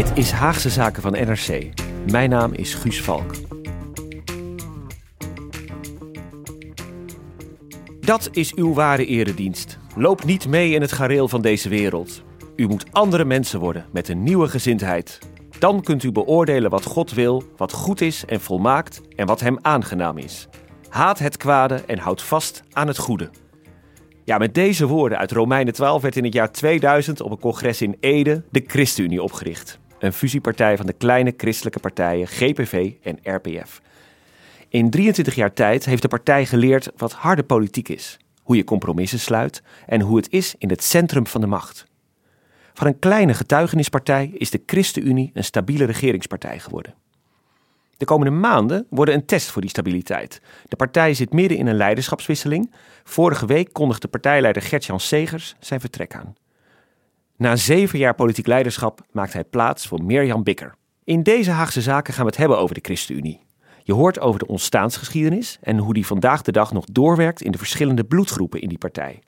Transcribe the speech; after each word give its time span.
Dit 0.00 0.18
is 0.18 0.30
Haagse 0.30 0.70
Zaken 0.70 1.02
van 1.02 1.12
NRC. 1.12 1.68
Mijn 2.10 2.30
naam 2.30 2.52
is 2.52 2.74
Guus 2.74 3.02
Valk. 3.02 3.34
Dat 8.00 8.28
is 8.32 8.54
uw 8.54 8.74
ware 8.74 9.06
eredienst. 9.06 9.78
Loop 9.96 10.24
niet 10.24 10.48
mee 10.48 10.72
in 10.72 10.80
het 10.80 10.92
gareel 10.92 11.28
van 11.28 11.42
deze 11.42 11.68
wereld. 11.68 12.22
U 12.56 12.66
moet 12.66 12.84
andere 12.92 13.24
mensen 13.24 13.60
worden 13.60 13.86
met 13.92 14.08
een 14.08 14.22
nieuwe 14.22 14.48
gezindheid. 14.48 15.18
Dan 15.58 15.82
kunt 15.82 16.02
u 16.02 16.12
beoordelen 16.12 16.70
wat 16.70 16.84
God 16.84 17.12
wil, 17.12 17.42
wat 17.56 17.72
goed 17.72 18.00
is 18.00 18.24
en 18.24 18.40
volmaakt 18.40 19.00
en 19.16 19.26
wat 19.26 19.40
hem 19.40 19.58
aangenaam 19.62 20.18
is. 20.18 20.48
Haat 20.88 21.18
het 21.18 21.36
kwade 21.36 21.74
en 21.74 21.98
houd 21.98 22.22
vast 22.22 22.62
aan 22.72 22.86
het 22.86 22.98
goede. 22.98 23.30
Ja, 24.24 24.38
met 24.38 24.54
deze 24.54 24.86
woorden 24.86 25.18
uit 25.18 25.32
Romeinen 25.32 25.74
12 25.74 26.02
werd 26.02 26.16
in 26.16 26.24
het 26.24 26.32
jaar 26.32 26.52
2000 26.52 27.20
op 27.20 27.30
een 27.30 27.38
congres 27.38 27.82
in 27.82 27.96
Ede 28.00 28.42
de 28.50 28.64
ChristenUnie 28.66 29.22
opgericht. 29.22 29.79
Een 30.00 30.12
fusiepartij 30.12 30.76
van 30.76 30.86
de 30.86 30.92
kleine 30.92 31.34
christelijke 31.36 31.78
partijen 31.78 32.26
GPV 32.26 32.92
en 33.02 33.18
RPF. 33.22 33.80
In 34.68 34.90
23 34.90 35.34
jaar 35.34 35.52
tijd 35.52 35.84
heeft 35.84 36.02
de 36.02 36.08
partij 36.08 36.46
geleerd 36.46 36.90
wat 36.96 37.12
harde 37.12 37.42
politiek 37.42 37.88
is, 37.88 38.18
hoe 38.42 38.56
je 38.56 38.64
compromissen 38.64 39.18
sluit 39.18 39.62
en 39.86 40.00
hoe 40.00 40.16
het 40.16 40.30
is 40.30 40.54
in 40.58 40.68
het 40.68 40.82
centrum 40.82 41.26
van 41.26 41.40
de 41.40 41.46
macht. 41.46 41.86
Van 42.72 42.86
een 42.86 42.98
kleine 42.98 43.34
getuigenispartij 43.34 44.30
is 44.34 44.50
de 44.50 44.62
ChristenUnie 44.66 45.30
een 45.34 45.44
stabiele 45.44 45.84
regeringspartij 45.84 46.58
geworden. 46.58 46.94
De 47.96 48.04
komende 48.04 48.32
maanden 48.32 48.86
worden 48.90 49.14
een 49.14 49.26
test 49.26 49.50
voor 49.50 49.60
die 49.60 49.70
stabiliteit. 49.70 50.40
De 50.68 50.76
partij 50.76 51.14
zit 51.14 51.32
midden 51.32 51.58
in 51.58 51.66
een 51.66 51.76
leiderschapswisseling. 51.76 52.72
Vorige 53.04 53.46
week 53.46 53.72
kondigde 53.72 54.08
partijleider 54.08 54.62
Gert-Jan 54.62 55.00
Segers 55.00 55.54
zijn 55.58 55.80
vertrek 55.80 56.14
aan. 56.14 56.34
Na 57.40 57.56
zeven 57.56 57.98
jaar 57.98 58.14
politiek 58.14 58.46
leiderschap 58.46 59.00
maakt 59.12 59.32
hij 59.32 59.44
plaats 59.44 59.86
voor 59.86 60.04
Mirjam 60.04 60.42
Bikker. 60.42 60.74
In 61.04 61.22
deze 61.22 61.50
Haagse 61.50 61.80
zaken 61.80 62.14
gaan 62.14 62.24
we 62.24 62.30
het 62.30 62.38
hebben 62.38 62.58
over 62.58 62.74
de 62.74 62.80
ChristenUnie. 62.82 63.40
Je 63.82 63.92
hoort 63.92 64.20
over 64.20 64.38
de 64.38 64.46
ontstaansgeschiedenis 64.46 65.58
en 65.60 65.78
hoe 65.78 65.94
die 65.94 66.06
vandaag 66.06 66.42
de 66.42 66.52
dag 66.52 66.72
nog 66.72 66.84
doorwerkt 66.84 67.42
in 67.42 67.52
de 67.52 67.58
verschillende 67.58 68.04
bloedgroepen 68.04 68.60
in 68.60 68.68
die 68.68 68.78
partij. 68.78 69.22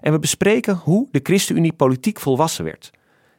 En 0.00 0.12
we 0.12 0.18
bespreken 0.18 0.76
hoe 0.76 1.08
de 1.10 1.20
ChristenUnie 1.22 1.72
politiek 1.72 2.20
volwassen 2.20 2.64
werd. 2.64 2.90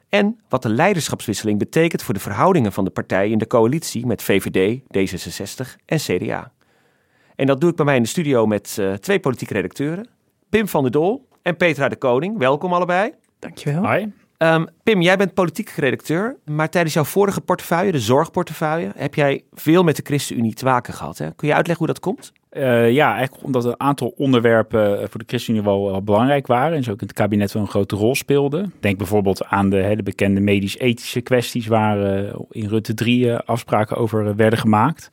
En 0.10 0.40
wat 0.50 0.62
de 0.62 0.70
leiderschapswisseling 0.70 1.60
betekent 1.60 2.04
voor 2.04 2.14
de 2.14 2.20
verhoudingen 2.20 2.72
van 2.72 2.84
de 2.84 2.92
partij 2.92 3.30
in 3.30 3.38
de 3.38 3.48
coalitie 3.48 4.06
met 4.06 4.24
VVD, 4.24 4.80
D66 4.80 5.76
en 5.86 5.98
CDA. 5.98 6.52
En 7.36 7.46
dat 7.46 7.62
doe 7.62 7.70
ik 7.70 7.76
bij 7.76 7.86
mij 7.86 7.96
in 7.96 8.04
de 8.04 8.10
studio 8.10 8.46
met 8.46 8.78
uh, 8.80 8.94
twee 8.94 9.20
politieke 9.20 9.54
redacteuren, 9.54 10.08
Pim 10.50 10.68
van 10.68 10.82
der 10.82 10.92
Doel 10.92 11.28
en 11.42 11.58
Petra 11.58 11.90
de 11.90 11.96
Koning. 11.96 12.38
Welkom 12.38 12.74
allebei. 12.74 13.14
Dankjewel. 13.42 13.92
Hi. 13.92 14.06
Um, 14.38 14.68
Pim, 14.84 15.02
jij 15.02 15.18
bent 15.18 15.34
politiek 15.34 15.70
redacteur, 15.70 16.38
maar 16.46 16.70
tijdens 16.70 16.94
jouw 16.94 17.04
vorige 17.04 17.42
portefeuille, 17.42 17.92
de 17.92 18.00
zorgportefeuille, 18.00 18.92
heb 18.96 19.16
jij 19.16 19.44
veel 19.54 19.84
met 19.84 19.96
de 19.96 20.02
ChristenUnie 20.06 20.54
te 20.54 20.66
maken 20.66 20.94
gehad. 20.94 21.18
Hè? 21.18 21.36
Kun 21.36 21.48
je 21.48 21.54
uitleggen 21.54 21.86
hoe 21.86 21.94
dat 21.94 22.04
komt? 22.04 22.32
Uh, 22.52 22.92
ja, 22.92 23.16
eigenlijk 23.16 23.44
omdat 23.44 23.66
een 23.66 23.80
aantal 23.80 24.14
onderwerpen 24.18 25.10
voor 25.10 25.20
de 25.20 25.26
ChristenUnie 25.28 25.66
wel, 25.66 25.86
wel, 25.86 26.04
belangrijk 26.04 26.48
waren 26.48 26.78
en 26.78 26.84
zo 26.84 26.92
ook 26.92 27.02
in 27.02 27.08
het 27.08 27.16
kabinet 27.16 27.52
wel 27.52 27.62
een 27.62 27.68
grote 27.68 27.96
rol 27.96 28.16
speelden. 28.16 28.74
Denk 28.80 28.98
bijvoorbeeld 28.98 29.46
aan 29.46 29.70
de 29.70 29.78
hele 29.84 30.04
bekende 30.04 30.40
medisch-ethische 30.42 31.22
kwesties 31.22 31.68
waar 31.68 32.24
uh, 32.24 32.34
in 32.50 32.68
Rutte 32.68 32.94
3 32.94 33.26
uh, 33.26 33.40
afspraken 33.46 33.98
over 33.98 34.36
werden 34.36 34.60
gemaakt. 34.60 35.10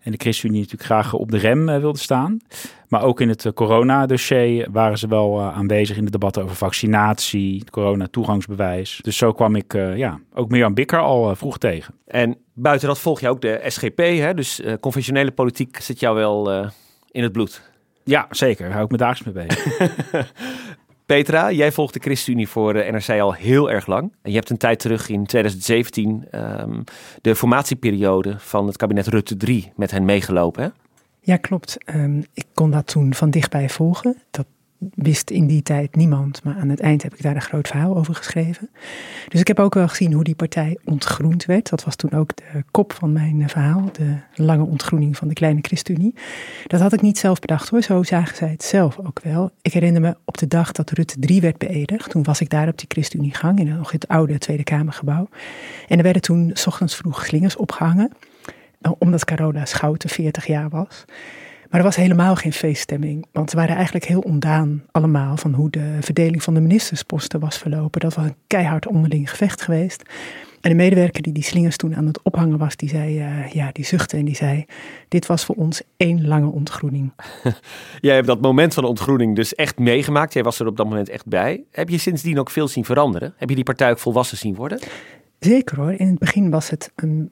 En 0.00 0.12
de 0.12 0.18
ChristenUnie 0.18 0.60
natuurlijk 0.60 0.90
graag 0.90 1.12
op 1.12 1.30
de 1.30 1.38
rem 1.38 1.66
wilde 1.66 1.98
staan. 1.98 2.38
Maar 2.88 3.02
ook 3.02 3.20
in 3.20 3.28
het 3.28 3.50
coronadossier 3.54 4.68
waren 4.70 4.98
ze 4.98 5.08
wel 5.08 5.42
aanwezig 5.42 5.96
in 5.96 6.04
de 6.04 6.10
debatten 6.10 6.42
over 6.42 6.56
vaccinatie, 6.56 7.64
corona-toegangsbewijs. 7.70 8.98
Dus 9.02 9.16
zo 9.16 9.32
kwam 9.32 9.56
ik 9.56 9.72
ja, 9.72 10.20
ook 10.34 10.48
Mirjam 10.48 10.74
Bikker 10.74 10.98
al 10.98 11.36
vroeg 11.36 11.58
tegen. 11.58 11.94
En 12.06 12.36
buiten 12.54 12.88
dat 12.88 12.98
volg 12.98 13.20
je 13.20 13.28
ook 13.28 13.40
de 13.40 13.60
SGP, 13.66 13.98
hè? 13.98 14.34
dus 14.34 14.62
conventionele 14.80 15.30
politiek 15.30 15.80
zit 15.80 16.00
jou 16.00 16.16
wel 16.16 16.70
in 17.10 17.22
het 17.22 17.32
bloed. 17.32 17.70
Ja, 18.04 18.26
zeker. 18.30 18.64
Daar 18.64 18.72
hou 18.72 18.84
ik 18.84 18.90
me 18.90 18.96
dagelijks 18.96 19.36
mee 19.36 19.46
bezig. 19.46 20.32
Petra, 21.16 21.52
jij 21.52 21.72
volgt 21.72 21.94
de 21.94 22.00
ChristenUnie 22.00 22.48
voor 22.48 22.72
de 22.72 22.88
NRC 22.90 23.20
al 23.20 23.34
heel 23.34 23.70
erg 23.70 23.86
lang. 23.86 24.12
En 24.22 24.30
je 24.30 24.36
hebt 24.36 24.50
een 24.50 24.56
tijd 24.56 24.78
terug 24.78 25.08
in 25.08 25.26
2017 25.26 26.24
um, 26.32 26.84
de 27.20 27.36
formatieperiode 27.36 28.34
van 28.38 28.66
het 28.66 28.76
kabinet 28.76 29.06
Rutte 29.06 29.36
3 29.36 29.72
met 29.76 29.90
hen 29.90 30.04
meegelopen. 30.04 30.62
Hè? 30.62 30.68
Ja, 31.20 31.36
klopt. 31.36 31.76
Um, 31.94 32.24
ik 32.34 32.44
kon 32.54 32.70
dat 32.70 32.86
toen 32.86 33.14
van 33.14 33.30
dichtbij 33.30 33.68
volgen. 33.68 34.16
Dat 34.30 34.46
wist 34.94 35.30
in 35.30 35.46
die 35.46 35.62
tijd 35.62 35.96
niemand, 35.96 36.42
maar 36.44 36.56
aan 36.56 36.68
het 36.68 36.80
eind 36.80 37.02
heb 37.02 37.14
ik 37.14 37.22
daar 37.22 37.34
een 37.34 37.40
groot 37.40 37.68
verhaal 37.68 37.96
over 37.96 38.14
geschreven. 38.14 38.70
Dus 39.28 39.40
ik 39.40 39.46
heb 39.46 39.60
ook 39.60 39.74
wel 39.74 39.88
gezien 39.88 40.12
hoe 40.12 40.24
die 40.24 40.34
partij 40.34 40.78
ontgroend 40.84 41.44
werd. 41.44 41.70
Dat 41.70 41.84
was 41.84 41.96
toen 41.96 42.12
ook 42.12 42.36
de 42.36 42.64
kop 42.70 42.92
van 42.92 43.12
mijn 43.12 43.48
verhaal, 43.48 43.84
de 43.92 44.16
lange 44.34 44.64
ontgroening 44.64 45.16
van 45.16 45.28
de 45.28 45.34
kleine 45.34 45.60
ChristenUnie. 45.62 46.14
Dat 46.66 46.80
had 46.80 46.92
ik 46.92 47.00
niet 47.00 47.18
zelf 47.18 47.38
bedacht 47.38 47.68
hoor, 47.68 47.82
zo 47.82 48.02
zagen 48.02 48.36
zij 48.36 48.48
het 48.48 48.64
zelf 48.64 48.98
ook 48.98 49.20
wel. 49.22 49.50
Ik 49.62 49.72
herinner 49.72 50.00
me 50.00 50.16
op 50.24 50.38
de 50.38 50.48
dag 50.48 50.72
dat 50.72 50.90
Rutte 50.90 51.18
3 51.18 51.40
werd 51.40 51.58
beëdigd, 51.58 52.10
toen 52.10 52.22
was 52.22 52.40
ik 52.40 52.50
daar 52.50 52.68
op 52.68 52.78
die 52.78 52.88
ChristenUnie-gang 52.88 53.58
in 53.58 53.68
nog 53.76 53.90
het 53.90 54.08
oude 54.08 54.38
Tweede 54.38 54.64
Kamergebouw. 54.64 55.28
En 55.88 55.96
er 55.96 56.02
werden 56.02 56.22
toen 56.22 56.50
s 56.54 56.66
ochtends 56.66 56.96
vroeg 56.96 57.26
slingers 57.26 57.56
opgehangen, 57.56 58.12
omdat 58.98 59.24
Carola 59.24 59.64
Schouten 59.64 60.08
40 60.08 60.46
jaar 60.46 60.68
was. 60.68 61.04
Maar 61.70 61.80
er 61.80 61.86
was 61.86 61.96
helemaal 61.96 62.36
geen 62.36 62.52
feeststemming, 62.52 63.26
want 63.32 63.50
ze 63.50 63.56
waren 63.56 63.74
eigenlijk 63.74 64.04
heel 64.04 64.20
ondaan 64.20 64.82
allemaal 64.90 65.36
van 65.36 65.54
hoe 65.54 65.70
de 65.70 65.96
verdeling 66.00 66.42
van 66.42 66.54
de 66.54 66.60
ministersposten 66.60 67.40
was 67.40 67.58
verlopen. 67.58 68.00
Dat 68.00 68.14
was 68.14 68.24
een 68.24 68.34
keihard 68.46 68.86
onderling 68.86 69.30
gevecht 69.30 69.62
geweest. 69.62 70.02
En 70.60 70.70
de 70.70 70.76
medewerker 70.76 71.22
die 71.22 71.32
die 71.32 71.42
slingers 71.42 71.76
toen 71.76 71.96
aan 71.96 72.06
het 72.06 72.22
ophangen 72.22 72.58
was, 72.58 72.76
die 72.76 72.88
zei, 72.88 73.18
uh, 73.18 73.46
ja, 73.46 73.70
die 73.72 73.84
zuchtte 73.84 74.16
en 74.16 74.24
die 74.24 74.36
zei, 74.36 74.64
dit 75.08 75.26
was 75.26 75.44
voor 75.44 75.54
ons 75.54 75.82
één 75.96 76.26
lange 76.26 76.50
ontgroening. 76.50 77.12
Jij 78.00 78.14
hebt 78.14 78.26
dat 78.26 78.40
moment 78.40 78.74
van 78.74 78.82
de 78.82 78.88
ontgroening 78.88 79.36
dus 79.36 79.54
echt 79.54 79.78
meegemaakt. 79.78 80.32
Jij 80.32 80.42
was 80.42 80.60
er 80.60 80.66
op 80.66 80.76
dat 80.76 80.88
moment 80.88 81.08
echt 81.08 81.26
bij. 81.26 81.62
Heb 81.70 81.88
je 81.88 81.98
sindsdien 81.98 82.38
ook 82.38 82.50
veel 82.50 82.68
zien 82.68 82.84
veranderen? 82.84 83.34
Heb 83.36 83.48
je 83.48 83.54
die 83.54 83.64
partij 83.64 83.90
ook 83.90 83.98
volwassen 83.98 84.38
zien 84.38 84.54
worden? 84.54 84.78
Zeker 85.38 85.76
hoor. 85.76 85.92
In 85.92 86.06
het 86.06 86.18
begin 86.18 86.50
was 86.50 86.70
het, 86.70 86.92
een, 86.96 87.30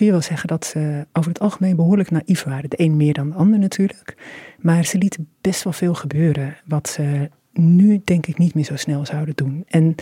kun 0.00 0.08
je 0.08 0.14
zeggen 0.22 0.48
dat 0.48 0.66
ze 0.66 1.06
over 1.12 1.30
het 1.30 1.40
algemeen 1.40 1.76
behoorlijk 1.76 2.10
naïef 2.10 2.42
waren. 2.42 2.70
De 2.70 2.80
een 2.80 2.96
meer 2.96 3.12
dan 3.12 3.30
de 3.30 3.34
ander 3.34 3.58
natuurlijk. 3.58 4.14
Maar 4.58 4.84
ze 4.84 4.98
lieten 4.98 5.28
best 5.40 5.62
wel 5.64 5.72
veel 5.72 5.94
gebeuren 5.94 6.56
wat 6.64 6.88
ze 6.88 7.30
nu 7.52 8.00
denk 8.04 8.26
ik 8.26 8.38
niet 8.38 8.54
meer 8.54 8.64
zo 8.64 8.76
snel 8.76 9.06
zouden 9.06 9.34
doen. 9.34 9.64
En 9.68 9.94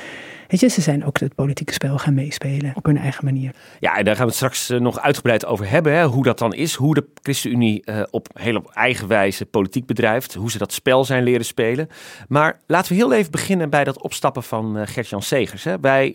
weet 0.48 0.60
je, 0.60 0.68
ze 0.68 0.80
zijn 0.80 1.04
ook 1.04 1.18
het 1.18 1.34
politieke 1.34 1.72
spel 1.72 1.98
gaan 1.98 2.14
meespelen 2.14 2.72
op 2.74 2.84
hun 2.84 2.96
eigen 2.96 3.24
manier. 3.24 3.54
Ja, 3.80 3.96
en 3.96 4.04
daar 4.04 4.14
gaan 4.14 4.24
we 4.24 4.28
het 4.28 4.36
straks 4.38 4.70
eh, 4.70 4.80
nog 4.80 5.00
uitgebreid 5.00 5.46
over 5.46 5.70
hebben. 5.70 5.92
Hè, 5.92 6.04
hoe 6.04 6.22
dat 6.22 6.38
dan 6.38 6.54
is, 6.54 6.74
hoe 6.74 6.94
de 6.94 7.08
ChristenUnie 7.22 7.82
uh, 7.84 8.02
op 8.10 8.28
hele 8.32 8.62
eigen 8.72 9.08
wijze 9.08 9.46
politiek 9.46 9.86
bedrijft. 9.86 10.34
Hoe 10.34 10.50
ze 10.50 10.58
dat 10.58 10.72
spel 10.72 11.04
zijn 11.04 11.22
leren 11.22 11.44
spelen. 11.44 11.88
Maar 12.28 12.60
laten 12.66 12.92
we 12.92 12.98
heel 12.98 13.12
even 13.12 13.30
beginnen 13.30 13.70
bij 13.70 13.84
dat 13.84 14.02
opstappen 14.02 14.42
van 14.42 14.76
uh, 14.76 14.82
Gert-Jan 14.86 15.22
Segers. 15.22 15.64
Hè. 15.64 15.80
Wij, 15.80 16.10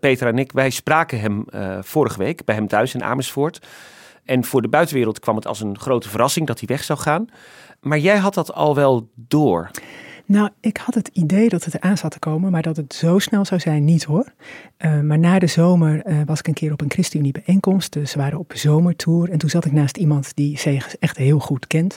Peter 0.00 0.28
en 0.28 0.38
ik, 0.38 0.52
wij 0.52 0.70
spraken 0.70 1.20
hem 1.20 1.44
vorige 1.80 2.18
week 2.18 2.44
bij 2.44 2.54
hem 2.54 2.66
thuis 2.66 2.94
in 2.94 3.04
Amersfoort. 3.04 3.66
En 4.24 4.44
voor 4.44 4.62
de 4.62 4.68
buitenwereld 4.68 5.18
kwam 5.18 5.36
het 5.36 5.46
als 5.46 5.60
een 5.60 5.78
grote 5.78 6.08
verrassing 6.08 6.46
dat 6.46 6.58
hij 6.58 6.68
weg 6.68 6.84
zou 6.84 6.98
gaan. 6.98 7.26
Maar 7.80 7.98
jij 7.98 8.16
had 8.16 8.34
dat 8.34 8.52
al 8.52 8.74
wel 8.74 9.10
door. 9.14 9.70
Nou, 10.26 10.50
ik 10.60 10.76
had 10.76 10.94
het 10.94 11.10
idee 11.12 11.48
dat 11.48 11.64
het 11.64 11.74
eraan 11.74 11.96
zat 11.96 12.10
te 12.10 12.18
komen, 12.18 12.50
maar 12.50 12.62
dat 12.62 12.76
het 12.76 12.94
zo 12.94 13.18
snel 13.18 13.44
zou 13.44 13.60
zijn, 13.60 13.84
niet 13.84 14.04
hoor. 14.04 14.32
Uh, 14.78 15.00
maar 15.00 15.18
na 15.18 15.38
de 15.38 15.46
zomer 15.46 16.06
uh, 16.06 16.20
was 16.24 16.38
ik 16.38 16.46
een 16.46 16.54
keer 16.54 16.72
op 16.72 16.80
een 16.80 16.90
ChristenUnie 16.90 17.32
bijeenkomst. 17.32 17.92
Dus 17.92 18.14
we 18.14 18.20
waren 18.20 18.38
op 18.38 18.52
zomertour. 18.54 19.30
En 19.30 19.38
toen 19.38 19.50
zat 19.50 19.64
ik 19.64 19.72
naast 19.72 19.96
iemand 19.96 20.34
die 20.34 20.58
Segers 20.58 20.98
echt 20.98 21.16
heel 21.16 21.38
goed 21.38 21.66
kent. 21.66 21.96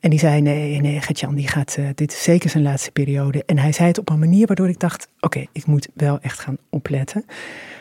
En 0.00 0.10
die 0.10 0.18
zei, 0.18 0.40
nee, 0.40 0.80
nee, 0.80 1.00
Gertjan, 1.00 1.34
die 1.34 1.48
gaat, 1.48 1.76
uh, 1.78 1.88
dit 1.94 2.12
is 2.12 2.22
zeker 2.22 2.50
zijn 2.50 2.62
laatste 2.62 2.90
periode. 2.90 3.44
En 3.44 3.58
hij 3.58 3.72
zei 3.72 3.88
het 3.88 3.98
op 3.98 4.10
een 4.10 4.18
manier 4.18 4.46
waardoor 4.46 4.68
ik 4.68 4.80
dacht, 4.80 5.08
oké, 5.20 5.44
ik 5.52 5.66
moet 5.66 5.88
wel 5.94 6.18
echt 6.20 6.38
gaan 6.38 6.56
opletten. 6.70 7.24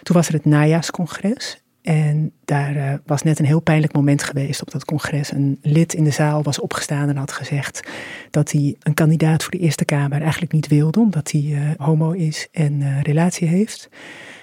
Toen 0.03 0.15
was 0.15 0.27
er 0.27 0.33
het 0.33 0.45
najaarscongres. 0.45 1.62
En 1.83 2.31
daar 2.45 2.75
uh, 2.75 2.93
was 3.05 3.23
net 3.23 3.39
een 3.39 3.45
heel 3.45 3.59
pijnlijk 3.59 3.93
moment 3.93 4.23
geweest 4.23 4.61
op 4.61 4.71
dat 4.71 4.85
congres. 4.85 5.31
Een 5.31 5.59
lid 5.61 5.93
in 5.93 6.03
de 6.03 6.11
zaal 6.11 6.43
was 6.43 6.59
opgestaan 6.59 7.09
en 7.09 7.17
had 7.17 7.31
gezegd 7.31 7.89
dat 8.29 8.51
hij 8.51 8.75
een 8.79 8.93
kandidaat 8.93 9.43
voor 9.43 9.51
de 9.51 9.59
Eerste 9.59 9.85
Kamer 9.85 10.21
eigenlijk 10.21 10.51
niet 10.51 10.67
wilde, 10.67 10.99
omdat 10.99 11.31
hij 11.31 11.41
uh, 11.41 11.59
homo 11.77 12.11
is 12.11 12.47
en 12.51 12.81
uh, 12.81 13.01
relatie 13.01 13.47
heeft. 13.47 13.89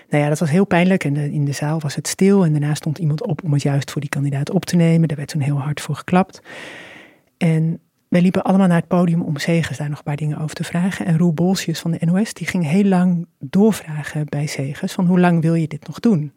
Nou 0.09 0.23
ja, 0.23 0.29
dat 0.29 0.39
was 0.39 0.51
heel 0.51 0.65
pijnlijk 0.65 1.05
en 1.05 1.17
in 1.17 1.45
de 1.45 1.53
zaal 1.53 1.81
was 1.81 1.95
het 1.95 2.09
stil 2.09 2.45
en 2.45 2.51
daarna 2.51 2.75
stond 2.75 2.99
iemand 2.99 3.27
op 3.27 3.45
om 3.45 3.53
het 3.53 3.63
juist 3.63 3.91
voor 3.91 4.01
die 4.01 4.11
kandidaat 4.11 4.51
op 4.51 4.65
te 4.65 4.77
nemen. 4.77 5.09
Daar 5.09 5.17
werd 5.17 5.29
toen 5.29 5.41
heel 5.41 5.61
hard 5.61 5.81
voor 5.81 5.95
geklapt. 5.95 6.43
En 7.37 7.81
wij 8.09 8.21
liepen 8.21 8.43
allemaal 8.43 8.67
naar 8.67 8.79
het 8.79 8.89
podium 8.89 9.23
om 9.23 9.37
Segers 9.37 9.79
daar 9.79 9.89
nog 9.89 9.99
een 9.99 10.05
paar 10.05 10.17
dingen 10.17 10.39
over 10.39 10.55
te 10.55 10.65
vragen. 10.65 11.07
En 11.07 11.19
Roel 11.19 11.33
Bolsjes 11.33 11.81
van 11.81 11.91
de 11.91 12.07
NOS, 12.07 12.35
die 12.35 12.47
ging 12.47 12.67
heel 12.67 12.85
lang 12.85 13.27
doorvragen 13.39 14.27
bij 14.29 14.47
Segers 14.47 14.93
van 14.93 15.07
hoe 15.07 15.21
lang 15.21 15.43
wil 15.43 15.55
je 15.55 15.69
dit 15.69 15.87
nog 15.87 16.01
doen? 16.01 16.33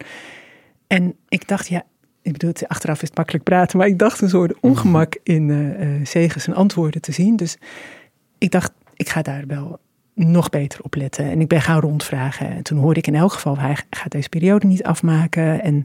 En 0.94 1.14
ik 1.28 1.48
dacht, 1.48 1.68
ja, 1.68 1.82
ik 2.22 2.32
bedoel, 2.32 2.52
achteraf 2.66 3.02
is 3.02 3.08
het 3.08 3.16
makkelijk 3.16 3.44
praten, 3.44 3.78
maar 3.78 3.86
ik 3.86 3.98
dacht 3.98 4.20
een 4.20 4.28
soort 4.28 4.60
ongemak 4.60 5.16
in 5.22 5.48
uh, 5.48 6.06
Segers 6.06 6.46
en 6.46 6.54
antwoorden 6.54 7.00
te 7.00 7.12
zien. 7.12 7.36
Dus 7.36 7.56
ik 8.38 8.50
dacht, 8.50 8.72
ik 8.94 9.08
ga 9.08 9.22
daar 9.22 9.46
wel 9.46 9.78
nog 10.14 10.50
beter 10.50 10.80
op 10.82 10.94
letten. 10.94 11.30
En 11.30 11.40
ik 11.40 11.48
ben 11.48 11.60
gaan 11.60 11.80
rondvragen. 11.80 12.48
En 12.48 12.62
toen 12.62 12.78
hoorde 12.78 13.00
ik 13.00 13.06
in 13.06 13.14
elk 13.14 13.32
geval, 13.32 13.58
hij 13.58 13.76
gaat 13.90 14.12
deze 14.12 14.28
periode 14.28 14.66
niet 14.66 14.82
afmaken. 14.82 15.62
En 15.62 15.84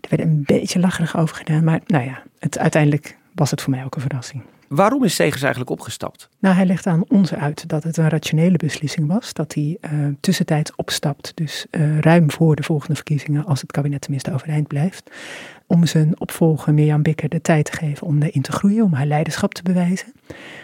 er 0.00 0.08
werd 0.08 0.22
een 0.22 0.42
beetje 0.46 0.80
lacherig 0.80 1.16
over 1.16 1.36
gedaan. 1.36 1.64
Maar 1.64 1.80
nou 1.86 2.04
ja, 2.04 2.22
het, 2.38 2.58
uiteindelijk 2.58 3.16
was 3.34 3.50
het 3.50 3.62
voor 3.62 3.70
mij 3.70 3.84
ook 3.84 3.94
een 3.94 4.00
verrassing. 4.00 4.42
Waarom 4.74 5.04
is 5.04 5.14
Segers 5.14 5.42
eigenlijk 5.42 5.70
opgestapt? 5.70 6.28
Nou, 6.38 6.54
hij 6.54 6.66
legt 6.66 6.86
aan 6.86 7.04
ons 7.08 7.34
uit 7.34 7.68
dat 7.68 7.82
het 7.82 7.96
een 7.96 8.08
rationele 8.08 8.56
beslissing 8.56 9.06
was. 9.06 9.32
Dat 9.32 9.54
hij 9.54 9.78
uh, 9.80 9.90
tussentijds 10.20 10.74
opstapt, 10.74 11.32
dus 11.34 11.66
uh, 11.70 11.98
ruim 11.98 12.30
voor 12.30 12.56
de 12.56 12.62
volgende 12.62 12.94
verkiezingen, 12.94 13.44
als 13.44 13.60
het 13.60 13.72
kabinet 13.72 14.00
tenminste 14.00 14.32
overeind 14.32 14.66
blijft. 14.66 15.10
Om 15.66 15.86
zijn 15.86 16.20
opvolger 16.20 16.74
Mirjam 16.74 17.02
Bikker 17.02 17.28
de 17.28 17.40
tijd 17.40 17.64
te 17.64 17.72
geven 17.72 18.06
om 18.06 18.22
erin 18.22 18.42
te 18.42 18.52
groeien, 18.52 18.84
om 18.84 18.92
haar 18.92 19.06
leiderschap 19.06 19.54
te 19.54 19.62
bewijzen. 19.62 20.12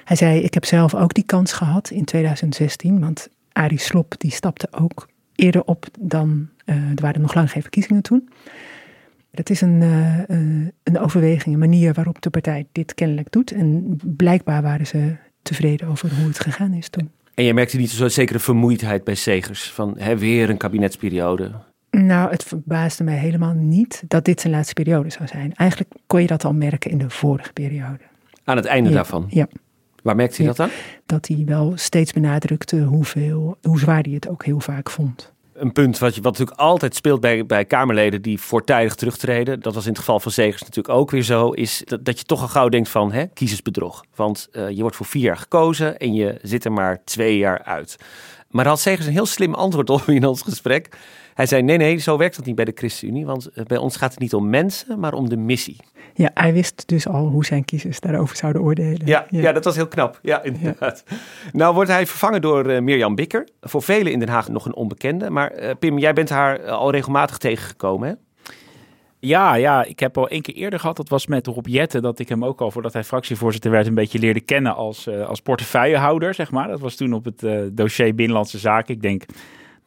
Hij 0.05 0.17
zei, 0.17 0.41
ik 0.41 0.55
heb 0.55 0.65
zelf 0.65 0.95
ook 0.95 1.15
die 1.15 1.25
kans 1.25 1.53
gehad 1.53 1.91
in 1.91 2.05
2016, 2.05 3.01
want 3.01 3.29
Arie 3.53 3.81
Slop 3.81 4.15
die 4.19 4.31
stapte 4.33 4.69
ook 4.71 5.09
eerder 5.35 5.65
op 5.65 5.87
dan, 6.01 6.49
uh, 6.65 6.77
er 6.77 7.03
waren 7.03 7.21
nog 7.21 7.35
lang 7.35 7.51
geen 7.51 7.63
verkiezingen 7.63 8.03
toen. 8.03 8.29
Dat 9.37 9.51
is 9.51 9.61
een, 9.61 9.81
uh, 9.81 10.19
een 10.83 10.99
overweging, 10.99 11.55
een 11.55 11.61
manier 11.61 11.93
waarop 11.93 12.23
de 12.23 12.31
partij 12.31 12.67
dit 12.73 12.95
kennelijk 12.95 13.33
doet. 13.33 13.51
En 13.53 13.97
blijkbaar 14.17 14.63
waren 14.63 14.87
ze 14.87 15.17
tevreden 15.43 15.89
over 15.89 16.15
hoe 16.17 16.27
het 16.27 16.41
gegaan 16.41 16.73
is 16.73 16.89
toen. 16.89 17.11
En 17.35 17.45
je 17.45 17.55
merkte 17.55 17.77
niet 17.77 17.91
zo'n 17.91 18.11
zekere 18.11 18.39
vermoeidheid 18.39 19.05
bij 19.05 19.15
Segers 19.15 19.71
van 19.71 19.95
hè, 19.99 20.19
weer 20.19 20.51
een 20.51 20.57
kabinetsperiode? 20.57 21.51
Nou, 21.91 22.31
het 22.31 22.43
verbaasde 22.43 23.05
mij 23.05 23.17
helemaal 23.17 23.55
niet 23.55 24.03
dat 24.09 24.25
dit 24.25 24.41
zijn 24.41 24.53
laatste 24.53 24.75
periode 24.75 25.11
zou 25.11 25.29
zijn. 25.29 25.55
Eigenlijk 25.55 25.91
kon 26.07 26.21
je 26.21 26.27
dat 26.27 26.45
al 26.45 26.55
merken 26.55 26.91
in 26.91 26.99
de 26.99 27.11
vorige 27.11 27.53
periode. 27.53 28.03
Aan 28.45 28.57
het 28.57 28.67
einde 28.67 28.89
ja, 28.89 28.95
daarvan? 28.95 29.27
Ja. 29.29 29.49
Waar 30.03 30.17
merkte 30.17 30.37
hij 30.37 30.45
ja, 30.45 30.53
dat 30.53 30.67
aan? 30.67 30.73
Dat 31.07 31.29
hij 31.29 31.43
wel 31.47 31.73
steeds 31.75 32.13
benadrukte 32.13 32.81
hoeveel, 32.81 33.59
hoe 33.63 33.79
zwaar 33.79 34.03
hij 34.03 34.13
het 34.13 34.29
ook 34.29 34.45
heel 34.45 34.61
vaak 34.61 34.91
vond 34.91 35.35
een 35.57 35.73
punt 35.73 35.99
wat, 35.99 36.15
je, 36.15 36.21
wat 36.21 36.33
natuurlijk 36.33 36.61
altijd 36.61 36.95
speelt 36.95 37.21
bij, 37.21 37.47
bij 37.47 37.65
Kamerleden 37.65 38.23
die 38.23 38.41
voortijdig 38.41 38.95
terugtreden. 38.95 39.61
Dat 39.61 39.75
was 39.75 39.85
in 39.85 39.91
het 39.91 39.99
geval 39.99 40.21
van 40.21 40.33
Zegers 40.33 40.63
natuurlijk 40.63 40.95
ook 40.99 41.11
weer 41.11 41.23
zo. 41.23 41.51
Is 41.51 41.83
dat, 41.85 42.05
dat 42.05 42.19
je 42.19 42.25
toch 42.25 42.41
al 42.41 42.49
gauw 42.49 42.69
denkt 42.69 42.89
van 42.89 43.13
hè, 43.13 43.27
kiezersbedrog. 43.27 44.05
Want 44.15 44.49
uh, 44.53 44.71
je 44.71 44.81
wordt 44.81 44.97
voor 44.97 45.07
vier 45.07 45.23
jaar 45.23 45.37
gekozen 45.37 45.99
en 45.99 46.15
je 46.15 46.39
zit 46.43 46.65
er 46.65 46.73
maar 46.73 47.05
twee 47.05 47.37
jaar 47.37 47.63
uit. 47.63 47.97
Maar 48.51 48.65
daar 48.65 48.73
had 48.73 48.83
Zegers 48.83 49.07
een 49.07 49.13
heel 49.13 49.27
slim 49.27 49.55
antwoord 49.55 49.91
op 49.91 50.09
in 50.09 50.27
ons 50.27 50.43
gesprek. 50.43 50.89
Hij 51.37 51.47
zei: 51.47 51.63
Nee, 51.63 51.77
nee, 51.77 51.97
zo 51.97 52.17
werkt 52.17 52.37
dat 52.37 52.45
niet 52.45 52.55
bij 52.55 52.65
de 52.65 52.73
ChristenUnie. 52.75 53.27
Want 53.27 53.51
bij 53.67 53.77
ons 53.77 53.97
gaat 53.97 54.11
het 54.11 54.21
niet 54.21 54.35
om 54.35 54.51
mensen, 54.51 55.01
maar 55.01 55.13
om 55.13 55.29
de 55.29 55.37
missie. 55.37 55.77
Ja, 56.15 56.31
hij 56.35 56.53
wist 56.53 56.89
dus 56.89 57.09
al 57.09 57.27
hoe 57.27 57.45
zijn 57.45 57.65
kiezers 57.65 58.01
daarover 58.01 58.37
zouden 58.37 58.63
oordelen. 58.63 59.07
Ja, 59.07 59.27
ja. 59.31 59.41
ja 59.41 59.53
dat 59.53 59.65
was 59.65 59.77
heel 59.77 59.89
knap. 59.89 60.19
Ja, 60.23 60.43
inderdaad. 60.43 61.05
Ja. 61.07 61.17
Nou 61.53 61.75
wordt 61.75 61.91
hij 61.91 62.07
vervangen 62.07 62.41
door 62.41 62.71
uh, 62.71 62.81
Mirjam 62.81 63.15
Bikker. 63.15 63.49
Voor 63.61 63.83
velen 63.83 64.13
in 64.13 64.19
Den 64.19 64.29
Haag 64.29 64.49
nog 64.49 64.67
een 64.67 64.75
onbekende. 64.75 65.31
Maar 65.31 65.63
uh, 65.63 65.71
Pim, 65.79 65.99
jij 65.99 66.13
bent 66.13 66.29
haar 66.29 66.71
al 66.71 66.91
regelmatig 66.91 67.39
tegengekomen, 67.39 68.09
hè? 68.09 68.15
Ja, 69.19 69.55
ja, 69.55 69.85
ik 69.85 70.01
heb 70.01 70.19
al 70.19 70.29
één 70.29 70.43
keer 70.43 70.55
eerder 70.55 70.81
gehad, 70.81 70.97
dat 70.97 71.09
was 71.09 71.27
met 71.27 71.47
Rob 71.47 71.67
Jetten, 71.67 72.03
dat 72.03 72.19
ik 72.19 72.29
hem 72.29 72.45
ook 72.45 72.61
al 72.61 72.71
voordat 72.71 72.93
hij 72.93 73.05
fractievoorzitter 73.05 73.71
werd 73.71 73.87
een 73.87 73.95
beetje 73.95 74.19
leerde 74.19 74.41
kennen 74.41 74.75
als, 74.75 75.07
uh, 75.07 75.27
als 75.29 75.41
portefeuillehouder, 75.41 76.35
zeg 76.35 76.51
maar. 76.51 76.69
Dat 76.69 76.81
was 76.81 76.95
toen 76.95 77.13
op 77.13 77.25
het 77.25 77.43
uh, 77.43 77.61
dossier 77.73 78.15
Binnenlandse 78.15 78.59
Zaken. 78.59 78.95
Ik 78.95 79.03
denk 79.03 79.25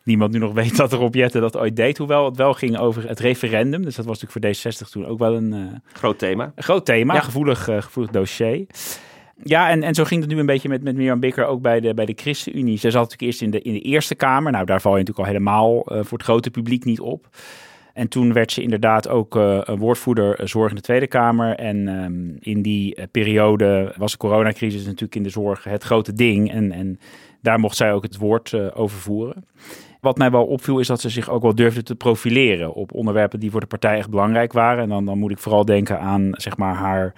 niemand 0.10 0.32
nu 0.32 0.40
nog 0.40 0.54
weet 0.54 0.78
dat 0.78 0.94
Rob 0.94 1.16
Jetten 1.16 1.42
dat 1.42 1.58
ooit 1.58 1.76
deed, 1.76 1.98
hoewel 1.98 2.26
het 2.26 2.38
wel 2.38 2.54
ging 2.54 2.78
over 2.78 3.08
het 3.08 3.20
referendum. 3.20 3.84
Dus 3.84 3.96
dat 3.96 4.06
was 4.06 4.22
natuurlijk 4.22 4.64
voor 4.64 4.72
D60 4.72 4.90
toen 4.92 5.06
ook 5.06 5.20
wel 5.20 5.36
een... 5.36 5.54
Uh, 5.54 5.66
groot 5.94 6.20
thema. 6.20 6.52
Een 6.56 6.64
groot 6.64 6.86
thema, 6.86 7.14
ja. 7.14 7.20
gevoelig, 7.20 7.64
gevoelig 7.64 8.12
dossier. 8.12 8.66
Ja, 9.44 9.70
en, 9.70 9.84
en 9.84 9.96
zo 9.96 10.04
ging 10.04 10.22
het 10.22 10.30
nu 10.32 10.40
een 10.40 10.46
beetje 10.46 10.70
met, 10.70 10.84
met 10.84 10.96
Mirjam 10.96 11.20
Bikker 11.20 11.46
ook 11.46 11.62
bij 11.62 11.80
de, 11.80 11.94
bij 11.94 12.06
de 12.06 12.14
ChristenUnie. 12.16 12.78
Ze 12.78 12.92
zat 12.92 13.02
natuurlijk 13.02 13.22
eerst 13.22 13.42
in 13.42 13.52
de, 13.52 13.62
in 13.62 13.74
de 13.74 13.82
Eerste 13.82 14.16
Kamer. 14.16 14.52
Nou, 14.52 14.66
daar 14.66 14.82
val 14.82 14.92
je 14.92 14.98
natuurlijk 14.98 15.28
al 15.28 15.34
helemaal 15.34 15.82
voor 15.86 16.18
het 16.18 16.24
grote 16.24 16.52
publiek 16.52 16.86
niet 16.86 17.00
op. 17.00 17.28
En 18.00 18.08
toen 18.08 18.34
werd 18.34 18.52
ze 18.52 18.62
inderdaad 18.62 19.08
ook 19.08 19.36
uh, 19.36 19.62
woordvoerder 19.66 20.48
zorg 20.48 20.70
in 20.70 20.76
de 20.76 20.82
Tweede 20.82 21.08
Kamer. 21.08 21.56
En 21.56 21.88
um, 21.88 22.38
in 22.40 22.62
die 22.62 22.96
uh, 22.96 23.04
periode 23.12 23.94
was 23.98 24.12
de 24.12 24.18
coronacrisis 24.18 24.86
natuurlijk 24.86 25.16
in 25.16 25.24
de 25.24 25.30
zorg 25.30 25.64
het 25.64 25.84
grote 25.84 26.14
ding. 26.14 26.52
En, 26.52 26.72
en 26.72 27.00
daar 27.42 27.60
mocht 27.60 27.78
zij 27.78 27.94
ook 27.94 28.04
het 28.04 28.18
woord 28.18 28.52
uh, 28.52 28.68
over 28.74 28.98
voeren. 28.98 29.46
Wat 30.00 30.18
mij 30.18 30.32
wel 30.32 30.46
opviel 30.46 30.80
is 30.80 30.88
dat 30.88 31.02
ze 31.02 31.10
zich 31.10 31.30
ook 31.30 31.42
wel 31.42 31.56
durfde 31.56 31.84
te 31.84 31.96
profileren 31.96 32.74
op 32.74 32.94
onderwerpen 32.94 33.40
die 33.40 33.52
voor 33.52 33.60
de 33.60 33.66
partij 33.66 33.98
echt 33.98 34.10
belangrijk 34.10 34.54
waren. 34.54 34.84
En 34.84 34.90
dan, 34.90 35.06
dan 35.06 35.20
moet 35.20 35.32
ik 35.32 35.38
vooral 35.38 35.66
denken 35.66 36.00
aan 36.00 36.30
zeg 36.32 36.58
maar, 36.58 36.76
haar 36.76 37.14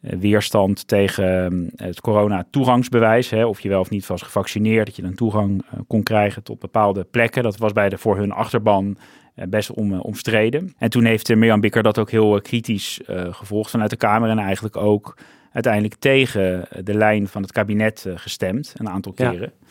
weerstand 0.00 0.88
tegen 0.88 1.70
het 1.76 2.00
corona-toegangsbewijs. 2.00 3.30
Hè, 3.30 3.46
of 3.46 3.60
je 3.60 3.68
wel 3.68 3.80
of 3.80 3.90
niet 3.90 4.06
was 4.06 4.22
gevaccineerd, 4.22 4.86
dat 4.86 4.96
je 4.96 5.02
dan 5.02 5.14
toegang 5.14 5.64
kon 5.86 6.02
krijgen 6.02 6.42
tot 6.42 6.58
bepaalde 6.58 7.04
plekken. 7.04 7.42
Dat 7.42 7.56
was 7.56 7.72
bij 7.72 7.88
de 7.88 7.98
voor 7.98 8.16
hun 8.16 8.32
achterban 8.32 8.96
best 9.34 9.70
om, 9.70 10.00
omstreden. 10.00 10.74
En 10.78 10.90
toen 10.90 11.04
heeft 11.04 11.34
Mirjam 11.34 11.60
Bikker 11.60 11.82
dat 11.82 11.98
ook 11.98 12.10
heel 12.10 12.40
kritisch 12.40 13.00
gevolgd 13.30 13.70
vanuit 13.70 13.90
de 13.90 13.96
Kamer. 13.96 14.30
En 14.30 14.38
eigenlijk 14.38 14.76
ook 14.76 15.16
uiteindelijk 15.52 15.94
tegen 15.94 16.68
de 16.84 16.94
lijn 16.94 17.28
van 17.28 17.42
het 17.42 17.52
kabinet 17.52 18.06
gestemd, 18.14 18.74
een 18.76 18.88
aantal 18.88 19.12
keren. 19.12 19.40
Ja. 19.40 19.66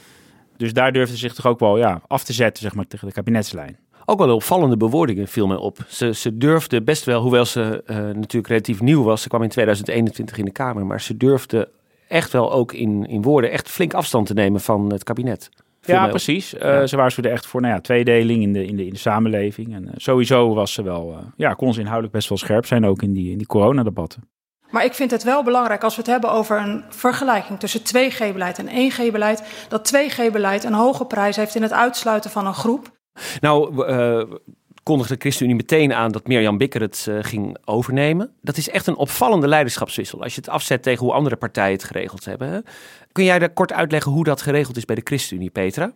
Dus 0.58 0.74
daar 0.74 0.92
durfde 0.92 1.14
ze 1.14 1.20
zich 1.20 1.34
toch 1.34 1.46
ook 1.46 1.60
wel 1.60 1.78
ja, 1.78 2.02
af 2.08 2.24
te 2.24 2.34
zetten 2.34 2.64
zeg 2.64 2.74
maar, 2.76 2.88
tegen 2.88 3.08
de 3.08 3.14
kabinetslijn. 3.14 3.78
Ook 4.06 4.20
wel 4.20 4.36
opvallende 4.36 4.78
bewoordingen 4.78 5.28
viel 5.28 5.48
mij 5.48 5.58
op. 5.58 5.78
Ze, 5.88 6.14
ze 6.14 6.38
durfde 6.38 6.82
best 6.82 7.04
wel, 7.04 7.22
hoewel 7.22 7.46
ze 7.46 7.84
natuurlijk 8.16 8.48
relatief 8.48 8.82
nieuw 8.82 9.04
was. 9.04 9.22
Ze 9.22 9.28
kwam 9.28 9.44
in 9.44 9.50
2021 9.50 10.38
in 10.38 10.46
de 10.46 10.52
Kamer. 10.52 10.86
Maar 10.86 11.02
ze 11.02 11.18
durfde 11.18 11.70
echt 12.08 12.32
wel 12.32 12.52
ook 12.52 12.74
in, 12.74 13.06
in 13.08 13.22
woorden 13.22 13.52
echt 13.52 13.70
flink 13.70 13.94
afstand 13.94 14.28
te 14.28 14.34
nemen 14.34 14.62
van 14.62 14.92
het 14.92 15.04
kabinet. 15.04 15.50
Ja, 15.82 16.08
precies. 16.08 16.54
Uh, 16.54 16.60
ja. 16.62 16.88
Ze 16.88 16.96
waarschuwde 16.96 17.30
echt 17.30 17.46
voor 17.46 17.62
nou 17.62 17.74
ja, 17.74 17.82
tweedeling 17.82 18.42
in 18.42 18.54
de, 18.54 18.66
in 18.66 18.76
de, 18.76 18.86
in 18.86 18.94
de 18.94 19.00
samenleving. 19.00 19.74
En 19.74 19.84
uh, 19.84 19.90
sowieso 19.96 20.54
was 20.54 20.74
ze 20.74 20.84
wel, 20.84 21.16
ja, 21.36 21.54
kon 21.54 21.74
ze 21.74 21.80
inhoudelijk 21.80 22.14
best 22.14 22.30
wel 22.30 22.38
scherp 22.38 22.66
zijn, 22.66 22.86
ook 22.86 23.02
in 23.02 23.14
die, 23.14 23.32
in 23.32 23.38
die 23.38 23.48
coronadebatten. 23.48 24.24
Maar 24.70 24.86
ik 24.86 24.94
vind 24.94 25.12
het 25.12 25.24
wel 25.24 25.44
belangrijk 25.44 25.84
als 25.84 25.96
we 25.96 26.02
het 26.02 26.12
hebben 26.12 26.32
over 26.32 26.62
een 26.62 26.84
vergelijking 26.90 27.60
tussen 27.60 27.82
2G-beleid 27.82 28.60
en 28.60 28.92
1G-beleid. 28.92 29.44
Dat 29.70 29.94
2G-beleid 29.96 30.64
een 30.64 30.74
hoge 30.74 31.06
prijs 31.06 31.36
heeft 31.36 31.56
in 31.56 31.62
het 31.62 31.74
uitsluiten 31.74 32.32
van 32.32 32.48
een 32.48 32.54
groep. 32.54 32.96
Nou, 33.40 33.86
kondigde 34.88 35.14
de 35.14 35.20
ChristenUnie 35.20 35.56
meteen 35.56 35.94
aan 35.94 36.12
dat 36.12 36.28
Mirjam 36.28 36.58
Bikker 36.58 36.82
het 36.82 37.06
uh, 37.10 37.18
ging 37.22 37.58
overnemen. 37.66 38.30
Dat 38.42 38.58
is 38.58 38.70
echt 38.70 38.88
een 38.88 38.96
opvallende 38.96 39.48
leiderschapswissel 39.48 40.24
als 40.24 40.36
je 40.36 40.42
het 40.42 40.50
afzet 40.50 40.84
tegen 40.84 41.06
hoe 41.06 41.14
andere 41.14 41.36
partijen 41.36 41.74
het 41.74 41.84
geregeld 41.84 42.26
hebben. 42.26 42.50
Hè? 42.50 42.60
Kun 43.12 43.24
jij 43.24 43.40
daar 43.40 43.50
kort 43.50 43.74
uitleggen 43.74 44.12
hoe 44.12 44.24
dat 44.24 44.42
geregeld 44.42 44.78
is 44.78 44.86
bij 44.86 44.96
de 44.96 45.02
ChristenUnie, 45.04 45.50
Petra? 45.50 45.92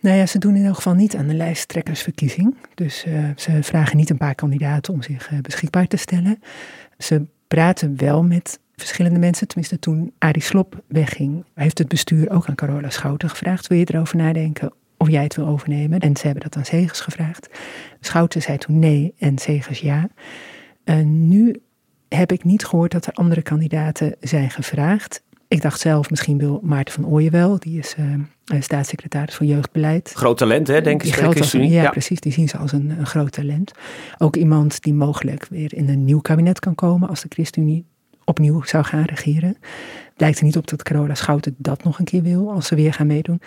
Nou 0.00 0.16
ja, 0.16 0.26
ze 0.26 0.38
doen 0.38 0.56
in 0.56 0.64
elk 0.64 0.74
geval 0.74 0.94
niet 0.94 1.16
aan 1.16 1.26
de 1.26 1.34
lijsttrekkersverkiezing. 1.34 2.56
Dus 2.74 3.04
uh, 3.06 3.30
ze 3.36 3.62
vragen 3.62 3.96
niet 3.96 4.10
een 4.10 4.16
paar 4.16 4.34
kandidaten 4.34 4.92
om 4.92 5.02
zich 5.02 5.30
uh, 5.30 5.40
beschikbaar 5.40 5.86
te 5.86 5.96
stellen. 5.96 6.42
Ze 6.98 7.26
praten 7.48 7.96
wel 7.96 8.22
met 8.22 8.58
verschillende 8.76 9.18
mensen. 9.18 9.46
Tenminste, 9.46 9.78
toen 9.78 10.12
Arie 10.18 10.42
Slop 10.42 10.82
wegging, 10.86 11.44
heeft 11.54 11.78
het 11.78 11.88
bestuur 11.88 12.30
ook 12.30 12.46
aan 12.46 12.54
Carola 12.54 12.90
Schouten 12.90 13.30
gevraagd: 13.30 13.66
wil 13.66 13.78
je 13.78 13.92
erover 13.92 14.16
nadenken 14.16 14.72
of 14.96 15.08
jij 15.08 15.22
het 15.22 15.36
wil 15.36 15.46
overnemen? 15.46 16.00
En 16.00 16.16
ze 16.16 16.24
hebben 16.24 16.42
dat 16.42 16.56
aan 16.56 16.64
Segers 16.64 17.00
gevraagd. 17.00 17.48
Schouten 18.00 18.42
zei 18.42 18.58
toen 18.58 18.78
nee 18.78 19.14
en 19.18 19.38
Segers 19.38 19.80
ja. 19.80 20.08
En 20.84 21.28
nu 21.28 21.60
heb 22.08 22.32
ik 22.32 22.44
niet 22.44 22.64
gehoord 22.66 22.92
dat 22.92 23.06
er 23.06 23.12
andere 23.12 23.42
kandidaten 23.42 24.16
zijn 24.20 24.50
gevraagd. 24.50 25.22
Ik 25.48 25.62
dacht 25.62 25.80
zelf, 25.80 26.10
misschien 26.10 26.38
wil 26.38 26.60
Maarten 26.62 26.94
van 26.94 27.06
Ooyen 27.06 27.32
wel. 27.32 27.58
Die 27.58 27.78
is 27.78 27.94
uh, 27.98 28.60
staatssecretaris 28.60 29.34
voor 29.34 29.46
jeugdbeleid. 29.46 30.12
Groot 30.14 30.38
talent, 30.38 30.66
hè, 30.66 30.80
denk 30.80 31.02
ik. 31.02 31.14
Ja, 31.52 31.82
ja, 31.82 31.90
precies. 31.90 32.20
Die 32.20 32.32
zien 32.32 32.48
ze 32.48 32.56
als 32.56 32.72
een, 32.72 32.90
een, 32.90 33.06
groot 33.06 33.32
talent. 33.32 33.72
Ook 34.18 34.36
iemand 34.36 34.82
die 34.82 34.94
mogelijk 34.94 35.46
weer 35.50 35.74
in 35.74 35.88
een 35.88 36.04
nieuw 36.04 36.20
kabinet 36.20 36.58
kan 36.58 36.74
komen 36.74 37.08
als 37.08 37.20
de 37.22 37.28
ChristenUnie 37.28 37.84
opnieuw 38.24 38.62
zou 38.62 38.84
gaan 38.84 39.04
regeren. 39.04 39.56
Lijkt 40.16 40.38
er 40.38 40.44
niet 40.44 40.56
op 40.56 40.66
dat 40.66 40.82
Carola 40.82 41.14
Schouten 41.14 41.54
dat 41.58 41.84
nog 41.84 41.98
een 41.98 42.04
keer 42.04 42.22
wil 42.22 42.50
als 42.50 42.66
ze 42.66 42.74
weer 42.74 42.92
gaan 42.92 43.06
meedoen. 43.06 43.40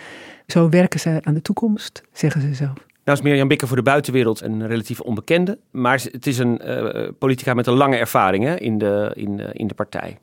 Zo 0.46 0.68
werken 0.68 1.00
ze 1.00 1.18
aan 1.22 1.34
de 1.34 1.42
toekomst, 1.42 2.02
zeggen 2.12 2.40
ze 2.40 2.54
zelf. 2.54 2.74
Nou 3.04 3.18
is 3.18 3.24
Mirjam 3.24 3.48
Bikker 3.48 3.68
voor 3.68 3.76
de 3.76 3.82
buitenwereld 3.82 4.40
een 4.40 4.66
relatief 4.66 5.00
onbekende. 5.00 5.58
Maar 5.70 6.00
het 6.12 6.26
is 6.26 6.38
een 6.38 6.60
uh, 6.64 7.08
politica 7.18 7.54
met 7.54 7.66
een 7.66 7.74
lange 7.74 7.96
ervaring 7.96 8.44
hè, 8.44 8.58
in, 8.58 8.78
de, 8.78 9.10
in, 9.14 9.38
in 9.52 9.66
de 9.66 9.74
partij. 9.74 10.18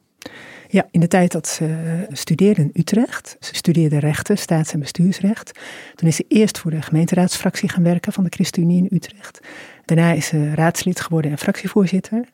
Ja, 0.69 0.87
in 0.91 0.99
de 0.99 1.07
tijd 1.07 1.31
dat 1.31 1.47
ze 1.47 2.05
studeerde 2.11 2.61
in 2.61 2.69
Utrecht. 2.73 3.37
Ze 3.39 3.55
studeerde 3.55 3.99
rechten, 3.99 4.37
staats- 4.37 4.73
en 4.73 4.79
bestuursrecht. 4.79 5.51
Toen 5.95 6.07
is 6.07 6.15
ze 6.15 6.25
eerst 6.27 6.57
voor 6.57 6.71
de 6.71 6.81
gemeenteraadsfractie 6.81 7.69
gaan 7.69 7.83
werken 7.83 8.13
van 8.13 8.23
de 8.23 8.29
ChristenUnie 8.29 8.77
in 8.77 8.95
Utrecht. 8.95 9.39
Daarna 9.85 10.11
is 10.11 10.25
ze 10.25 10.53
raadslid 10.53 10.99
geworden 10.99 11.31
en 11.31 11.37
fractievoorzitter. 11.37 12.25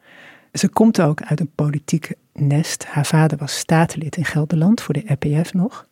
Ze 0.54 0.70
komt 0.70 1.02
ook 1.02 1.22
uit 1.22 1.40
een 1.40 1.52
politiek 1.56 2.12
nest. 2.34 2.86
Haar 2.86 3.06
vader 3.06 3.38
was 3.38 3.58
statenlid 3.58 4.16
in 4.16 4.26
Gelderland 4.26 4.82
voor 4.82 4.94
de 4.94 5.04
RPF 5.06 5.54
nog. 5.54 5.88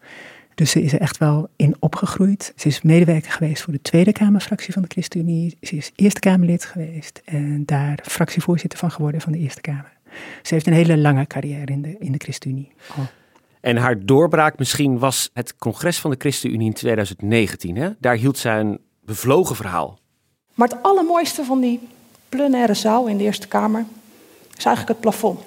Dus 0.55 0.71
ze 0.71 0.81
is 0.81 0.93
er 0.93 0.99
echt 1.01 1.17
wel 1.17 1.49
in 1.55 1.75
opgegroeid. 1.79 2.53
Ze 2.55 2.67
is 2.67 2.81
medewerker 2.81 3.31
geweest 3.31 3.61
voor 3.61 3.73
de 3.73 3.81
Tweede 3.81 4.11
Kamerfractie 4.11 4.73
van 4.73 4.81
de 4.81 4.87
ChristenUnie. 4.91 5.57
Ze 5.61 5.75
is 5.75 5.91
Eerste 5.95 6.19
Kamerlid 6.19 6.65
geweest 6.65 7.21
en 7.25 7.65
daar 7.65 7.99
fractievoorzitter 8.03 8.79
van 8.79 8.91
geworden 8.91 9.21
van 9.21 9.31
de 9.31 9.37
Eerste 9.37 9.61
Kamer. 9.61 9.99
Ze 10.41 10.53
heeft 10.53 10.67
een 10.67 10.73
hele 10.73 10.97
lange 10.97 11.27
carrière 11.27 11.71
in 11.71 11.81
de, 11.81 11.95
in 11.99 12.11
de 12.11 12.17
ChristenUnie. 12.17 12.71
Oh. 12.89 13.05
En 13.61 13.77
haar 13.77 14.05
doorbraak 14.05 14.57
misschien 14.57 14.99
was 14.99 15.29
het 15.33 15.55
congres 15.55 15.99
van 15.99 16.11
de 16.11 16.17
ChristenUnie 16.19 16.67
in 16.67 16.73
2019. 16.73 17.75
Hè? 17.75 17.89
Daar 17.99 18.15
hield 18.15 18.37
zij 18.37 18.59
een 18.59 18.79
bevlogen 19.01 19.55
verhaal. 19.55 19.99
Maar 20.53 20.67
het 20.67 20.83
allermooiste 20.83 21.43
van 21.43 21.59
die 21.59 21.79
plenaire 22.29 22.73
zaal 22.73 23.07
in 23.07 23.17
de 23.17 23.23
Eerste 23.23 23.47
Kamer 23.47 23.85
is 24.57 24.65
eigenlijk 24.65 24.87
het 24.87 24.99
plafond. 24.99 25.39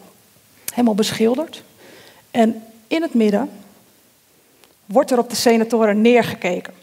Helemaal 0.71 0.95
beschilderd. 0.95 1.63
En 2.31 2.63
in 2.87 3.03
het 3.03 3.15
midden 3.15 3.51
wordt 4.87 5.11
er 5.11 5.19
op 5.19 5.31
de 5.31 5.37
senatoren 5.37 6.01
neergekeken. 6.01 6.75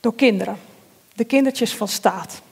Door 0.00 0.14
kinderen. 0.14 0.56
De 1.14 1.24
kindertjes 1.24 1.74
van 1.74 1.88
staat. 1.88 2.42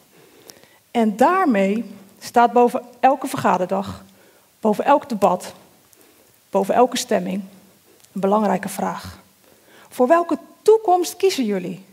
En 0.91 1.17
daarmee 1.17 1.85
staat 2.19 2.53
boven 2.53 2.83
elke 3.01 3.27
vergaderdag, 3.27 4.05
boven 4.61 4.85
elk 4.85 5.09
debat, 5.09 5.55
boven 6.51 6.75
elke 6.75 6.97
stemming 6.97 7.43
een 8.13 8.21
belangrijke 8.21 8.69
vraag. 8.69 9.19
Voor 9.89 10.09
welke 10.09 10.39
toekomst 10.63 11.17
kiezen 11.17 11.45
jullie? 11.45 11.85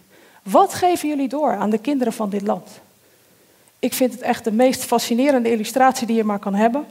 Wat 0.43 0.74
geven 0.74 1.10
jullie 1.10 1.27
door 1.27 1.55
aan 1.55 1.69
de 1.69 1.77
kinderen 1.77 2.13
van 2.13 2.29
dit 2.29 2.41
land? 2.41 2.69
Ik 3.79 3.93
vind 3.93 4.12
het 4.12 4.22
echt 4.22 4.43
de 4.43 4.51
meest 4.51 4.84
fascinerende 4.84 5.51
illustratie 5.51 6.07
die 6.07 6.15
je 6.15 6.24
maar 6.24 6.39
kan 6.39 6.53
hebben. 6.53 6.86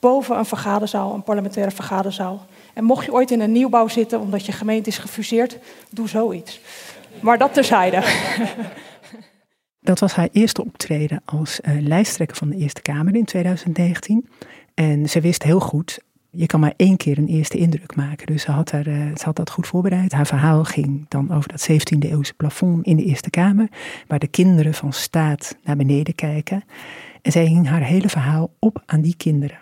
Boven 0.00 0.38
een 0.38 0.44
vergaderzaal, 0.44 1.14
een 1.14 1.22
parlementaire 1.22 1.70
vergaderzaal. 1.70 2.46
En 2.72 2.84
mocht 2.84 3.04
je 3.04 3.12
ooit 3.12 3.30
in 3.30 3.40
een 3.40 3.52
nieuwbouw 3.52 3.88
zitten 3.88 4.20
omdat 4.20 4.46
je 4.46 4.52
gemeente 4.52 4.88
is 4.88 4.98
gefuseerd, 4.98 5.58
doe 5.90 6.08
zoiets. 6.08 6.60
Maar 7.20 7.38
dat 7.38 7.54
terzijde. 7.54 8.02
Dat 9.80 9.98
was 9.98 10.12
haar 10.12 10.28
eerste 10.32 10.64
optreden 10.64 11.22
als 11.24 11.60
uh, 11.62 11.80
lijsttrekker 11.80 12.36
van 12.36 12.48
de 12.48 12.56
Eerste 12.56 12.82
Kamer 12.82 13.14
in 13.14 13.24
2019. 13.24 14.28
En 14.74 15.08
ze 15.08 15.20
wist 15.20 15.42
heel 15.42 15.60
goed, 15.60 16.00
je 16.30 16.46
kan 16.46 16.60
maar 16.60 16.74
één 16.76 16.96
keer 16.96 17.18
een 17.18 17.28
eerste 17.28 17.58
indruk 17.58 17.96
maken. 17.96 18.26
Dus 18.26 18.42
ze 18.42 18.50
had, 18.50 18.70
haar, 18.70 18.86
uh, 18.86 19.16
ze 19.16 19.24
had 19.24 19.36
dat 19.36 19.50
goed 19.50 19.66
voorbereid. 19.66 20.12
Haar 20.12 20.26
verhaal 20.26 20.64
ging 20.64 21.06
dan 21.08 21.32
over 21.32 21.48
dat 21.48 21.68
17e 21.70 22.08
eeuwse 22.10 22.34
plafond 22.34 22.86
in 22.86 22.96
de 22.96 23.04
Eerste 23.04 23.30
Kamer, 23.30 23.68
waar 24.06 24.18
de 24.18 24.26
kinderen 24.26 24.74
van 24.74 24.92
staat 24.92 25.56
naar 25.64 25.76
beneden 25.76 26.14
kijken. 26.14 26.64
En 27.22 27.32
zij 27.32 27.44
hing 27.44 27.68
haar 27.68 27.82
hele 27.82 28.08
verhaal 28.08 28.50
op 28.58 28.82
aan 28.86 29.00
die 29.00 29.16
kinderen. 29.16 29.58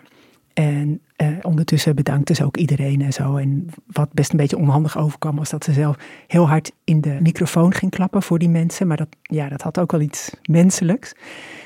En 0.53 1.01
uh, 1.17 1.27
ondertussen 1.41 1.95
bedankte 1.95 2.33
ze 2.33 2.45
ook 2.45 2.57
iedereen 2.57 3.01
en 3.01 3.13
zo. 3.13 3.35
En 3.35 3.69
wat 3.85 4.13
best 4.13 4.31
een 4.31 4.37
beetje 4.37 4.57
onhandig 4.57 4.97
overkwam, 4.97 5.35
was 5.35 5.49
dat 5.49 5.63
ze 5.63 5.73
zelf 5.73 5.95
heel 6.27 6.47
hard 6.47 6.71
in 6.83 7.01
de 7.01 7.17
microfoon 7.21 7.73
ging 7.73 7.91
klappen 7.91 8.23
voor 8.23 8.39
die 8.39 8.49
mensen. 8.49 8.87
Maar 8.87 8.97
dat, 8.97 9.07
ja, 9.21 9.49
dat 9.49 9.61
had 9.61 9.79
ook 9.79 9.91
wel 9.91 10.01
iets 10.01 10.31
menselijks. 10.43 11.13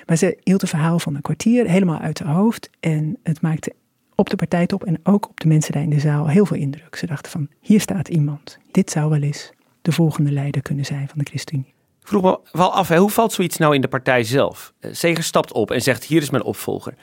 Maar 0.06 0.18
ze 0.18 0.38
hield 0.44 0.62
een 0.62 0.68
verhaal 0.68 1.00
van 1.00 1.16
een 1.16 1.22
kwartier 1.22 1.68
helemaal 1.68 2.00
uit 2.00 2.20
haar 2.20 2.36
hoofd. 2.36 2.70
En 2.80 3.18
het 3.24 3.42
maakte 3.42 3.74
op 4.16 4.30
de 4.30 4.36
partijtop 4.36 4.84
en 4.84 5.00
ook 5.04 5.30
op 5.30 5.40
de 5.40 5.48
mensen 5.48 5.74
daar 5.74 5.84
in 5.84 5.90
de 5.90 6.00
zaal 6.00 6.28
heel 6.28 6.46
veel 6.46 6.58
indruk. 6.58 6.96
Ze 6.96 7.06
dachten 7.06 7.32
van, 7.32 7.48
hier 7.60 7.82
staat 7.82 8.08
iemand. 8.08 8.58
Dit 8.72 8.92
zou 8.92 9.10
wel 9.10 9.22
eens 9.22 9.52
de 9.82 9.92
volgende 9.92 10.32
leider 10.32 10.62
kunnen 10.62 10.86
zijn 10.86 11.08
van 11.08 11.18
de 11.18 11.26
ChristenUnie. 11.26 11.74
Vroeg 12.04 12.22
me 12.22 12.40
wel 12.52 12.74
af, 12.74 12.88
hè, 12.88 12.98
hoe 12.98 13.10
valt 13.10 13.34
zoiets 13.34 13.58
nou 13.58 13.76
in 13.76 13.82
de 13.82 13.88
partij 13.88 14.24
zelf? 14.24 14.74
Zeger 14.80 15.24
stapt 15.24 15.52
op 15.52 15.72
en 15.72 15.82
zegt, 15.82 16.04
hier 16.04 16.22
is 16.22 16.30
mijn 16.30 16.44
opvolger. 16.44 16.94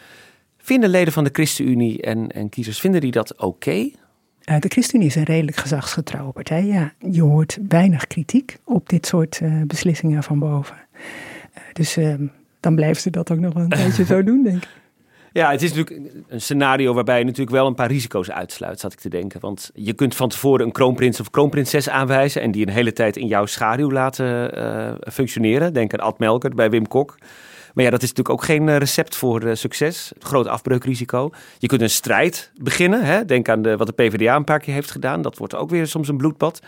Vinden 0.64 0.90
leden 0.90 1.12
van 1.12 1.24
de 1.24 1.30
ChristenUnie 1.32 2.02
en, 2.02 2.28
en 2.28 2.48
kiezers, 2.48 2.80
vinden 2.80 3.00
die 3.00 3.10
dat 3.10 3.36
oké? 3.36 3.70
Uh, 3.70 4.58
de 4.58 4.68
ChristenUnie 4.68 5.08
is 5.08 5.14
een 5.14 5.24
redelijk 5.24 5.56
gezagsgetrouwe 5.56 6.32
partij. 6.32 6.64
Ja, 6.64 6.92
je 6.98 7.22
hoort 7.22 7.58
weinig 7.68 8.06
kritiek 8.06 8.58
op 8.64 8.88
dit 8.88 9.06
soort 9.06 9.40
uh, 9.42 9.62
beslissingen 9.66 10.22
van 10.22 10.38
boven. 10.38 10.76
Uh, 10.76 11.62
dus 11.72 11.96
ehm, 11.96 12.26
dan 12.60 12.74
blijven 12.74 13.02
ze 13.02 13.10
dat 13.10 13.30
ook 13.30 13.38
nog 13.38 13.54
een 13.54 13.68
tijdje 13.78 14.04
zo 14.04 14.22
doen, 14.22 14.42
denk 14.42 14.62
ik. 14.62 14.68
Ja, 15.32 15.50
het 15.50 15.62
is 15.62 15.72
natuurlijk 15.74 16.14
een 16.28 16.40
scenario 16.40 16.94
waarbij 16.94 17.18
je 17.18 17.24
natuurlijk 17.24 17.56
wel 17.56 17.66
een 17.66 17.74
paar 17.74 17.90
risico's 17.90 18.30
uitsluit, 18.30 18.80
zat 18.80 18.92
ik 18.92 19.00
te 19.00 19.08
denken. 19.08 19.40
Want 19.40 19.70
je 19.74 19.92
kunt 19.92 20.16
van 20.16 20.28
tevoren 20.28 20.66
een 20.66 20.72
kroonprins 20.72 21.20
of 21.20 21.30
kroonprinses 21.30 21.88
aanwijzen 21.88 22.42
en 22.42 22.50
die 22.50 22.66
een 22.66 22.72
hele 22.72 22.92
tijd 22.92 23.16
in 23.16 23.26
jouw 23.26 23.46
schaduw 23.46 23.90
laten 23.90 24.98
functioneren. 25.12 25.72
Denk 25.72 25.92
aan 25.92 26.06
Ad 26.06 26.18
Melkert 26.18 26.54
bij 26.54 26.70
Wim 26.70 26.88
Kok. 26.88 27.16
Maar 27.74 27.84
ja, 27.84 27.90
dat 27.90 28.02
is 28.02 28.08
natuurlijk 28.08 28.40
ook 28.40 28.44
geen 28.44 28.68
eh, 28.68 28.76
recept 28.76 29.16
voor 29.16 29.42
uh, 29.42 29.54
succes. 29.54 30.12
Groot 30.18 30.46
afbreukrisico. 30.46 31.30
Je 31.58 31.66
kunt 31.66 31.80
een 31.80 31.90
strijd 31.90 32.50
beginnen. 32.56 33.04
Hè? 33.04 33.24
Denk 33.24 33.48
aan 33.48 33.62
de, 33.62 33.76
wat 33.76 33.86
de 33.86 33.92
PvdA 33.92 34.36
een 34.36 34.44
paar 34.44 34.58
keer 34.58 34.74
heeft 34.74 34.90
gedaan. 34.90 35.22
Dat 35.22 35.38
wordt 35.38 35.54
ook 35.54 35.70
weer 35.70 35.86
soms 35.86 36.08
een 36.08 36.16
bloedbad. 36.16 36.60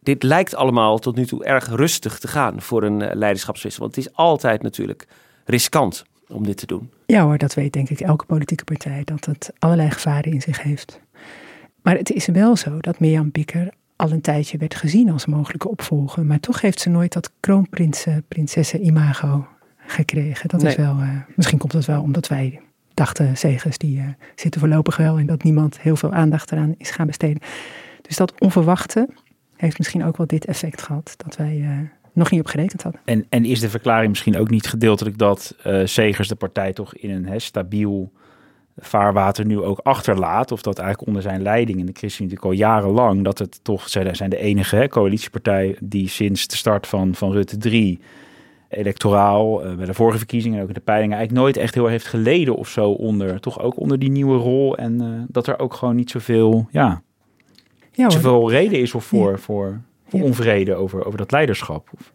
Dit 0.00 0.22
lijkt 0.22 0.54
allemaal 0.54 0.98
tot 0.98 1.16
nu 1.16 1.26
toe 1.26 1.44
erg 1.44 1.68
rustig 1.68 2.18
te 2.18 2.28
gaan 2.28 2.62
voor 2.62 2.82
een 2.82 3.00
uh, 3.00 3.08
leiderschapswissel. 3.12 3.82
Want 3.82 3.96
het 3.96 4.06
is 4.06 4.12
altijd 4.14 4.62
natuurlijk 4.62 5.06
riskant 5.44 6.04
om 6.28 6.44
dit 6.44 6.56
te 6.56 6.66
doen. 6.66 6.90
Ja 7.06 7.22
hoor, 7.22 7.38
dat 7.38 7.54
weet 7.54 7.72
denk 7.72 7.88
ik 7.88 8.00
elke 8.00 8.24
politieke 8.24 8.64
partij. 8.64 9.02
Dat 9.04 9.24
het 9.24 9.52
allerlei 9.58 9.90
gevaren 9.90 10.32
in 10.32 10.40
zich 10.40 10.62
heeft. 10.62 11.00
Maar 11.82 11.96
het 11.96 12.10
is 12.10 12.26
wel 12.26 12.56
zo 12.56 12.80
dat 12.80 13.00
Mirjam 13.00 13.30
Bikker 13.30 13.68
al 13.96 14.10
een 14.10 14.20
tijdje 14.20 14.58
werd 14.58 14.74
gezien 14.74 15.10
als 15.10 15.26
mogelijke 15.26 15.68
opvolger. 15.68 16.24
Maar 16.24 16.40
toch 16.40 16.60
heeft 16.60 16.80
ze 16.80 16.88
nooit 16.88 17.12
dat 17.12 17.30
kroonprinsen, 17.40 18.24
prinsessen 18.28 18.84
imago 18.84 19.46
gekregen. 19.86 20.48
Dat 20.48 20.62
is 20.62 20.76
wel, 20.76 20.96
uh, 21.00 21.10
misschien 21.36 21.58
komt 21.58 21.72
dat 21.72 21.84
wel 21.84 22.02
omdat 22.02 22.28
wij 22.28 22.60
dachten, 22.94 23.36
zegers 23.36 23.78
die 23.78 23.98
uh, 23.98 24.04
zitten 24.34 24.60
voorlopig 24.60 24.96
wel 24.96 25.18
en 25.18 25.26
dat 25.26 25.42
niemand 25.42 25.80
heel 25.80 25.96
veel 25.96 26.12
aandacht 26.12 26.52
eraan 26.52 26.74
is 26.78 26.90
gaan 26.90 27.06
besteden. 27.06 27.42
Dus 28.02 28.16
dat 28.16 28.40
onverwachte 28.40 29.08
heeft 29.56 29.78
misschien 29.78 30.04
ook 30.04 30.16
wel 30.16 30.26
dit 30.26 30.44
effect 30.44 30.82
gehad, 30.82 31.14
dat 31.16 31.36
wij 31.36 31.56
uh, 31.56 31.70
nog 32.12 32.30
niet 32.30 32.40
op 32.40 32.46
gerekend 32.46 32.82
hadden. 32.82 33.00
En, 33.04 33.26
en 33.28 33.44
is 33.44 33.60
de 33.60 33.70
verklaring 33.70 34.08
misschien 34.08 34.36
ook 34.36 34.50
niet 34.50 34.66
gedeeltelijk 34.66 35.18
dat 35.18 35.56
Zegers 35.84 36.28
de 36.28 36.34
partij 36.34 36.72
toch 36.72 36.94
in 36.94 37.10
een 37.10 37.26
he, 37.26 37.38
stabiel 37.38 38.12
vaarwater 38.76 39.46
nu 39.46 39.60
ook 39.60 39.80
achterlaat, 39.82 40.52
of 40.52 40.62
dat 40.62 40.78
eigenlijk 40.78 41.08
onder 41.08 41.22
zijn 41.22 41.42
leiding 41.42 41.78
in 41.78 41.86
de 41.86 41.92
ChristenUnie 41.94 42.38
al 42.38 42.52
jarenlang, 42.52 43.24
dat 43.24 43.38
het 43.38 43.64
toch, 43.64 43.88
zij 43.88 44.14
zijn 44.14 44.30
de 44.30 44.38
enige 44.38 44.76
hè, 44.76 44.88
coalitiepartij 44.88 45.76
die 45.80 46.08
sinds 46.08 46.46
de 46.46 46.56
start 46.56 46.86
van, 46.86 47.14
van 47.14 47.32
Rutte 47.32 47.56
3 47.56 48.00
electoraal, 48.76 49.66
uh, 49.66 49.74
bij 49.74 49.86
de 49.86 49.94
vorige 49.94 50.18
verkiezingen 50.18 50.56
en 50.56 50.62
ook 50.62 50.68
in 50.68 50.74
de 50.74 50.80
peilingen, 50.80 51.16
eigenlijk 51.16 51.44
nooit 51.44 51.56
echt 51.56 51.74
heel 51.74 51.86
heeft 51.86 52.06
geleden 52.06 52.56
of 52.56 52.68
zo 52.68 52.90
onder, 52.90 53.40
toch 53.40 53.60
ook 53.60 53.80
onder 53.80 53.98
die 53.98 54.10
nieuwe 54.10 54.38
rol. 54.38 54.76
En 54.76 55.02
uh, 55.02 55.08
dat 55.28 55.46
er 55.46 55.58
ook 55.58 55.74
gewoon 55.74 55.96
niet 55.96 56.10
zoveel, 56.10 56.68
ja, 56.70 57.02
ja 57.92 58.10
zoveel 58.10 58.50
reden 58.50 58.80
is 58.80 58.94
of 58.94 59.04
voor, 59.04 59.30
ja. 59.30 59.36
voor, 59.36 59.80
voor 60.08 60.18
ja. 60.18 60.24
onvrede 60.24 60.74
over, 60.74 61.04
over 61.04 61.18
dat 61.18 61.30
leiderschap. 61.30 61.88
Of, 61.98 62.12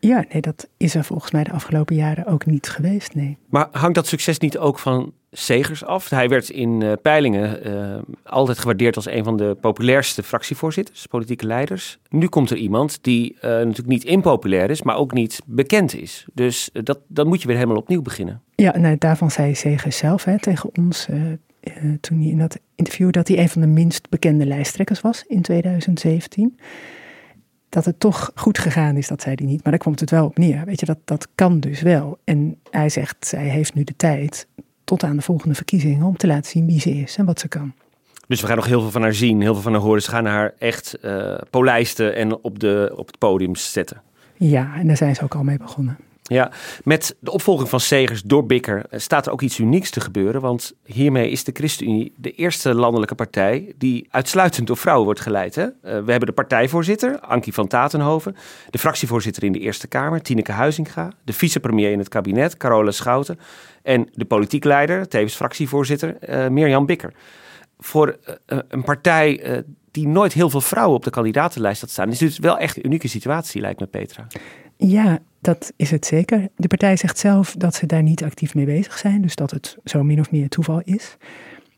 Ja, 0.00 0.24
nee, 0.32 0.42
dat 0.42 0.68
is 0.76 0.94
er 0.94 1.04
volgens 1.04 1.30
mij 1.32 1.44
de 1.44 1.52
afgelopen 1.52 1.96
jaren 1.96 2.26
ook 2.26 2.46
niet 2.46 2.68
geweest, 2.68 3.14
nee. 3.14 3.36
Maar 3.48 3.68
hangt 3.70 3.94
dat 3.94 4.06
succes 4.06 4.38
niet 4.38 4.58
ook 4.58 4.78
van 4.78 5.12
Segers 5.30 5.84
af? 5.84 6.10
Hij 6.10 6.28
werd 6.28 6.48
in 6.48 6.80
uh, 6.80 6.92
peilingen 7.02 7.68
uh, 7.68 7.98
altijd 8.24 8.58
gewaardeerd 8.58 8.96
als 8.96 9.06
een 9.06 9.24
van 9.24 9.36
de 9.36 9.56
populairste 9.60 10.22
fractievoorzitters, 10.22 11.06
politieke 11.06 11.46
leiders. 11.46 11.98
Nu 12.08 12.26
komt 12.26 12.50
er 12.50 12.56
iemand 12.56 12.98
die 13.02 13.32
uh, 13.34 13.40
natuurlijk 13.42 13.88
niet 13.88 14.04
impopulair 14.04 14.70
is, 14.70 14.82
maar 14.82 14.96
ook 14.96 15.12
niet 15.12 15.40
bekend 15.46 15.94
is. 15.94 16.26
Dus 16.32 16.70
dat, 16.72 16.98
dan 17.06 17.26
moet 17.26 17.40
je 17.40 17.46
weer 17.46 17.56
helemaal 17.56 17.76
opnieuw 17.76 18.02
beginnen. 18.02 18.42
Ja, 18.54 18.78
nou, 18.78 18.96
daarvan 18.98 19.30
zei 19.30 19.54
Segers 19.54 19.96
zelf 19.96 20.24
hè, 20.24 20.38
tegen 20.38 20.70
ons 20.76 21.08
toen 22.00 22.20
hij 22.20 22.28
in 22.28 22.38
dat 22.38 22.58
interview 22.74 23.10
dat 23.10 23.28
hij 23.28 23.38
een 23.38 23.48
van 23.48 23.60
de 23.60 23.66
minst 23.66 24.08
bekende 24.08 24.46
lijsttrekkers 24.46 25.00
was 25.00 25.24
in 25.26 25.42
2017 25.42 26.58
dat 27.68 27.84
het 27.84 28.00
toch 28.00 28.30
goed 28.34 28.58
gegaan 28.58 28.96
is, 28.96 29.08
dat 29.08 29.22
zei 29.22 29.34
hij 29.34 29.46
niet. 29.46 29.62
Maar 29.62 29.72
daar 29.72 29.82
komt 29.82 30.00
het 30.00 30.10
wel 30.10 30.24
op 30.24 30.38
neer. 30.38 30.64
Weet 30.64 30.80
je, 30.80 30.86
dat, 30.86 30.98
dat 31.04 31.28
kan 31.34 31.60
dus 31.60 31.80
wel. 31.80 32.18
En 32.24 32.58
hij 32.70 32.88
zegt, 32.88 33.26
zij 33.26 33.48
heeft 33.48 33.74
nu 33.74 33.84
de 33.84 33.96
tijd 33.96 34.46
tot 34.88 35.02
aan 35.02 35.16
de 35.16 35.22
volgende 35.22 35.54
verkiezingen 35.54 36.06
om 36.06 36.16
te 36.16 36.26
laten 36.26 36.50
zien 36.50 36.66
wie 36.66 36.80
ze 36.80 36.90
is 36.90 37.16
en 37.16 37.24
wat 37.24 37.40
ze 37.40 37.48
kan. 37.48 37.72
Dus 38.26 38.40
we 38.40 38.46
gaan 38.46 38.56
nog 38.56 38.66
heel 38.66 38.80
veel 38.80 38.90
van 38.90 39.02
haar 39.02 39.14
zien, 39.14 39.40
heel 39.40 39.52
veel 39.52 39.62
van 39.62 39.72
haar 39.72 39.80
horen. 39.80 40.02
Ze 40.02 40.10
gaan 40.10 40.24
haar 40.26 40.54
echt 40.58 40.98
uh, 41.02 41.38
polijsten 41.50 42.14
en 42.14 42.36
op, 42.42 42.58
de, 42.58 42.92
op 42.96 43.06
het 43.06 43.18
podium 43.18 43.56
zetten. 43.56 44.02
Ja, 44.36 44.74
en 44.76 44.86
daar 44.86 44.96
zijn 44.96 45.14
ze 45.14 45.22
ook 45.22 45.34
al 45.34 45.42
mee 45.42 45.58
begonnen. 45.58 45.96
Ja, 46.28 46.50
met 46.84 47.16
de 47.20 47.30
opvolging 47.30 47.68
van 47.68 47.80
Segers 47.80 48.22
door 48.22 48.46
Bikker 48.46 48.86
eh, 48.90 49.00
staat 49.00 49.26
er 49.26 49.32
ook 49.32 49.42
iets 49.42 49.58
unieks 49.58 49.90
te 49.90 50.00
gebeuren. 50.00 50.40
Want 50.40 50.74
hiermee 50.84 51.30
is 51.30 51.44
de 51.44 51.52
ChristenUnie 51.54 52.12
de 52.16 52.32
eerste 52.32 52.74
landelijke 52.74 53.14
partij 53.14 53.72
die 53.78 54.06
uitsluitend 54.10 54.66
door 54.66 54.76
vrouwen 54.76 55.04
wordt 55.04 55.20
geleid. 55.20 55.54
Hè? 55.54 55.62
Uh, 55.64 55.70
we 55.82 55.90
hebben 55.90 56.26
de 56.26 56.32
partijvoorzitter, 56.32 57.20
Ankie 57.20 57.54
van 57.54 57.66
Tatenhoven. 57.66 58.36
De 58.70 58.78
fractievoorzitter 58.78 59.44
in 59.44 59.52
de 59.52 59.58
Eerste 59.58 59.86
Kamer, 59.86 60.22
Tineke 60.22 60.52
Huizinga. 60.52 61.12
De 61.24 61.32
vicepremier 61.32 61.90
in 61.90 61.98
het 61.98 62.08
kabinet, 62.08 62.56
Carola 62.56 62.90
Schouten. 62.90 63.38
En 63.82 64.08
de 64.12 64.24
politiek 64.24 64.64
leider, 64.64 65.08
tevens 65.08 65.34
fractievoorzitter, 65.34 66.16
uh, 66.28 66.48
Mirjam 66.48 66.86
Bikker. 66.86 67.12
Voor 67.78 68.18
een 68.68 68.84
partij 68.84 69.64
die 69.90 70.08
nooit 70.08 70.32
heel 70.32 70.50
veel 70.50 70.60
vrouwen 70.60 70.96
op 70.96 71.04
de 71.04 71.10
kandidatenlijst 71.10 71.80
had 71.80 71.90
staan, 71.90 72.08
is 72.08 72.18
dit 72.18 72.38
wel 72.38 72.58
echt 72.58 72.76
een 72.76 72.86
unieke 72.86 73.08
situatie, 73.08 73.60
lijkt 73.60 73.80
me, 73.80 73.86
Petra. 73.86 74.26
Ja, 74.80 75.18
dat 75.40 75.72
is 75.76 75.90
het 75.90 76.06
zeker. 76.06 76.48
De 76.56 76.68
partij 76.68 76.96
zegt 76.96 77.18
zelf 77.18 77.54
dat 77.58 77.74
ze 77.74 77.86
daar 77.86 78.02
niet 78.02 78.24
actief 78.24 78.54
mee 78.54 78.64
bezig 78.64 78.98
zijn, 78.98 79.22
dus 79.22 79.34
dat 79.34 79.50
het 79.50 79.76
zo 79.84 80.02
min 80.02 80.20
of 80.20 80.30
meer 80.30 80.48
toeval 80.48 80.80
is. 80.84 81.16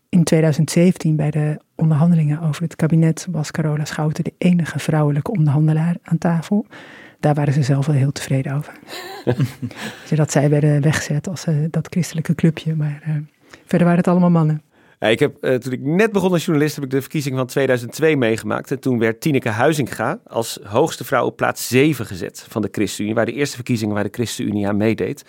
In 0.09 0.25
2017, 0.25 1.17
bij 1.17 1.31
de 1.31 1.61
onderhandelingen 1.75 2.41
over 2.41 2.63
het 2.63 2.77
kabinet, 2.77 3.27
was 3.31 3.51
Carola 3.51 3.85
Schouten 3.85 4.25
de 4.25 4.35
enige 4.39 4.79
vrouwelijke 4.79 5.31
onderhandelaar 5.31 5.97
aan 6.03 6.19
tafel. 6.19 6.67
Daar 7.21 7.35
waren 7.35 7.53
ze 7.53 7.63
zelf 7.63 7.87
wel 7.87 7.97
heel 7.97 8.13
tevreden 8.13 8.55
over. 8.55 8.73
dat 10.15 10.33
zij 10.33 10.51
werden 10.51 10.83
weggezet 10.83 11.29
als 11.29 11.47
uh, 11.47 11.65
dat 11.71 11.87
christelijke 11.91 12.35
clubje, 12.35 12.75
maar 12.75 13.03
uh, 13.09 13.15
verder 13.65 13.87
waren 13.87 13.97
het 13.97 14.09
allemaal 14.09 14.31
mannen. 14.31 14.63
Ja, 15.01 15.09
ik 15.09 15.19
heb, 15.19 15.45
uh, 15.45 15.55
toen 15.55 15.73
ik 15.73 15.81
net 15.81 16.13
begon 16.13 16.33
als 16.33 16.45
journalist, 16.45 16.75
heb 16.75 16.85
ik 16.85 16.91
de 16.91 17.01
verkiezing 17.01 17.37
van 17.37 17.47
2002 17.47 18.17
meegemaakt. 18.17 18.71
En 18.71 18.81
toen 18.81 18.99
werd 18.99 19.21
Tineke 19.21 19.49
Huizinga 19.49 20.21
als 20.27 20.59
hoogste 20.63 21.05
vrouw 21.05 21.27
op 21.27 21.37
plaats 21.37 21.69
7 21.69 22.07
gezet 22.07 22.47
van 22.49 22.63
de 22.63 22.69
ChristenUnie. 22.73 23.15
Waar 23.15 23.27
de 23.27 23.33
eerste 23.33 23.55
verkiezingen 23.55 23.95
waar 23.95 24.05
de 24.05 24.13
ChristenUnie 24.13 24.69
aan 24.69 24.77
meedeed. 24.77 25.25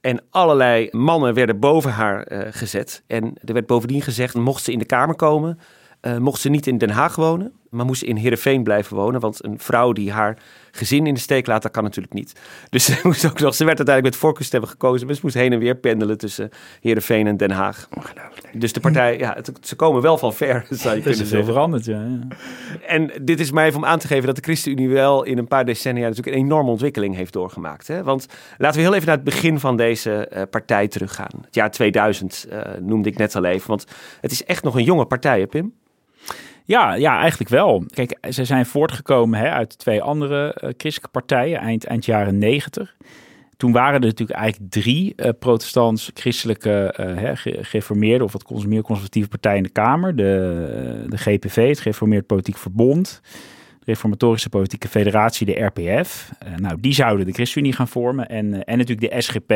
En 0.00 0.22
allerlei 0.30 0.88
mannen 0.90 1.34
werden 1.34 1.58
boven 1.58 1.90
haar 1.90 2.32
uh, 2.32 2.40
gezet. 2.50 3.02
En 3.06 3.34
er 3.44 3.54
werd 3.54 3.66
bovendien 3.66 4.02
gezegd, 4.02 4.34
mocht 4.34 4.64
ze 4.64 4.72
in 4.72 4.78
de 4.78 4.84
Kamer 4.84 5.14
komen, 5.14 5.58
uh, 6.02 6.16
mocht 6.18 6.40
ze 6.40 6.48
niet 6.48 6.66
in 6.66 6.78
Den 6.78 6.90
Haag 6.90 7.16
wonen, 7.16 7.52
maar 7.70 7.86
moest 7.86 8.00
ze 8.00 8.06
in 8.06 8.16
Heerenveen 8.16 8.62
blijven 8.62 8.96
wonen. 8.96 9.20
Want 9.20 9.44
een 9.44 9.58
vrouw 9.58 9.92
die 9.92 10.12
haar 10.12 10.38
gezin 10.72 11.06
in 11.06 11.14
de 11.14 11.20
steek 11.20 11.46
laat, 11.46 11.62
dat 11.62 11.70
kan 11.70 11.82
natuurlijk 11.82 12.14
niet. 12.14 12.32
Dus 12.70 12.84
ze, 12.86 13.00
moest 13.02 13.24
ook 13.24 13.40
nog, 13.40 13.54
ze 13.54 13.64
werd 13.64 13.76
uiteindelijk 13.76 14.14
met 14.14 14.16
voorkeurstemmen 14.16 14.68
gekozen. 14.68 15.06
Maar 15.06 15.14
ze 15.14 15.20
moest 15.22 15.34
heen 15.34 15.52
en 15.52 15.58
weer 15.58 15.74
pendelen 15.74 16.18
tussen 16.18 16.50
Heerenveen 16.80 17.26
en 17.26 17.36
Den 17.36 17.50
Haag. 17.50 17.88
Dus 18.52 18.72
de 18.72 18.80
partij, 18.80 19.18
ja, 19.18 19.34
het, 19.34 19.52
ze 19.60 19.76
komen 19.76 20.02
wel 20.02 20.18
van 20.18 20.34
ver, 20.34 20.66
zou 20.70 20.96
je 20.96 21.02
kunnen 21.02 21.26
zeggen. 21.26 21.44
veranderd, 21.44 21.84
ja. 21.84 22.00
ja. 22.00 22.36
En 22.86 23.10
dit 23.22 23.40
is 23.40 23.50
mij 23.50 23.66
even 23.66 23.78
om 23.78 23.84
aan 23.84 23.98
te 23.98 24.06
geven 24.06 24.26
dat 24.26 24.36
de 24.36 24.42
ChristenUnie 24.42 24.88
wel 24.88 25.22
in 25.22 25.38
een 25.38 25.48
paar 25.48 25.64
decennia 25.64 26.08
natuurlijk 26.08 26.36
een 26.36 26.42
enorme 26.42 26.70
ontwikkeling 26.70 27.14
heeft 27.14 27.32
doorgemaakt. 27.32 27.88
Hè? 27.88 28.02
Want 28.02 28.26
laten 28.58 28.76
we 28.76 28.86
heel 28.86 28.94
even 28.94 29.06
naar 29.06 29.16
het 29.16 29.24
begin 29.24 29.58
van 29.58 29.76
deze 29.76 30.30
uh, 30.32 30.42
partij 30.50 30.88
teruggaan. 30.88 31.30
Het 31.44 31.54
jaar 31.54 31.70
2000 31.70 32.46
uh, 32.50 32.60
noemde 32.80 33.08
ik 33.08 33.16
net 33.16 33.36
al 33.36 33.44
even, 33.44 33.68
want 33.68 33.86
het 34.20 34.32
is 34.32 34.44
echt 34.44 34.62
nog 34.62 34.74
een 34.74 34.84
jonge 34.84 35.06
partij, 35.06 35.40
hè, 35.40 35.46
Pim? 35.46 35.72
Ja, 36.64 36.94
ja, 36.94 37.18
eigenlijk 37.18 37.50
wel. 37.50 37.84
Kijk, 37.94 38.18
ze 38.30 38.44
zijn 38.44 38.66
voortgekomen 38.66 39.38
hè, 39.38 39.50
uit 39.50 39.78
twee 39.78 40.02
andere 40.02 40.46
uh, 40.46 40.70
christelijke 40.76 41.08
partijen 41.08 41.58
eind, 41.58 41.84
eind 41.84 42.04
jaren 42.04 42.38
negentig. 42.38 42.96
Toen 43.56 43.72
waren 43.72 44.00
er 44.00 44.06
natuurlijk 44.06 44.38
eigenlijk 44.38 44.72
drie 44.72 45.12
uh, 45.16 45.28
protestants-christelijke 45.38 46.94
uh, 47.00 47.30
gereformeerde 47.64 48.24
of 48.24 48.32
wat 48.32 48.64
meer 48.66 48.82
conservatieve 48.82 49.28
partijen 49.28 49.56
in 49.56 49.62
de 49.62 49.68
Kamer. 49.68 50.16
De, 50.16 51.06
de 51.08 51.16
GPV, 51.16 51.68
het 51.68 51.80
Gereformeerd 51.80 52.26
Politiek 52.26 52.56
Verbond, 52.56 53.20
de 53.78 53.84
Reformatorische 53.84 54.48
Politieke 54.48 54.88
Federatie, 54.88 55.46
de 55.46 55.64
RPF. 55.64 56.30
nou, 56.56 56.80
die 56.80 56.94
zouden 56.94 57.26
de 57.26 57.32
ChristenUnie 57.32 57.72
gaan 57.72 57.88
vormen 57.88 58.28
en, 58.28 58.64
en 58.64 58.78
natuurlijk 58.78 59.12
de 59.12 59.20
SGP. 59.20 59.50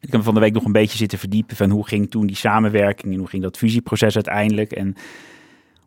Ik 0.00 0.12
heb 0.12 0.22
van 0.22 0.34
de 0.34 0.40
week 0.40 0.52
nog 0.52 0.64
een 0.64 0.72
beetje 0.72 0.96
zitten 0.96 1.18
verdiepen 1.18 1.56
van 1.56 1.70
hoe 1.70 1.86
ging 1.86 2.10
toen 2.10 2.26
die 2.26 2.36
samenwerking 2.36 3.12
en 3.12 3.18
hoe 3.18 3.28
ging 3.28 3.42
dat 3.42 3.56
fusieproces 3.56 4.14
uiteindelijk. 4.14 4.72
En 4.72 4.96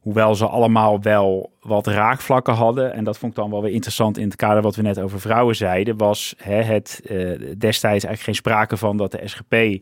hoewel 0.02 0.36
ze 0.36 0.48
allemaal 0.48 1.02
wel 1.02 1.52
wat 1.60 1.88
raakvlakken 1.88 2.54
hadden, 2.54 2.94
en 2.94 3.04
dat 3.04 3.18
vond 3.18 3.32
ik 3.32 3.38
dan 3.38 3.50
wel 3.50 3.62
weer 3.62 3.72
interessant 3.72 4.18
in 4.18 4.26
het 4.26 4.36
kader 4.36 4.62
wat 4.62 4.76
we 4.76 4.82
net 4.82 5.00
over 5.00 5.20
vrouwen 5.20 5.56
zeiden, 5.56 5.98
was 5.98 6.36
hè, 6.38 6.62
het 6.62 7.02
uh, 7.04 7.40
destijds 7.58 7.84
eigenlijk 7.84 8.22
geen 8.22 8.36
sprake 8.36 8.78
van 8.78 8.98
dat 8.98 9.12
de 9.12 9.22
SGP 9.24 9.54
uh, 9.54 9.82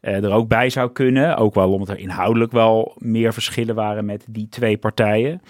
er 0.00 0.32
ook 0.32 0.48
bij 0.48 0.70
zou 0.70 0.90
kunnen. 0.90 1.36
Ook 1.36 1.54
wel 1.54 1.72
omdat 1.72 1.88
er 1.88 1.98
inhoudelijk 1.98 2.52
wel 2.52 2.94
meer 2.98 3.32
verschillen 3.32 3.74
waren 3.74 4.04
met 4.04 4.24
die 4.28 4.48
twee 4.48 4.76
partijen. 4.76 5.40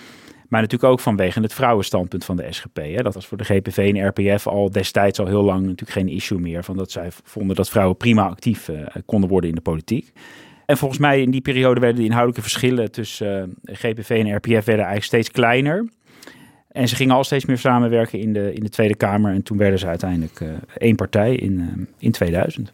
Maar 0.49 0.61
natuurlijk 0.61 0.93
ook 0.93 1.01
vanwege 1.01 1.41
het 1.41 1.55
vrouwenstandpunt 1.55 2.25
van 2.25 2.37
de 2.37 2.47
SGP. 2.53 2.77
Hè. 2.77 3.03
Dat 3.03 3.15
was 3.15 3.27
voor 3.27 3.39
de 3.39 3.45
GPV 3.45 3.93
en 3.95 4.07
RPF 4.09 4.47
al 4.47 4.71
destijds 4.71 5.19
al 5.19 5.27
heel 5.27 5.43
lang 5.43 5.61
natuurlijk 5.61 5.91
geen 5.91 6.09
issue 6.09 6.39
meer. 6.39 6.65
Van 6.65 6.77
dat 6.77 6.91
zij 6.91 7.09
vonden 7.11 7.57
dat 7.57 7.69
vrouwen 7.69 7.97
prima 7.97 8.29
actief 8.29 8.69
uh, 8.69 8.87
konden 9.07 9.31
worden 9.31 9.51
in 9.51 9.57
de 9.57 9.63
politiek. 9.63 10.13
En 10.67 10.77
volgens 10.77 11.01
mij 11.01 11.21
in 11.21 11.31
die 11.31 11.41
periode 11.41 11.81
werden 11.81 11.99
de 11.99 12.05
inhoudelijke 12.05 12.43
verschillen 12.43 12.91
tussen 12.91 13.55
uh, 13.65 13.75
GPV 13.77 14.11
en 14.11 14.37
RPF 14.37 14.65
werden 14.65 14.85
eigenlijk 14.85 15.05
steeds 15.05 15.31
kleiner. 15.31 15.89
En 16.69 16.89
ze 16.89 16.97
gingen 16.97 17.15
al 17.15 17.25
steeds 17.25 17.45
meer 17.45 17.59
samenwerken 17.59 18.19
in 18.19 18.33
de, 18.33 18.53
in 18.53 18.63
de 18.63 18.69
Tweede 18.69 18.95
Kamer. 18.95 19.33
En 19.33 19.43
toen 19.43 19.59
werden 19.59 19.79
ze 19.79 19.87
uiteindelijk 19.87 20.41
uh, 20.41 20.49
één 20.79 20.95
partij 20.95 21.35
in, 21.35 21.53
uh, 21.53 21.87
in 21.99 22.11
2000. 22.11 22.73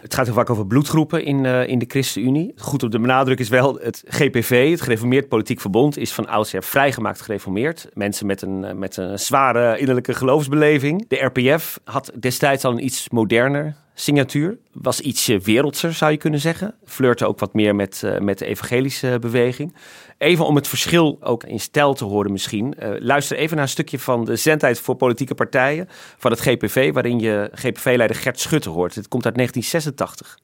Het 0.00 0.14
gaat 0.14 0.26
heel 0.26 0.34
vaak 0.34 0.50
over 0.50 0.66
bloedgroepen 0.66 1.24
in, 1.24 1.44
in 1.44 1.78
de 1.78 1.84
ChristenUnie. 1.88 2.52
Goed 2.56 2.82
op 2.82 2.90
de 2.90 2.98
benadruk 2.98 3.38
is 3.38 3.48
wel 3.48 3.78
het 3.82 4.04
GPV, 4.06 4.70
het 4.70 4.80
Gereformeerd 4.80 5.28
Politiek 5.28 5.60
Verbond, 5.60 5.98
is 5.98 6.12
van 6.12 6.28
oudsher 6.28 6.62
vrijgemaakt 6.62 7.20
gereformeerd. 7.20 7.88
Mensen 7.94 8.26
met 8.26 8.42
een, 8.42 8.78
met 8.78 8.96
een 8.96 9.18
zware 9.18 9.78
innerlijke 9.78 10.14
geloofsbeleving. 10.14 11.08
De 11.08 11.16
RPF 11.16 11.80
had 11.84 12.12
destijds 12.20 12.64
al 12.64 12.72
een 12.72 12.84
iets 12.84 13.08
moderner 13.10 13.76
signatuur. 13.94 14.58
Was 14.72 15.00
ietsje 15.00 15.38
wereldser, 15.38 15.92
zou 15.92 16.10
je 16.10 16.16
kunnen 16.16 16.40
zeggen. 16.40 16.74
Flirte 16.84 17.26
ook 17.26 17.38
wat 17.38 17.54
meer 17.54 17.74
met, 17.74 18.02
uh, 18.04 18.18
met 18.18 18.38
de 18.38 18.46
evangelische 18.46 19.18
beweging. 19.20 19.74
Even 20.18 20.46
om 20.46 20.54
het 20.54 20.68
verschil 20.68 21.18
ook 21.20 21.44
in 21.44 21.60
stijl 21.60 21.94
te 21.94 22.04
horen 22.04 22.32
misschien. 22.32 22.74
Uh, 22.82 22.88
luister 22.98 23.36
even 23.36 23.56
naar 23.56 23.64
een 23.64 23.70
stukje 23.70 23.98
van 23.98 24.24
de 24.24 24.36
zendheid 24.36 24.80
voor 24.80 24.94
politieke 24.94 25.34
partijen 25.34 25.88
van 26.18 26.30
het 26.30 26.40
GPV... 26.40 26.92
waarin 26.92 27.18
je 27.18 27.50
GPV-leider 27.52 28.16
Gert 28.16 28.40
Schutte 28.40 28.70
hoort. 28.70 28.94
Het 28.94 29.08
komt 29.08 29.24
uit 29.24 29.34
1986. 29.34 30.38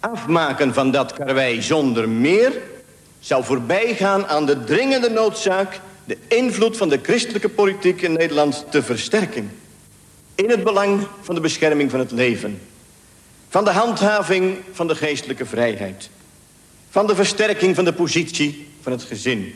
Afmaken 0.00 0.74
van 0.74 0.90
dat 0.90 1.12
karwei 1.12 1.62
zonder 1.62 2.08
meer... 2.08 2.52
zou 3.20 3.44
voorbijgaan 3.44 4.26
aan 4.26 4.46
de 4.46 4.64
dringende 4.64 5.10
noodzaak... 5.10 5.80
de 6.04 6.18
invloed 6.28 6.76
van 6.76 6.88
de 6.88 6.98
christelijke 7.02 7.48
politiek 7.48 8.02
in 8.02 8.12
Nederland 8.12 8.66
te 8.70 8.82
versterken 8.82 9.50
in 10.42 10.50
het 10.50 10.64
belang 10.64 11.06
van 11.20 11.34
de 11.34 11.40
bescherming 11.40 11.90
van 11.90 11.98
het 11.98 12.10
leven. 12.10 12.60
Van 13.48 13.64
de 13.64 13.70
handhaving 13.70 14.56
van 14.72 14.86
de 14.86 14.94
geestelijke 14.94 15.46
vrijheid. 15.46 16.10
Van 16.88 17.06
de 17.06 17.14
versterking 17.14 17.74
van 17.74 17.84
de 17.84 17.92
positie 17.92 18.68
van 18.80 18.92
het 18.92 19.02
gezin. 19.02 19.54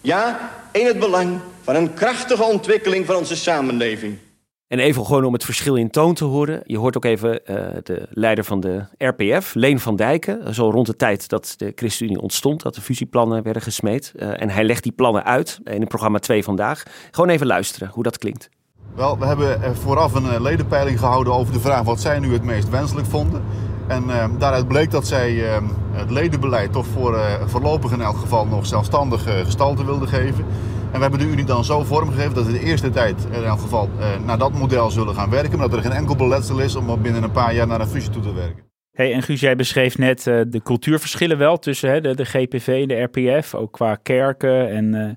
Ja, 0.00 0.50
in 0.72 0.86
het 0.86 0.98
belang 0.98 1.38
van 1.62 1.74
een 1.74 1.94
krachtige 1.94 2.42
ontwikkeling 2.42 3.06
van 3.06 3.16
onze 3.16 3.36
samenleving. 3.36 4.18
En 4.66 4.78
even 4.78 5.06
gewoon 5.06 5.24
om 5.24 5.32
het 5.32 5.44
verschil 5.44 5.76
in 5.76 5.90
toon 5.90 6.14
te 6.14 6.24
horen. 6.24 6.62
Je 6.64 6.78
hoort 6.78 6.96
ook 6.96 7.04
even 7.04 7.30
uh, 7.30 7.56
de 7.82 8.06
leider 8.10 8.44
van 8.44 8.60
de 8.60 8.84
RPF, 8.98 9.54
Leen 9.54 9.80
van 9.80 9.96
Dijken. 9.96 10.54
Zo 10.54 10.70
rond 10.70 10.86
de 10.86 10.96
tijd 10.96 11.28
dat 11.28 11.54
de 11.56 11.72
ChristenUnie 11.74 12.20
ontstond, 12.20 12.62
dat 12.62 12.74
de 12.74 12.80
fusieplannen 12.80 13.42
werden 13.42 13.62
gesmeed. 13.62 14.12
Uh, 14.16 14.42
en 14.42 14.50
hij 14.50 14.64
legt 14.64 14.82
die 14.82 14.92
plannen 14.92 15.24
uit 15.24 15.60
in 15.64 15.80
het 15.80 15.88
programma 15.88 16.18
2 16.18 16.44
vandaag. 16.44 16.82
Gewoon 17.10 17.30
even 17.30 17.46
luisteren 17.46 17.88
hoe 17.88 18.02
dat 18.02 18.18
klinkt. 18.18 18.48
Wel, 18.94 19.18
we 19.18 19.26
hebben 19.26 19.76
vooraf 19.76 20.14
een 20.14 20.42
ledenpeiling 20.42 20.98
gehouden 20.98 21.32
over 21.32 21.52
de 21.52 21.60
vraag 21.60 21.82
wat 21.82 22.00
zij 22.00 22.18
nu 22.18 22.32
het 22.32 22.44
meest 22.44 22.68
wenselijk 22.68 23.06
vonden. 23.06 23.42
En 23.90 24.04
uh, 24.06 24.24
daaruit 24.38 24.68
bleek 24.68 24.90
dat 24.90 25.06
zij 25.06 25.32
uh, 25.32 25.56
het 25.92 26.10
ledenbeleid 26.10 26.72
toch 26.72 26.86
voor 26.86 27.14
uh, 27.14 27.46
voorlopig 27.46 27.92
in 27.92 28.00
elk 28.00 28.16
geval 28.16 28.46
nog 28.46 28.66
zelfstandig 28.66 29.22
gestalte 29.44 29.84
wilden 29.84 30.08
geven. 30.08 30.44
En 30.92 30.96
we 30.96 31.00
hebben 31.00 31.18
de 31.18 31.24
Unie 31.24 31.44
dan 31.44 31.64
zo 31.64 31.84
vormgegeven 31.84 32.34
dat 32.34 32.46
we 32.46 32.52
de 32.52 32.64
eerste 32.64 32.90
tijd 32.90 33.26
in 33.30 33.44
elk 33.44 33.60
geval 33.60 33.88
naar 34.26 34.38
dat 34.38 34.52
model 34.52 34.90
zullen 34.90 35.14
gaan 35.14 35.30
werken. 35.30 35.58
Maar 35.58 35.68
dat 35.68 35.78
er 35.78 35.84
geen 35.84 35.98
enkel 35.98 36.16
beletsel 36.16 36.58
is 36.58 36.74
om 36.74 37.02
binnen 37.02 37.22
een 37.22 37.30
paar 37.30 37.54
jaar 37.54 37.66
naar 37.66 37.80
een 37.80 37.86
fusie 37.86 38.10
toe 38.10 38.22
te 38.22 38.34
werken. 38.34 38.64
Hey, 38.92 39.12
en 39.12 39.22
Guus, 39.22 39.40
jij 39.40 39.56
beschreef 39.56 39.98
net 39.98 40.22
de 40.24 40.60
cultuurverschillen 40.62 41.38
wel 41.38 41.58
tussen 41.58 41.90
hè, 41.90 42.00
de, 42.00 42.14
de, 42.14 42.24
GPV 42.24 42.66
en 42.82 42.88
de 42.88 43.02
RPF, 43.02 43.54
ook 43.54 43.72
qua 43.72 43.94
kerken. 43.94 44.70
En 44.70 45.16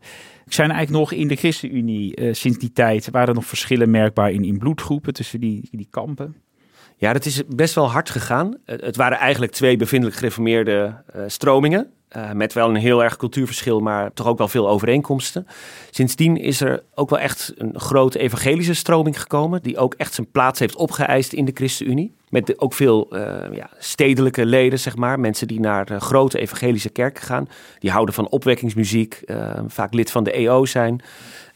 zijn 0.53 0.71
eigenlijk 0.71 0.99
nog 0.99 1.19
in 1.19 1.27
de 1.27 1.35
ChristenUnie 1.35 2.21
uh, 2.21 2.33
sinds 2.33 2.57
die 2.57 2.71
tijd, 2.71 3.09
waren 3.11 3.27
er 3.27 3.33
nog 3.33 3.45
verschillen 3.45 3.91
merkbaar 3.91 4.31
in, 4.31 4.43
in 4.43 4.57
bloedgroepen 4.57 5.13
tussen 5.13 5.39
die, 5.39 5.67
die 5.71 5.87
kampen? 5.89 6.35
Ja, 6.97 7.13
dat 7.13 7.25
is 7.25 7.43
best 7.47 7.75
wel 7.75 7.91
hard 7.91 8.09
gegaan. 8.09 8.57
Het 8.65 8.95
waren 8.95 9.17
eigenlijk 9.17 9.51
twee 9.51 9.77
bevindelijk 9.77 10.17
gereformeerde 10.17 11.03
uh, 11.15 11.23
stromingen. 11.27 11.91
Uh, 12.17 12.31
met 12.31 12.53
wel 12.53 12.69
een 12.69 12.75
heel 12.75 13.03
erg 13.03 13.17
cultuurverschil, 13.17 13.79
maar 13.79 14.13
toch 14.13 14.27
ook 14.27 14.37
wel 14.37 14.47
veel 14.47 14.69
overeenkomsten. 14.69 15.47
Sindsdien 15.89 16.37
is 16.37 16.61
er 16.61 16.83
ook 16.95 17.09
wel 17.09 17.19
echt 17.19 17.53
een 17.57 17.79
grote 17.79 18.19
evangelische 18.19 18.73
stroming 18.73 19.21
gekomen, 19.21 19.61
die 19.61 19.77
ook 19.77 19.93
echt 19.93 20.13
zijn 20.13 20.31
plaats 20.31 20.59
heeft 20.59 20.75
opgeëist 20.75 21.33
in 21.33 21.45
de 21.45 21.51
ChristenUnie. 21.53 22.13
Met 22.33 22.59
ook 22.59 22.73
veel 22.73 23.07
uh, 23.11 23.19
ja, 23.51 23.69
stedelijke 23.77 24.45
leden, 24.45 24.79
zeg 24.79 24.95
maar. 24.95 25.19
Mensen 25.19 25.47
die 25.47 25.59
naar 25.59 26.01
grote 26.01 26.39
evangelische 26.39 26.89
kerken 26.89 27.23
gaan. 27.23 27.49
Die 27.79 27.91
houden 27.91 28.15
van 28.15 28.29
opwekkingsmuziek, 28.29 29.21
vaak 29.67 29.93
lid 29.93 30.11
van 30.11 30.23
de 30.23 30.31
EO 30.31 30.65
zijn. 30.65 31.01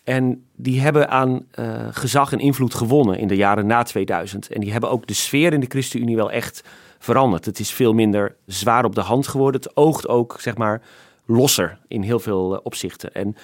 En 0.03 0.45
die 0.55 0.81
hebben 0.81 1.09
aan 1.09 1.45
gezag 1.91 2.31
en 2.31 2.39
invloed 2.39 2.73
gewonnen 2.73 3.17
in 3.17 3.27
de 3.27 3.35
jaren 3.35 3.67
na 3.67 3.83
2000. 3.83 4.47
En 4.47 4.59
die 4.59 4.71
hebben 4.71 4.89
ook 4.89 5.07
de 5.07 5.13
sfeer 5.13 5.53
in 5.53 5.59
de 5.59 5.69
ChristenUnie 5.69 6.15
wel 6.15 6.31
echt 6.31 6.63
veranderd. 6.99 7.45
Het 7.45 7.59
is 7.59 7.71
veel 7.71 7.93
minder 7.93 8.35
zwaar 8.45 8.85
op 8.85 8.95
de 8.95 9.01
hand 9.01 9.27
geworden. 9.27 9.61
Het 9.61 9.75
oogt 9.75 10.07
ook, 10.07 10.35
zeg 10.39 10.57
maar, 10.57 10.81
losser 11.25 11.77
in 11.87 12.01
heel 12.01 12.19
veel 12.19 12.59
opzichten. 12.63 13.13
En 13.13 13.35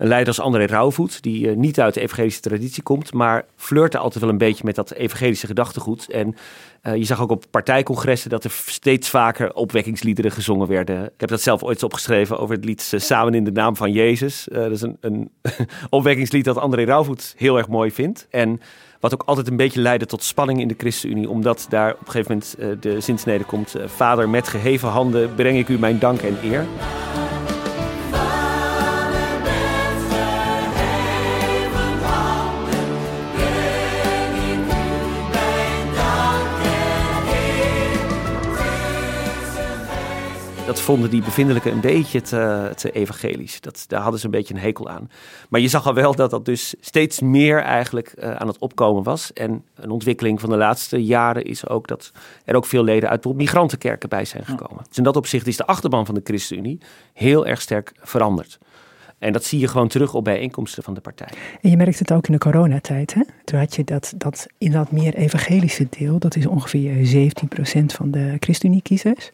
een 0.00 0.08
leider 0.08 0.28
als 0.28 0.40
André 0.40 0.64
Rauwvoet, 0.64 1.22
die 1.22 1.46
uh, 1.46 1.56
niet 1.56 1.80
uit 1.80 1.94
de 1.94 2.00
evangelische 2.00 2.40
traditie 2.40 2.82
komt, 2.82 3.12
maar 3.12 3.44
flirte 3.56 3.98
altijd 3.98 4.24
wel 4.24 4.32
een 4.32 4.38
beetje 4.38 4.64
met 4.64 4.74
dat 4.74 4.92
evangelische 4.92 5.46
gedachtegoed. 5.46 6.10
En 6.10 6.34
uh, 6.82 6.94
je 6.94 7.04
zag 7.04 7.20
ook 7.20 7.30
op 7.30 7.44
partijcongressen 7.50 8.30
dat 8.30 8.44
er 8.44 8.50
steeds 8.50 9.08
vaker 9.08 9.54
opwekkingsliederen 9.54 10.30
gezongen 10.30 10.68
werden. 10.68 11.04
Ik 11.04 11.20
heb 11.20 11.28
dat 11.28 11.40
zelf 11.40 11.62
ooit 11.62 11.82
opgeschreven 11.82 12.38
over 12.38 12.54
het 12.54 12.64
lied 12.64 12.92
Samen 12.96 13.34
in 13.34 13.44
de 13.44 13.52
naam 13.52 13.76
van 13.76 13.92
Jezus. 13.92 14.48
dat 14.50 14.70
is 14.70 14.82
een, 14.82 14.96
een 15.00 15.30
opwekkingslied 15.90 16.44
dat 16.44 16.58
André 16.58 16.84
Rauwvoet 16.84 17.34
heel 17.36 17.56
erg 17.58 17.68
mooi 17.68 17.90
vindt. 17.90 18.26
En 18.30 18.60
wat 19.00 19.14
ook 19.14 19.22
altijd 19.26 19.48
een 19.48 19.56
beetje 19.56 19.80
leidde 19.80 20.06
tot 20.06 20.22
spanning 20.22 20.60
in 20.60 20.68
de 20.68 20.74
ChristenUnie. 20.78 21.28
Omdat 21.28 21.66
daar 21.68 21.92
op 21.92 22.00
een 22.00 22.12
gegeven 22.12 22.42
moment 22.58 22.82
de 22.82 23.00
zinsnede 23.00 23.44
komt. 23.44 23.74
Vader, 23.84 24.28
met 24.28 24.48
geheven 24.48 24.88
handen 24.88 25.34
breng 25.34 25.58
ik 25.58 25.68
u 25.68 25.78
mijn 25.78 25.98
dank 25.98 26.20
en 26.20 26.36
eer. 26.42 26.66
Dat 40.70 40.80
vonden 40.80 41.10
die 41.10 41.22
bevindelijken 41.22 41.72
een 41.72 41.80
beetje 41.80 42.20
te, 42.20 42.72
te, 42.76 42.90
evangelisch. 42.90 43.60
Dat, 43.60 43.84
daar 43.86 44.00
hadden 44.00 44.20
ze 44.20 44.26
een 44.26 44.32
beetje 44.32 44.54
een 44.54 44.60
hekel 44.60 44.88
aan. 44.88 45.10
Maar 45.48 45.60
je 45.60 45.68
zag 45.68 45.86
al 45.86 45.94
wel 45.94 46.14
dat 46.14 46.30
dat 46.30 46.44
dus 46.44 46.74
steeds 46.80 47.20
meer 47.20 47.62
eigenlijk 47.62 48.14
uh, 48.18 48.34
aan 48.34 48.46
het 48.46 48.58
opkomen 48.58 49.02
was. 49.02 49.32
En 49.32 49.64
een 49.74 49.90
ontwikkeling 49.90 50.40
van 50.40 50.50
de 50.50 50.56
laatste 50.56 51.04
jaren 51.04 51.44
is 51.44 51.68
ook 51.68 51.88
dat 51.88 52.12
er 52.44 52.56
ook 52.56 52.66
veel 52.66 52.84
leden 52.84 53.08
uit 53.08 53.34
migrantenkerken 53.34 54.08
bij 54.08 54.24
zijn 54.24 54.44
gekomen. 54.44 54.84
Dus 54.88 54.96
in 54.96 55.02
dat 55.02 55.16
opzicht 55.16 55.46
is 55.46 55.56
de 55.56 55.66
achterban 55.66 56.06
van 56.06 56.14
de 56.14 56.20
ChristenUnie 56.24 56.78
heel 57.12 57.46
erg 57.46 57.60
sterk 57.60 57.92
veranderd. 58.00 58.58
En 59.18 59.32
dat 59.32 59.44
zie 59.44 59.58
je 59.58 59.68
gewoon 59.68 59.88
terug 59.88 60.14
op 60.14 60.24
bijeenkomsten 60.24 60.82
van 60.82 60.94
de 60.94 61.00
partij. 61.00 61.28
En 61.60 61.70
je 61.70 61.76
merkt 61.76 61.98
het 61.98 62.12
ook 62.12 62.26
in 62.26 62.32
de 62.32 62.38
coronatijd. 62.38 63.14
Hè? 63.14 63.22
Toen 63.44 63.58
had 63.58 63.74
je 63.74 63.84
dat, 63.84 64.12
dat 64.16 64.46
in 64.58 64.72
dat 64.72 64.90
meer 64.90 65.14
evangelische 65.14 65.86
deel, 65.98 66.18
dat 66.18 66.36
is 66.36 66.46
ongeveer 66.46 67.30
17% 67.80 67.84
van 67.86 68.10
de 68.10 68.36
ChristenUnie-kiezers. 68.38 69.30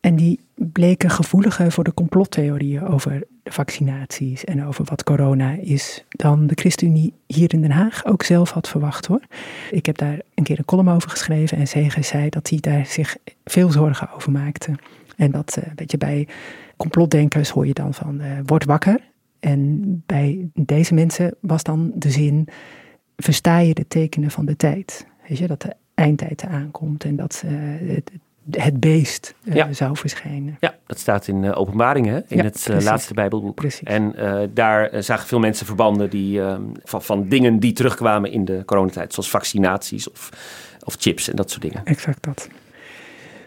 En 0.00 0.16
die 0.16 0.40
bleken 0.54 1.10
gevoeliger 1.10 1.72
voor 1.72 1.84
de 1.84 1.94
complottheorieën 1.94 2.86
over 2.86 3.22
de 3.42 3.52
vaccinaties 3.52 4.44
en 4.44 4.64
over 4.64 4.84
wat 4.84 5.04
corona 5.04 5.56
is 5.60 6.04
dan 6.08 6.46
de 6.46 6.54
ChristenUnie 6.54 7.12
hier 7.26 7.52
in 7.52 7.60
Den 7.60 7.70
Haag 7.70 8.04
ook 8.04 8.22
zelf 8.22 8.50
had 8.50 8.68
verwacht 8.68 9.06
hoor. 9.06 9.20
Ik 9.70 9.86
heb 9.86 9.98
daar 9.98 10.18
een 10.34 10.44
keer 10.44 10.58
een 10.58 10.64
column 10.64 10.88
over 10.88 11.10
geschreven 11.10 11.58
en 11.58 11.68
Zegen 11.68 12.04
zei 12.04 12.28
dat 12.28 12.48
hij 12.48 12.58
daar 12.60 12.86
zich 12.86 13.16
veel 13.44 13.70
zorgen 13.70 14.12
over 14.12 14.32
maakte. 14.32 14.74
En 15.16 15.30
dat, 15.30 15.58
weet 15.74 15.90
je, 15.90 15.98
bij 15.98 16.28
complotdenkers 16.76 17.50
hoor 17.50 17.66
je 17.66 17.74
dan 17.74 17.94
van 17.94 18.20
uh, 18.20 18.38
word 18.44 18.64
wakker. 18.64 19.00
En 19.40 19.82
bij 20.06 20.48
deze 20.54 20.94
mensen 20.94 21.34
was 21.40 21.62
dan 21.62 21.92
de 21.94 22.10
zin, 22.10 22.48
versta 23.16 23.58
je 23.58 23.74
de 23.74 23.88
tekenen 23.88 24.30
van 24.30 24.46
de 24.46 24.56
tijd? 24.56 25.06
Weet 25.28 25.38
je, 25.38 25.46
dat 25.46 25.62
de 25.62 25.74
eindtijd 25.94 26.44
aankomt 26.44 27.04
en 27.04 27.16
dat 27.16 27.42
uh, 27.44 27.50
het, 27.94 28.10
het 28.50 28.80
beest 28.80 29.34
uh, 29.44 29.54
ja. 29.54 29.72
zou 29.72 29.96
verschijnen. 29.96 30.56
Ja, 30.60 30.74
dat 30.86 30.98
staat 30.98 31.28
in 31.28 31.42
uh, 31.42 31.58
openbaringen, 31.58 32.24
in 32.28 32.36
ja, 32.36 32.42
het 32.42 32.66
uh, 32.70 32.80
laatste 32.80 33.14
Bijbelboek. 33.14 33.54
Precies. 33.54 33.82
En 33.82 34.14
daar 34.54 35.02
zagen 35.02 35.26
veel 35.26 35.38
mensen 35.38 35.66
verbanden 35.66 36.10
die, 36.10 36.40
van, 36.84 37.02
van 37.02 37.28
dingen 37.28 37.58
die 37.58 37.72
terugkwamen 37.72 38.32
in 38.32 38.44
de 38.44 38.62
coronatijd, 38.64 39.12
zoals 39.12 39.30
vaccinaties 39.30 40.10
of, 40.10 40.30
of 40.84 40.96
chips 40.98 41.28
en 41.28 41.36
dat 41.36 41.50
soort 41.50 41.62
dingen. 41.62 41.80
Exact 41.84 42.24
dat. 42.24 42.48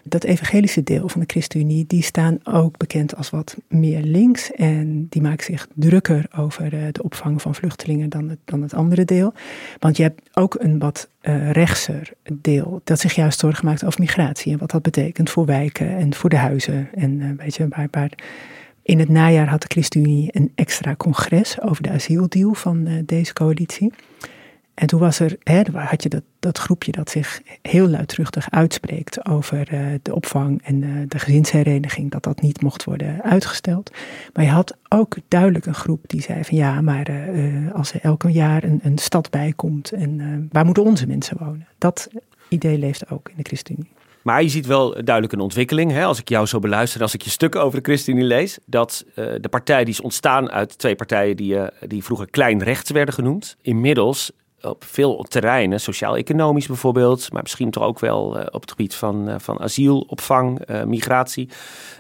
Dat 0.04 0.24
evangelische 0.24 0.84
deel 0.84 1.10
van 1.10 1.22
de 1.22 1.28
ChristenUnie, 1.30 1.86
die 1.88 2.04
staan 2.04 2.40
ook 2.44 2.78
bekend 2.78 3.16
als 3.16 3.30
wat 3.30 3.58
meer 3.68 4.02
links. 4.02 4.52
En 4.52 5.08
die 5.10 5.22
maken 5.22 5.46
zich 5.46 5.68
drukker 5.74 6.26
over 6.36 6.70
de 6.70 7.04
opvang 7.04 7.42
van 7.42 7.56
vluchtelingen 7.56 8.10
dan 8.10 8.30
het, 8.30 8.40
dan 8.46 8.62
het 8.62 8.74
andere 8.74 9.06
deel. 9.06 9.34
Want 9.80 9.98
je 9.98 10.04
hebt 10.04 10.22
ook 10.34 10.56
een 10.60 10.80
wat 10.80 11.10
uh, 11.22 11.52
rechtser 11.52 12.12
deel 12.34 12.82
dat 12.84 13.00
zich 13.00 13.16
juist 13.16 13.40
zorgen 13.40 13.66
maakt 13.66 13.86
over 13.86 14.00
migratie. 14.00 14.52
En 14.52 14.58
wat 14.58 14.72
dat 14.72 14.82
betekent 14.82 15.30
voor 15.30 15.46
wijken 15.46 15.96
en 15.96 16.14
voor 16.14 16.30
de 16.30 16.38
huizen. 16.38 16.90
En 16.94 17.20
uh, 17.20 17.30
weet 17.38 17.56
je, 17.56 17.68
waar, 17.92 18.12
in 18.84 19.00
het 19.00 19.10
najaar 19.10 19.48
had 19.48 19.62
de 19.62 19.68
ChristenUnie 19.68 20.30
een 20.32 20.52
extra 20.56 20.96
congres 20.96 21.62
over 21.62 21.84
de 21.84 21.90
asieldeal 21.90 22.54
van 22.54 23.04
deze 23.06 23.34
coalitie. 23.34 23.94
En 24.74 24.88
toen 24.88 25.00
was 25.00 25.20
er, 25.20 25.36
hè, 25.44 25.62
had 25.74 26.04
je 26.04 26.10
dat, 26.10 26.24
dat 26.40 26.58
groepje 26.58 26.92
dat 26.92 27.10
zich 27.10 27.42
heel 27.62 27.88
luidruchtig 27.88 28.52
uitspreekt 28.52 29.26
over 29.26 29.74
uh, 29.74 29.86
de 30.02 30.16
opvang 30.16 30.62
en 30.64 31.06
de 31.08 31.20
gezinshereniging, 31.20 32.12
dat 32.12 32.24
dat 32.24 32.42
niet 32.42 32.62
mocht 32.62 32.84
worden 32.84 33.24
uitgesteld. 33.24 33.92
Maar 34.34 34.46
je 34.46 34.52
had 34.52 34.78
ook 34.90 35.16
duidelijk 35.28 35.66
een 35.66 35.74
groep 35.74 36.04
die 36.08 36.22
zei 36.22 36.44
van 36.44 36.58
ja, 36.58 36.82
maar 36.82 37.10
uh, 37.10 37.74
als 37.74 37.94
er 37.94 38.02
elke 38.02 38.32
jaar 38.32 38.64
een, 38.64 38.80
een 38.84 38.98
stad 38.98 39.30
bijkomt 39.30 39.92
en 39.92 40.48
waar 40.52 40.66
moeten 40.66 40.84
onze 40.84 41.08
mensen 41.08 41.38
wonen? 41.40 41.68
Dat 41.78 42.10
idee 42.50 42.78
leeft 42.78 43.10
ook 43.10 43.30
in 43.30 43.36
de 43.38 43.44
ChristenUnie. 43.44 43.92
Maar 44.22 44.44
je 44.44 44.50
ziet 44.50 44.66
wel 44.66 45.04
duidelijk 45.04 45.34
een 45.34 45.40
ontwikkeling. 45.40 45.92
Hè? 45.92 46.04
Als 46.04 46.20
ik 46.20 46.30
jou 46.30 46.46
zo 46.46 46.60
beluister, 46.60 47.02
als 47.02 47.14
ik 47.14 47.22
je 47.22 47.30
stukken 47.30 47.62
over 47.64 47.78
de 47.78 47.86
ChristenUnie 47.86 48.28
lees, 48.28 48.60
dat 48.66 49.06
de 49.16 49.50
partij 49.50 49.84
die 49.84 49.94
is 49.94 50.02
ontstaan 50.02 50.52
uit 50.52 50.78
twee 50.78 50.96
partijen 50.96 51.36
die, 51.36 51.58
die 51.88 52.04
vroeger 52.04 52.30
klein 52.30 52.64
rechts 52.64 52.92
werden 52.92 53.14
genoemd, 53.14 53.58
inmiddels 53.62 54.32
op 54.62 54.84
veel 54.84 55.26
terreinen, 55.30 55.80
sociaal-economisch 55.80 56.68
bijvoorbeeld, 56.68 57.32
maar 57.34 57.42
misschien 57.42 57.72
toch 57.72 57.84
ook 57.84 58.00
wel 58.00 58.38
uh, 58.38 58.46
op 58.52 58.62
het 58.62 58.70
gebied 58.70 58.96
van, 58.96 59.30
uh, 59.30 59.36
van 59.38 59.60
asielopvang, 59.60 60.70
uh, 60.70 60.84
migratie, 60.84 61.50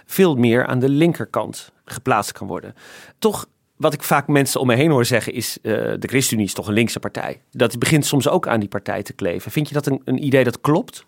veel 0.05 0.35
meer 0.35 0.65
aan 0.65 0.79
de 0.79 0.89
linkerkant 0.89 1.71
geplaatst 1.85 2.31
kan 2.31 2.47
worden. 2.47 2.75
Toch, 3.19 3.45
wat 3.75 3.93
ik 3.93 4.03
vaak 4.03 4.27
mensen 4.27 4.59
om 4.59 4.67
me 4.67 4.75
heen 4.75 4.91
hoor 4.91 5.05
zeggen, 5.05 5.33
is 5.33 5.57
de 5.61 5.97
ChristenUnie 5.99 6.47
is 6.47 6.53
toch 6.53 6.67
een 6.67 6.73
linkse 6.73 6.99
partij. 6.99 7.41
Dat 7.51 7.79
begint 7.79 8.05
soms 8.05 8.29
ook 8.29 8.47
aan 8.47 8.59
die 8.59 8.69
partij 8.69 9.03
te 9.03 9.13
kleven. 9.13 9.51
Vind 9.51 9.67
je 9.67 9.73
dat 9.73 9.85
een, 9.85 10.01
een 10.05 10.23
idee 10.23 10.43
dat 10.43 10.61
klopt? 10.61 11.05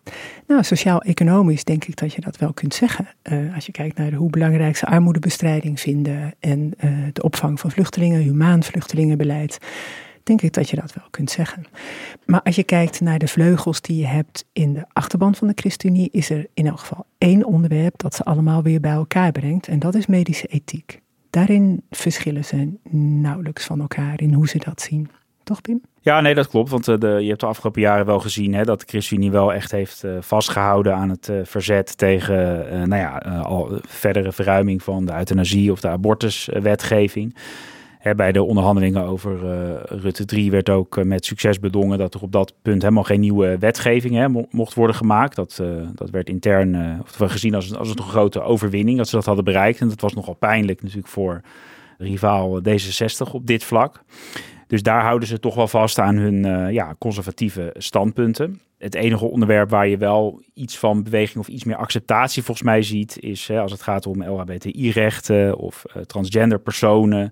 Nou, 0.48 0.64
sociaal-economisch 0.64 1.64
denk 1.64 1.86
ik 1.86 1.96
dat 1.96 2.14
je 2.14 2.22
dat 2.22 2.38
wel 2.38 2.54
kunt 2.54 2.74
zeggen. 2.74 3.08
als 3.56 3.66
je 3.66 3.72
kijkt 3.72 3.98
naar 3.98 4.14
hoe 4.14 4.30
belangrijk 4.30 4.78
ze 4.78 4.86
armoedebestrijding 4.86 5.80
vinden 5.80 6.34
en 6.40 6.74
de 7.14 7.24
opvang 7.24 7.60
van 7.60 7.72
vluchtelingen, 7.72 8.22
humaan 8.22 8.64
vluchtelingenbeleid 8.64 9.60
denk 10.24 10.42
ik 10.42 10.54
dat 10.54 10.70
je 10.70 10.76
dat 10.76 10.94
wel 10.94 11.08
kunt 11.10 11.32
zeggen. 11.32 11.66
Maar 12.26 12.42
als 12.42 12.56
je 12.56 12.64
kijkt 12.64 13.02
naar 13.02 13.20
de 13.20 13.28
vleugels 13.28 13.82
die 13.82 13.98
je 13.98 14.06
hebt 14.06 14.46
in 14.54 14.74
de 14.74 14.86
achterban 14.94 15.36
van 15.36 15.48
de 15.48 15.54
ChristenUnie, 15.56 16.10
is 16.12 16.30
er 16.30 16.48
in 16.54 16.68
elk 16.68 16.80
geval 16.80 17.06
één 17.18 17.46
onderwerp 17.46 17.98
dat 17.98 18.16
ze 18.16 18.24
allemaal 18.24 18.64
weer 18.64 18.80
bij 18.80 18.92
elkaar 18.92 19.32
brengt. 19.32 19.68
En 19.68 19.80
dat 19.80 19.96
is 19.96 20.06
medische 20.06 20.48
ethiek. 20.48 21.02
Daarin 21.30 21.84
verschillen 21.90 22.46
ze 22.46 22.74
nauwelijks 23.22 23.66
van 23.66 23.82
elkaar 23.82 24.22
in 24.22 24.34
hoe 24.34 24.48
ze 24.48 24.58
dat 24.58 24.82
zien. 24.82 25.10
Toch, 25.44 25.62
Pim? 25.62 25.82
Ja, 26.02 26.22
nee, 26.22 26.36
dat 26.36 26.48
klopt. 26.48 26.70
Want 26.70 26.88
uh, 26.88 26.98
de, 26.98 27.08
je 27.08 27.28
hebt 27.28 27.40
de 27.40 27.46
afgelopen 27.46 27.82
jaren 27.82 28.06
wel 28.06 28.20
gezien 28.20 28.54
hè, 28.54 28.64
dat 28.64 28.80
de 28.80 28.86
ChristenUnie 28.88 29.32
wel 29.32 29.54
echt 29.54 29.72
heeft 29.72 30.04
uh, 30.04 30.18
vastgehouden 30.20 30.96
aan 30.96 31.10
het 31.10 31.28
uh, 31.28 31.40
verzet 31.44 31.98
tegen 31.98 32.90
nou 32.90 33.02
ja, 33.02 33.18
al 33.42 33.80
verdere 33.88 34.32
verruiming 34.32 34.84
van 34.84 35.06
de 35.06 35.14
euthanasie 35.14 35.72
of 35.72 35.80
de 35.80 35.88
abortuswetgeving 35.88 37.36
bij 38.16 38.32
de 38.32 38.44
onderhandelingen 38.44 39.04
over 39.04 39.44
uh, 39.44 39.80
Rutte 39.84 40.26
3 40.26 40.52
werd 40.52 40.70
ook 40.70 40.98
uh, 40.98 41.06
met 41.06 41.26
succes 41.26 41.60
bedongen 41.60 41.98
dat 41.98 42.14
er 42.14 42.22
op 42.22 42.32
dat 42.32 42.54
punt 42.62 42.82
helemaal 42.82 43.04
geen 43.04 43.20
nieuwe 43.20 43.58
wetgeving 43.58 44.16
hè, 44.16 44.28
mocht 44.50 44.74
worden 44.74 44.96
gemaakt. 44.96 45.36
Dat, 45.36 45.60
uh, 45.62 45.88
dat 45.94 46.10
werd 46.10 46.30
intern 46.30 47.02
of 47.02 47.32
gezien 47.32 47.56
als, 47.56 47.76
als 47.76 47.90
een 47.90 48.02
grote 48.02 48.42
overwinning 48.42 48.98
dat 48.98 49.08
ze 49.08 49.16
dat 49.16 49.26
hadden 49.26 49.44
bereikt. 49.44 49.80
En 49.80 49.90
dat 49.90 50.02
was 50.02 50.14
nogal 50.14 50.34
pijnlijk 50.34 50.82
natuurlijk 50.82 51.08
voor 51.08 51.42
rivaal 51.98 52.62
D66 52.62 53.32
op 53.32 53.48
dit 53.48 53.64
vlak. 53.64 54.04
Dus 54.68 54.84
daar 54.84 55.02
houden 55.02 55.28
ze 55.28 55.40
toch 55.40 55.56
wel 55.56 55.68
vast 55.68 56.00
aan 56.00 56.16
hun 56.16 56.74
ja, 56.74 56.96
conservatieve 57.00 57.76
standpunten. 57.78 58.62
Het 58.78 58.96
enige 58.96 59.26
onderwerp 59.26 59.70
waar 59.70 59.88
je 59.88 59.98
wel 59.98 60.42
iets 60.54 60.78
van 60.78 61.04
beweging 61.04 61.38
of 61.38 61.48
iets 61.48 61.64
meer 61.64 61.76
acceptatie 61.76 62.44
volgens 62.44 62.66
mij 62.66 62.82
ziet, 62.82 63.18
is 63.20 63.48
hè, 63.48 63.60
als 63.60 63.72
het 63.72 63.82
gaat 63.82 64.06
om 64.06 64.24
LHBTI-rechten 64.24 65.58
of 65.58 65.84
uh, 65.88 66.04
transgender 66.04 66.60
personen. 66.60 67.32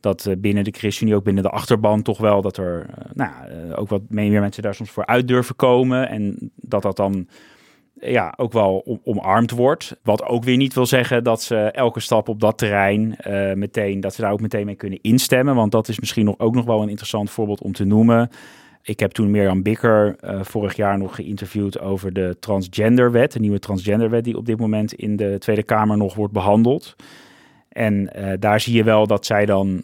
Dat 0.00 0.26
uh, 0.28 0.34
binnen 0.38 0.64
de 0.64 0.74
ChristenUnie, 0.76 1.18
ook 1.18 1.24
binnen 1.24 1.42
de 1.42 1.50
achterban, 1.50 2.02
toch 2.02 2.18
wel 2.18 2.42
dat 2.42 2.56
er 2.56 2.86
nou, 3.12 3.32
ook 3.74 3.88
wat 3.88 4.02
meer 4.08 4.40
mensen 4.40 4.62
daar 4.62 4.74
soms 4.74 4.90
voor 4.90 5.06
uit 5.06 5.28
durven 5.28 5.56
komen. 5.56 6.08
En 6.08 6.50
dat 6.54 6.82
dat 6.82 6.96
dan 6.96 7.28
ja, 8.00 8.34
ook 8.36 8.52
wel 8.52 9.00
omarmd 9.04 9.50
wordt. 9.50 9.96
Wat 10.02 10.24
ook 10.24 10.44
weer 10.44 10.56
niet 10.56 10.74
wil 10.74 10.86
zeggen 10.86 11.24
dat 11.24 11.42
ze 11.42 11.56
elke 11.56 12.00
stap 12.00 12.28
op 12.28 12.40
dat 12.40 12.58
terrein 12.58 13.16
meteen, 13.54 14.00
dat 14.00 14.14
ze 14.14 14.20
daar 14.20 14.32
ook 14.32 14.40
meteen 14.40 14.66
mee 14.66 14.74
kunnen 14.74 14.98
instemmen. 15.02 15.54
Want 15.54 15.72
dat 15.72 15.88
is 15.88 16.00
misschien 16.00 16.24
nog, 16.24 16.38
ook 16.38 16.54
nog 16.54 16.64
wel 16.64 16.82
een 16.82 16.88
interessant 16.88 17.30
voorbeeld 17.30 17.62
om 17.62 17.72
te 17.72 17.84
noemen. 17.84 18.30
Ik 18.82 19.00
heb 19.00 19.10
toen 19.10 19.30
Mirjam 19.30 19.62
Bikker 19.62 20.16
vorig 20.42 20.76
jaar 20.76 20.98
nog 20.98 21.14
geïnterviewd 21.14 21.80
over 21.80 22.12
de 22.12 22.36
transgenderwet, 22.40 23.32
de 23.32 23.40
nieuwe 23.40 23.58
transgenderwet 23.58 24.24
die 24.24 24.36
op 24.36 24.46
dit 24.46 24.58
moment 24.58 24.92
in 24.92 25.16
de 25.16 25.36
Tweede 25.38 25.62
Kamer 25.62 25.96
nog 25.96 26.14
wordt 26.14 26.32
behandeld. 26.32 26.96
En 27.78 28.10
uh, 28.16 28.32
daar 28.38 28.60
zie 28.60 28.74
je 28.74 28.84
wel 28.84 29.06
dat 29.06 29.26
zij 29.26 29.46
dan 29.46 29.82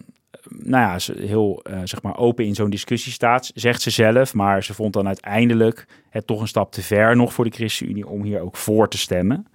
nou 0.48 0.82
ja, 0.82 1.14
heel 1.26 1.62
uh, 1.70 1.80
zeg 1.84 2.02
maar 2.02 2.16
open 2.16 2.44
in 2.44 2.54
zo'n 2.54 2.70
discussie 2.70 3.12
staat, 3.12 3.50
zegt 3.54 3.82
ze 3.82 3.90
zelf. 3.90 4.34
Maar 4.34 4.64
ze 4.64 4.74
vond 4.74 4.92
dan 4.92 5.06
uiteindelijk 5.06 5.86
het 6.10 6.26
toch 6.26 6.40
een 6.40 6.48
stap 6.48 6.72
te 6.72 6.82
ver 6.82 7.16
nog 7.16 7.32
voor 7.32 7.44
de 7.44 7.50
ChristenUnie 7.50 8.08
om 8.08 8.22
hier 8.22 8.40
ook 8.40 8.56
voor 8.56 8.88
te 8.88 8.98
stemmen. 8.98 9.46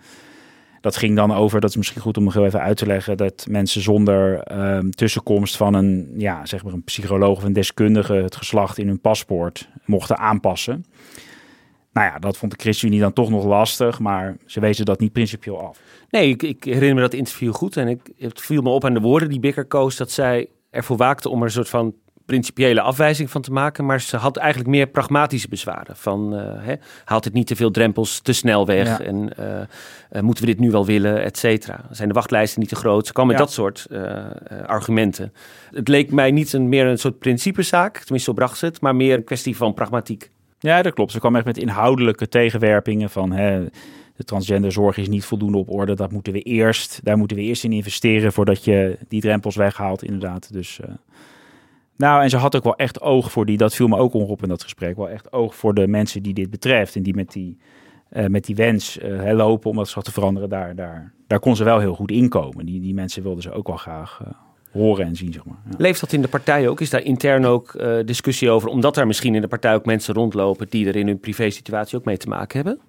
Dat 0.82 0.96
ging 0.96 1.16
dan 1.16 1.34
over, 1.34 1.60
dat 1.60 1.70
is 1.70 1.76
misschien 1.76 2.02
goed 2.02 2.18
om 2.18 2.24
nog 2.24 2.36
even 2.36 2.62
uit 2.62 2.78
te 2.78 2.86
leggen, 2.86 3.18
dat 3.18 3.46
mensen 3.50 3.82
zonder 3.82 4.52
um, 4.76 4.92
tussenkomst 4.92 5.58
van 5.58 5.74
een, 5.74 6.14
ja, 6.18 6.46
zeg 6.46 6.64
maar 6.64 6.74
een 6.74 6.84
psycholoog 6.84 7.38
of 7.38 7.44
een 7.44 7.54
deskundige 7.54 8.14
het 8.14 8.36
geslacht 8.36 8.78
in 8.78 8.88
hun 8.88 9.02
paspoort 9.02 9.70
mochten 9.86 10.18
aanpassen. 10.18 10.86
Nou 12.00 12.12
ja, 12.12 12.20
dat 12.20 12.38
vond 12.38 12.52
de 12.52 12.58
ChristenUnie 12.62 13.00
dan 13.00 13.14
toch 13.14 13.30
nog 13.30 13.46
lastig, 13.46 14.00
maar 14.00 14.38
ze 14.46 14.60
wezen 14.60 14.86
dat 14.86 15.00
niet 15.00 15.12
principieel 15.12 15.68
af. 15.68 15.80
Nee, 16.10 16.30
ik, 16.30 16.44
ik 16.44 16.64
herinner 16.64 16.96
me 16.96 17.02
dat 17.02 17.14
interview 17.14 17.54
goed 17.54 17.78
en 17.78 17.88
ik, 17.88 18.00
het 18.18 18.42
viel 18.42 18.62
me 18.62 18.70
op 18.70 18.86
aan 18.86 18.94
de 18.94 19.00
woorden 19.00 19.30
die 19.30 19.40
Bikker 19.40 19.66
koos, 19.66 19.96
dat 19.96 20.12
zij 20.12 20.48
ervoor 20.70 20.98
waakte 20.98 21.30
om 21.30 21.40
er 21.40 21.46
een 21.46 21.52
soort 21.52 21.70
van 21.70 21.94
principiële 22.26 22.82
afwijzing 22.82 23.30
van 23.30 23.42
te 23.42 23.52
maken. 23.52 23.86
Maar 23.86 24.02
ze 24.02 24.18
had 24.18 24.38
eigenlijk 24.38 24.70
meer 24.70 24.88
pragmatische 24.88 25.48
bezwaren. 25.48 25.96
Van 25.96 26.34
uh, 26.34 26.42
hè, 26.58 26.74
haalt 27.06 27.24
het 27.24 27.34
niet 27.34 27.48
te 27.48 27.56
veel 27.56 27.72
drempels 27.72 28.20
te 28.20 28.34
snel 28.34 28.66
weg? 28.66 29.00
En 29.00 29.30
uh, 29.40 29.46
uh, 30.12 30.22
moeten 30.22 30.44
we 30.44 30.50
dit 30.50 30.60
nu 30.60 30.72
wel 30.72 30.86
willen, 30.86 31.24
et 31.24 31.38
cetera? 31.38 31.86
Zijn 31.92 32.08
de 32.08 32.14
wachtlijsten 32.14 32.60
niet 32.60 32.70
te 32.70 32.76
groot? 32.76 33.08
Ze 33.08 33.14
kwam 33.14 33.28
met 33.28 33.38
ja. 33.38 33.44
dat 33.44 33.52
soort 33.52 33.88
argumenten. 34.66 35.34
Het 35.72 35.88
leek 35.88 36.12
mij 36.12 36.32
niet 36.32 36.54
een, 36.54 36.70
meer 36.70 36.86
een 36.86 37.00
soort 37.00 37.20
principezaak, 37.20 37.94
tenminste 37.98 38.30
zo 38.30 38.34
bracht 38.34 38.58
ze 38.58 38.66
het, 38.66 38.82
maar 38.82 38.96
meer 38.96 39.16
een 39.16 39.24
kwestie 39.24 39.58
van 39.58 39.74
pragmatiek. 39.74 40.30
Ja, 40.60 40.82
dat 40.82 40.94
klopt. 40.94 41.12
Ze 41.12 41.20
kwam 41.20 41.36
echt 41.36 41.46
met 41.46 41.58
inhoudelijke 41.58 42.28
tegenwerpingen 42.28 43.10
van... 43.10 43.32
Hè, 43.32 43.66
de 44.20 44.26
transgenderzorg 44.26 44.98
is 44.98 45.08
niet 45.08 45.26
voldoende 45.26 45.58
op 45.58 45.70
orde. 45.70 45.96
Dat 45.96 46.12
moeten 46.12 46.34
we 46.34 46.42
eerst, 46.42 47.00
daar 47.04 47.18
moeten 47.18 47.38
we 47.38 47.44
eerst 47.44 47.64
in 47.64 47.72
investeren 47.72 48.34
voordat 48.34 48.64
je 48.64 48.98
die 49.08 49.22
drempels 49.22 49.56
weghaalt, 49.56 50.04
inderdaad. 50.04 50.54
Dus, 50.54 50.80
uh, 50.84 50.96
nou, 51.96 52.24
en 52.24 52.30
ze 52.30 52.38
had 52.38 52.56
ook 52.56 52.64
wel 52.64 52.76
echt 52.76 53.02
oog 53.02 53.32
voor 53.32 53.46
die, 53.46 53.58
dat 53.58 53.76
viel 53.76 53.88
me 53.88 53.98
ook 53.98 54.14
op 54.14 54.44
in 54.44 54.50
dat 54.50 54.64
gesprek, 54.64 54.96
wel 54.96 55.10
echt 55.10 55.34
oog 55.34 55.56
voor 55.56 55.74
de 55.74 55.88
mensen 55.88 56.24
die 56.24 56.34
dit 56.34 56.50
betreft 56.50 56.96
en 56.96 57.04
die 57.04 57.16
met 57.16 57.32
die, 57.32 57.58
uh, 58.12 58.26
met 58.26 58.46
die 58.46 58.56
wens 58.56 58.98
uh, 58.98 59.32
lopen 59.32 59.70
om 59.70 59.76
dat 59.76 60.04
te 60.04 60.12
veranderen. 60.12 60.50
Daar, 60.50 60.76
daar, 60.76 61.14
daar 61.28 61.40
kon 61.40 61.56
ze 61.56 61.64
wel 61.64 61.80
heel 61.80 61.96
goed 61.96 62.12
inkomen. 62.12 62.66
Die, 62.66 62.82
die 62.82 62.94
mensen 62.94 63.24
wilden 63.24 63.44
ze 63.44 63.52
ook 63.52 63.68
wel 63.68 63.78
graag 63.78 64.22
horen 64.72 65.06
en 65.06 65.16
zien. 65.16 65.34
Zeg 65.34 65.46
maar. 65.46 65.58
Ja. 65.70 65.76
Leeft 65.78 66.00
dat 66.00 66.14
in 66.14 66.22
de 66.22 66.28
partij 66.28 66.68
ook? 66.68 66.82
Is 66.82 66.90
daar 66.90 67.04
intern 67.04 67.46
ook 67.46 67.74
uh, 67.74 67.98
discussie 68.06 68.50
over? 68.50 68.70
Omdat 68.70 68.98
er 68.98 69.08
misschien 69.08 69.36
in 69.36 69.42
de 69.42 69.48
partij 69.48 69.76
ook 69.76 69.86
mensen 69.86 70.14
rondlopen 70.14 70.68
die 70.70 70.88
er 70.88 70.96
in 70.96 71.08
hun 71.08 71.20
privé 71.20 71.50
situatie 71.50 71.98
ook 71.98 72.06
mee 72.06 72.18
te 72.18 72.28
maken 72.28 72.56
hebben? 72.56 72.80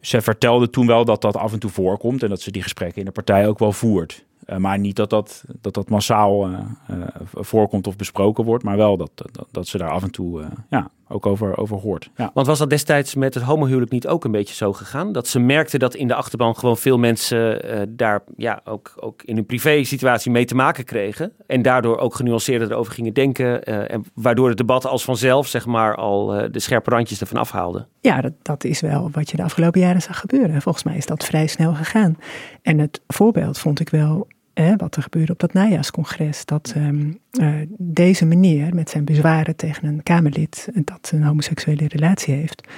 ze 0.00 0.20
vertelde 0.20 0.70
toen 0.70 0.86
wel 0.86 1.04
dat 1.04 1.22
dat 1.22 1.36
af 1.36 1.52
en 1.52 1.58
toe 1.58 1.70
voorkomt 1.70 2.22
en 2.22 2.28
dat 2.28 2.40
ze 2.40 2.50
die 2.50 2.62
gesprekken 2.62 2.98
in 2.98 3.04
de 3.04 3.10
partij 3.10 3.48
ook 3.48 3.58
wel 3.58 3.72
voert. 3.72 4.24
Uh, 4.46 4.56
maar 4.56 4.78
niet 4.78 4.96
dat 4.96 5.10
dat, 5.10 5.44
dat, 5.60 5.74
dat 5.74 5.88
massaal 5.88 6.50
uh, 6.50 6.58
uh, 6.90 7.04
voorkomt 7.32 7.86
of 7.86 7.96
besproken 7.96 8.44
wordt, 8.44 8.64
maar 8.64 8.76
wel 8.76 8.96
dat, 8.96 9.10
dat, 9.14 9.46
dat 9.50 9.66
ze 9.66 9.78
daar 9.78 9.90
af 9.90 10.02
en 10.02 10.10
toe 10.10 10.44
ja, 10.70 10.90
ook 11.12 11.26
over, 11.26 11.56
over 11.56 11.76
hoort. 11.76 12.10
Ja. 12.16 12.30
Want 12.34 12.46
was 12.46 12.58
dat 12.58 12.70
destijds 12.70 13.14
met 13.14 13.34
het 13.34 13.42
homohuwelijk 13.42 13.92
niet 13.92 14.06
ook 14.06 14.24
een 14.24 14.30
beetje 14.30 14.54
zo 14.54 14.72
gegaan? 14.72 15.12
Dat 15.12 15.28
ze 15.28 15.38
merkten 15.38 15.78
dat 15.78 15.94
in 15.94 16.08
de 16.08 16.14
achterban 16.14 16.56
gewoon 16.56 16.76
veel 16.76 16.98
mensen 16.98 17.60
daar 17.96 18.22
ja, 18.36 18.60
ook, 18.64 18.92
ook 18.96 19.22
in 19.22 19.34
hun 19.34 19.46
privé 19.46 19.84
situatie 19.84 20.30
mee 20.30 20.44
te 20.44 20.54
maken 20.54 20.84
kregen. 20.84 21.32
En 21.46 21.62
daardoor 21.62 21.98
ook 21.98 22.14
genuanceerder 22.14 22.70
erover 22.70 22.92
gingen 22.92 23.14
denken. 23.14 23.64
en 23.64 24.04
waardoor 24.14 24.48
het 24.48 24.56
debat 24.56 24.86
als 24.86 25.04
vanzelf 25.04 25.46
zeg 25.46 25.66
maar 25.66 25.94
al 25.96 26.26
de 26.50 26.60
scherpe 26.60 26.90
randjes 26.90 27.20
ervan 27.20 27.40
afhaalde. 27.40 27.86
Ja, 28.00 28.20
dat, 28.20 28.32
dat 28.42 28.64
is 28.64 28.80
wel 28.80 29.10
wat 29.12 29.30
je 29.30 29.36
de 29.36 29.42
afgelopen 29.42 29.80
jaren 29.80 30.02
zag 30.02 30.18
gebeuren. 30.20 30.62
Volgens 30.62 30.84
mij 30.84 30.96
is 30.96 31.06
dat 31.06 31.24
vrij 31.24 31.46
snel 31.46 31.74
gegaan. 31.74 32.18
En 32.62 32.78
het 32.78 33.00
voorbeeld 33.06 33.58
vond 33.58 33.80
ik 33.80 33.88
wel 33.88 34.26
hè, 34.62 34.76
wat 34.76 34.96
er 34.96 35.02
gebeurde 35.02 35.32
op 35.32 35.38
dat 35.38 35.52
najaarscongres. 35.52 36.44
Dat 36.44 36.74
um, 36.76 37.18
uh, 37.40 37.54
deze 37.78 38.24
meneer 38.24 38.74
met 38.74 38.90
zijn 38.90 39.04
bezwaren 39.04 39.56
tegen 39.56 39.88
een 39.88 40.02
Kamerlid 40.02 40.68
dat 40.74 41.10
een 41.14 41.22
homoseksuele 41.22 41.88
relatie 41.88 42.34
heeft, 42.34 42.68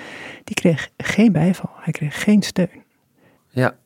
die 0.45 0.55
kreeg 0.55 0.89
geen 0.97 1.33
bijval. 1.33 1.71
Hij 1.75 1.93
kreeg 1.93 2.23
geen 2.23 2.43
steun. 2.43 2.83
Ja. 3.49 3.77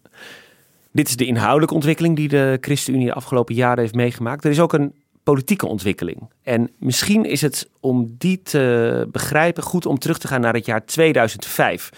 Dit 0.90 1.08
is 1.08 1.16
de 1.16 1.26
inhoudelijke 1.26 1.74
ontwikkeling 1.74 2.16
die 2.16 2.28
de 2.28 2.58
ChristenUnie 2.60 3.06
de 3.06 3.12
afgelopen 3.12 3.54
jaren 3.54 3.78
heeft 3.78 3.94
meegemaakt. 3.94 4.44
Er 4.44 4.50
is 4.50 4.60
ook 4.60 4.72
een 4.72 4.92
politieke 5.22 5.66
ontwikkeling. 5.66 6.30
En 6.42 6.70
misschien 6.78 7.24
is 7.24 7.40
het 7.40 7.68
om 7.80 8.14
die 8.18 8.42
te 8.42 9.08
begrijpen 9.12 9.62
goed 9.62 9.86
om 9.86 9.98
terug 9.98 10.18
te 10.18 10.28
gaan 10.28 10.40
naar 10.40 10.54
het 10.54 10.66
jaar 10.66 10.84
2005 10.84 11.90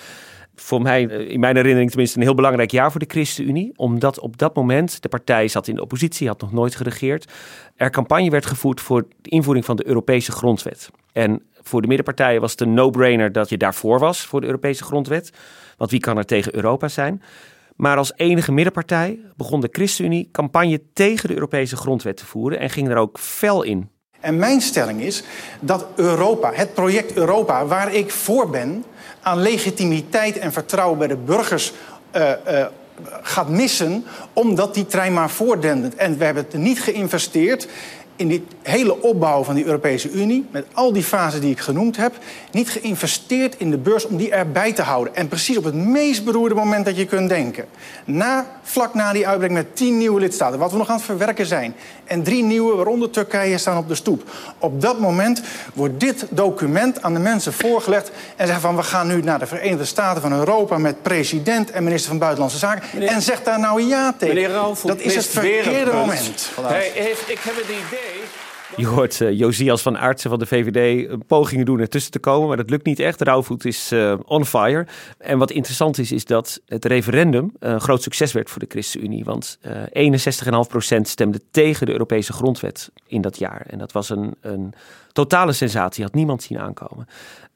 voor 0.61 0.83
mij, 0.83 1.09
eh, 1.09 1.31
in 1.31 1.41
mijn 1.41 1.57
herinnering 1.57 1.91
tenminste, 1.91 2.19
een 2.19 2.25
heel 2.25 2.35
belangrijk 2.35 2.71
jaar 2.71 2.91
voor 2.91 3.01
de 3.01 3.07
ChristenUnie. 3.09 3.73
Omdat 3.77 4.21
op 4.21 4.39
dat 4.39 4.55
moment, 4.55 5.03
de 5.03 5.09
partij 5.09 5.49
zat 5.49 5.69
in 5.69 5.75
de 5.75 5.83
oppositie, 5.83 6.29
had 6.29 6.41
nog 6.41 6.53
nooit 6.53 6.75
geregeerd. 6.75 7.33
Er 7.77 7.91
campagne 7.91 8.31
werd 8.31 8.47
gevoerd 8.47 8.81
voor 8.81 9.07
de 9.23 9.31
invoering 9.31 9.65
van 9.65 9.77
de 9.77 9.87
Europese 9.87 10.33
grondwet. 10.33 10.91
En 11.13 11.43
voor 11.63 11.81
de 11.81 11.87
middenpartijen 11.87 12.41
was 12.41 12.51
het 12.51 12.61
een 12.61 12.75
no-brainer 12.75 13.33
dat 13.33 13.49
je 13.49 13.57
daarvoor 13.57 13.99
was 13.99 14.27
voor 14.27 14.41
de 14.41 14.47
Europese 14.47 14.85
grondwet. 14.85 15.33
Want 15.77 15.91
wie 15.91 16.01
kan 16.01 16.17
er 16.17 16.27
tegen 16.27 16.55
Europa 16.55 16.89
zijn? 16.89 17.23
Maar 17.77 17.97
als 17.97 18.13
enige 18.17 18.53
middenpartij 18.53 19.19
begon 19.37 19.61
de 19.61 19.69
ChristenUnie 19.73 20.29
campagne 20.33 20.83
tegen 20.93 21.29
de 21.29 21.35
Europese 21.35 21.77
grondwet 21.77 22.17
te 22.17 22.27
voeren 22.27 22.59
en 22.59 22.71
ging 22.71 22.89
er 22.89 22.97
ook 22.97 23.19
fel 23.19 23.63
in. 23.63 23.89
En 24.21 24.39
mijn 24.39 24.61
stelling 24.61 25.01
is 25.01 25.23
dat 25.61 25.87
Europa, 25.97 26.53
het 26.53 26.75
project 26.75 27.13
Europa, 27.13 27.67
waar 27.67 27.95
ik 27.95 28.11
voor 28.11 28.51
ben, 28.51 28.85
aan 29.29 29.43
legitimiteit 29.43 30.39
en 30.39 30.53
vertrouwen 30.53 30.99
bij 30.99 31.09
de 31.09 31.17
burgers 31.17 31.73
uh, 32.17 32.31
uh, 32.49 32.67
gaat 33.23 33.49
missen, 33.49 34.05
omdat 34.33 34.75
die 34.75 34.87
trein 34.87 35.13
maar 35.13 35.31
voordendert. 35.31 35.95
En 35.95 36.19
we 36.19 36.25
hebben 36.25 36.45
het 36.51 36.61
niet 36.61 36.83
geïnvesteerd 36.83 37.69
in 38.19 38.29
die 38.29 38.47
hele 38.63 39.03
opbouw 39.03 39.43
van 39.45 39.55
die 39.55 39.65
Europese 39.65 40.11
Unie, 40.11 40.47
met 40.51 40.67
al 40.73 40.93
die 40.93 41.03
fasen 41.03 41.41
die 41.41 41.51
ik 41.51 41.59
genoemd 41.59 41.97
heb, 41.97 42.15
niet 42.51 42.71
geïnvesteerd 42.71 43.55
in 43.59 43.71
de 43.71 43.79
beurs 43.79 44.07
om 44.07 44.17
die 44.17 44.31
erbij 44.31 44.73
te 44.73 44.83
houden. 44.83 45.15
En 45.15 45.29
precies 45.29 45.57
op 45.57 45.65
het 45.65 45.75
meest 45.75 46.25
beroerde 46.25 46.55
moment 46.55 46.85
dat 46.85 46.97
je 46.97 47.07
kunt 47.07 47.29
denken. 47.29 47.65
Na, 48.05 48.47
vlak 48.63 48.95
na 48.95 49.13
die 49.13 49.27
uitbreiding 49.27 49.65
met 49.65 49.77
tien 49.77 49.99
nieuwe 49.99 50.21
lidstaten, 50.21 50.59
wat 50.59 50.73
we 50.73 50.79
nog 50.79 50.89
aan 50.89 50.97
het 50.97 51.05
verwerken 51.05 51.47
zijn. 51.47 51.75
En 52.05 52.23
drie 52.23 52.43
nieuwe, 52.43 52.77
waaronder 52.77 53.11
Turkije, 53.11 53.59
staan 53.59 53.79
op 53.79 53.89
de 53.89 53.95
stoep. 53.95 54.23
Op 54.59 54.81
dat 54.81 54.99
moment 54.99 55.43
wordt 55.75 56.01
dit 56.01 56.27
document 56.31 57.03
aan 57.03 57.15
de 57.15 57.21
mensen 57.21 57.53
voorgelegd 57.53 58.11
en 58.37 58.47
zeggen 58.47 58.63
van 58.63 58.77
we 58.77 58.83
gaan 58.83 59.07
nu 59.07 59.23
naar 59.23 59.39
de 59.39 59.47
Verenigde 59.47 59.85
Staten 59.85 60.23
van 60.23 60.33
Europa 60.33 60.79
met 60.79 61.03
president 61.03 61.71
en 61.71 61.85
minister 61.85 62.09
van 62.09 62.19
Buitenlandse 62.19 62.59
Zaken. 62.59 62.83
Meneer, 62.93 63.09
en 63.09 63.23
zeg 63.23 63.43
daar 63.43 63.61
nou 63.61 63.83
ja 63.83 64.15
tegen. 64.19 64.35
Meneer 64.35 64.53
dat 64.85 65.01
is 65.01 65.15
het 65.15 65.27
verkeerde 65.27 65.93
moment. 65.93 66.51
Hey, 66.61 66.91
heeft, 66.95 67.31
ik 67.31 67.39
heb 67.43 67.57
het 67.57 67.65
idee 67.65 68.08
je 68.77 68.87
hoort 68.87 69.21
uh, 69.21 69.39
Josias 69.39 69.83
van 69.83 69.99
Aartsen 69.99 70.31
van 70.31 70.39
de 70.39 70.47
VVD 70.47 71.09
pogingen 71.27 71.65
doen 71.65 71.81
ertussen 71.81 72.13
te 72.13 72.19
komen, 72.19 72.49
maar 72.49 72.57
dat 72.57 72.71
lukt 72.71 72.85
niet 72.85 72.99
echt. 72.99 73.21
Rauwvoet 73.21 73.65
is 73.65 73.93
uh, 73.93 74.15
on 74.25 74.45
fire. 74.45 74.87
En 75.19 75.39
wat 75.39 75.51
interessant 75.51 75.99
is, 75.99 76.13
is 76.13 76.25
dat 76.25 76.61
het 76.67 76.85
referendum 76.85 77.53
een 77.59 77.81
groot 77.81 78.03
succes 78.03 78.33
werd 78.33 78.51
voor 78.51 78.61
de 78.61 78.67
ChristenUnie. 78.69 79.25
Want 79.25 79.59
uh, 79.93 80.13
61,5% 80.13 81.01
stemde 81.03 81.41
tegen 81.51 81.87
de 81.87 81.93
Europese 81.93 82.33
grondwet 82.33 82.91
in 83.07 83.21
dat 83.21 83.39
jaar. 83.39 83.67
En 83.67 83.79
dat 83.79 83.93
was 83.93 84.11
een, 84.11 84.35
een 84.41 84.75
totale 85.13 85.53
sensatie, 85.53 86.05
had 86.05 86.15
niemand 86.15 86.43
zien 86.43 86.59
aankomen 86.59 87.07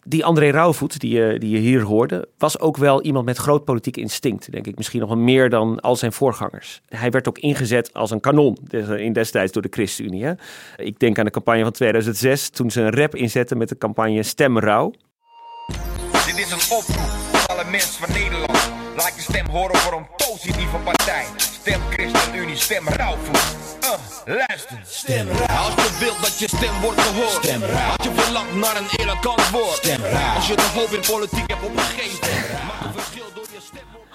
die 0.04 0.24
André 0.24 0.50
Rauwvoet, 0.50 1.00
die 1.00 1.14
je, 1.14 1.38
die 1.38 1.50
je 1.50 1.58
hier 1.58 1.82
hoorde, 1.82 2.28
was 2.38 2.58
ook 2.58 2.76
wel 2.76 3.02
iemand 3.02 3.24
met 3.24 3.36
groot 3.36 3.64
politiek 3.64 3.96
instinct, 3.96 4.52
denk 4.52 4.66
ik. 4.66 4.76
Misschien 4.76 5.00
nog 5.00 5.08
wel 5.08 5.18
meer 5.18 5.50
dan 5.50 5.80
al 5.80 5.96
zijn 5.96 6.12
voorgangers. 6.12 6.80
Hij 6.88 7.10
werd 7.10 7.28
ook 7.28 7.38
ingezet 7.38 7.92
als 7.92 8.10
een 8.10 8.20
kanon 8.20 8.58
in 8.96 9.12
destijds 9.12 9.52
door 9.52 9.62
de 9.62 9.68
ChristenUnie. 9.70 10.24
Hè? 10.24 10.32
Ik 10.76 10.98
denk 10.98 11.18
aan 11.18 11.24
de 11.24 11.30
campagne 11.30 11.62
van 11.62 11.72
2006, 11.72 12.48
toen 12.48 12.70
ze 12.70 12.80
een 12.80 12.94
rap 12.94 13.14
inzetten 13.14 13.58
met 13.58 13.68
de 13.68 13.78
campagne 13.78 14.22
Stem 14.22 14.58
Rauw. 14.58 14.92
Dit 16.26 16.38
is 16.38 16.50
een 16.50 16.76
oproep 16.76 17.10
voor 17.32 17.56
alle 17.56 17.70
mensen 17.70 18.04
van 18.04 18.14
Nederland. 18.14 18.72
Laat 18.96 19.14
je 19.16 19.22
stem 19.22 19.46
horen 19.46 19.76
voor 19.76 19.98
een 19.98 20.06
positieve 20.16 20.76
partij. 20.84 21.51
Stem 21.62 21.81
ChristenUnie, 21.90 22.57
stem 22.57 22.88
Rauwvoet. 22.88 23.57
Uh, 23.83 24.37
luister. 24.37 24.81
Stem 24.85 25.29
Als 25.29 25.75
je 25.75 25.96
wilt 26.01 26.20
dat 26.20 26.38
je 26.38 26.48
stem 26.48 26.81
wordt 26.83 27.01
gehoord. 27.01 27.44
Stem 27.44 27.62
Als 27.62 28.07
je 28.07 28.12
verlangt 28.14 28.55
naar 28.55 28.77
een 28.77 28.88
eerlijk 28.96 29.25
antwoord. 29.25 29.75
Stem 29.75 30.01
Als 30.37 30.48
je 30.48 30.57
de 30.57 30.70
hoop 30.75 30.88
in 30.88 31.01
politiek 31.11 31.51
hebt 31.51 31.64
opgegeven. 31.64 32.66
Maak 32.66 32.85
een 32.85 32.92
verschil 32.92 33.25
door 33.35 33.44
je 33.53 33.61
stem 33.61 33.83
op. 33.94 34.07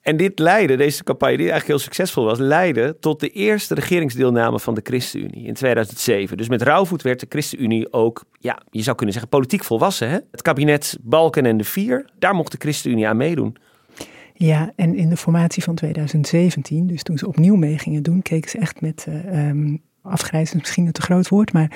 En 0.00 0.16
dit 0.16 0.38
leidde, 0.38 0.76
deze 0.76 1.04
campagne 1.04 1.36
die 1.36 1.50
eigenlijk 1.50 1.78
heel 1.78 1.88
succesvol 1.88 2.24
was, 2.24 2.38
leidde 2.38 2.96
tot 3.00 3.20
de 3.20 3.28
eerste 3.28 3.74
regeringsdeelname 3.74 4.60
van 4.60 4.74
de 4.74 4.80
ChristenUnie 4.84 5.46
in 5.46 5.54
2007. 5.54 6.36
Dus 6.36 6.48
met 6.48 6.62
Rauwvoet 6.62 7.02
werd 7.02 7.20
de 7.20 7.26
ChristenUnie 7.28 7.92
ook, 7.92 8.24
ja, 8.38 8.62
je 8.70 8.82
zou 8.82 8.96
kunnen 8.96 9.14
zeggen, 9.14 9.32
politiek 9.32 9.64
volwassen. 9.64 10.08
Hè? 10.08 10.18
Het 10.30 10.42
kabinet 10.42 10.98
Balken 11.00 11.46
en 11.46 11.56
de 11.56 11.64
Vier, 11.64 12.10
daar 12.18 12.34
mocht 12.34 12.52
de 12.52 12.58
ChristenUnie 12.60 13.08
aan 13.08 13.16
meedoen. 13.16 13.56
Ja, 14.38 14.72
en 14.76 14.94
in 14.94 15.08
de 15.08 15.16
formatie 15.16 15.62
van 15.62 15.74
2017, 15.74 16.86
dus 16.86 17.02
toen 17.02 17.18
ze 17.18 17.26
opnieuw 17.26 17.56
mee 17.56 17.78
gingen 17.78 18.02
doen, 18.02 18.22
keken 18.22 18.50
ze 18.50 18.58
echt 18.58 18.80
met 18.80 19.06
uh, 19.08 19.48
um, 19.48 19.82
afgrijzend 20.02 20.60
misschien 20.60 20.86
een 20.86 20.92
te 20.92 21.02
groot 21.02 21.28
woord, 21.28 21.52
maar 21.52 21.70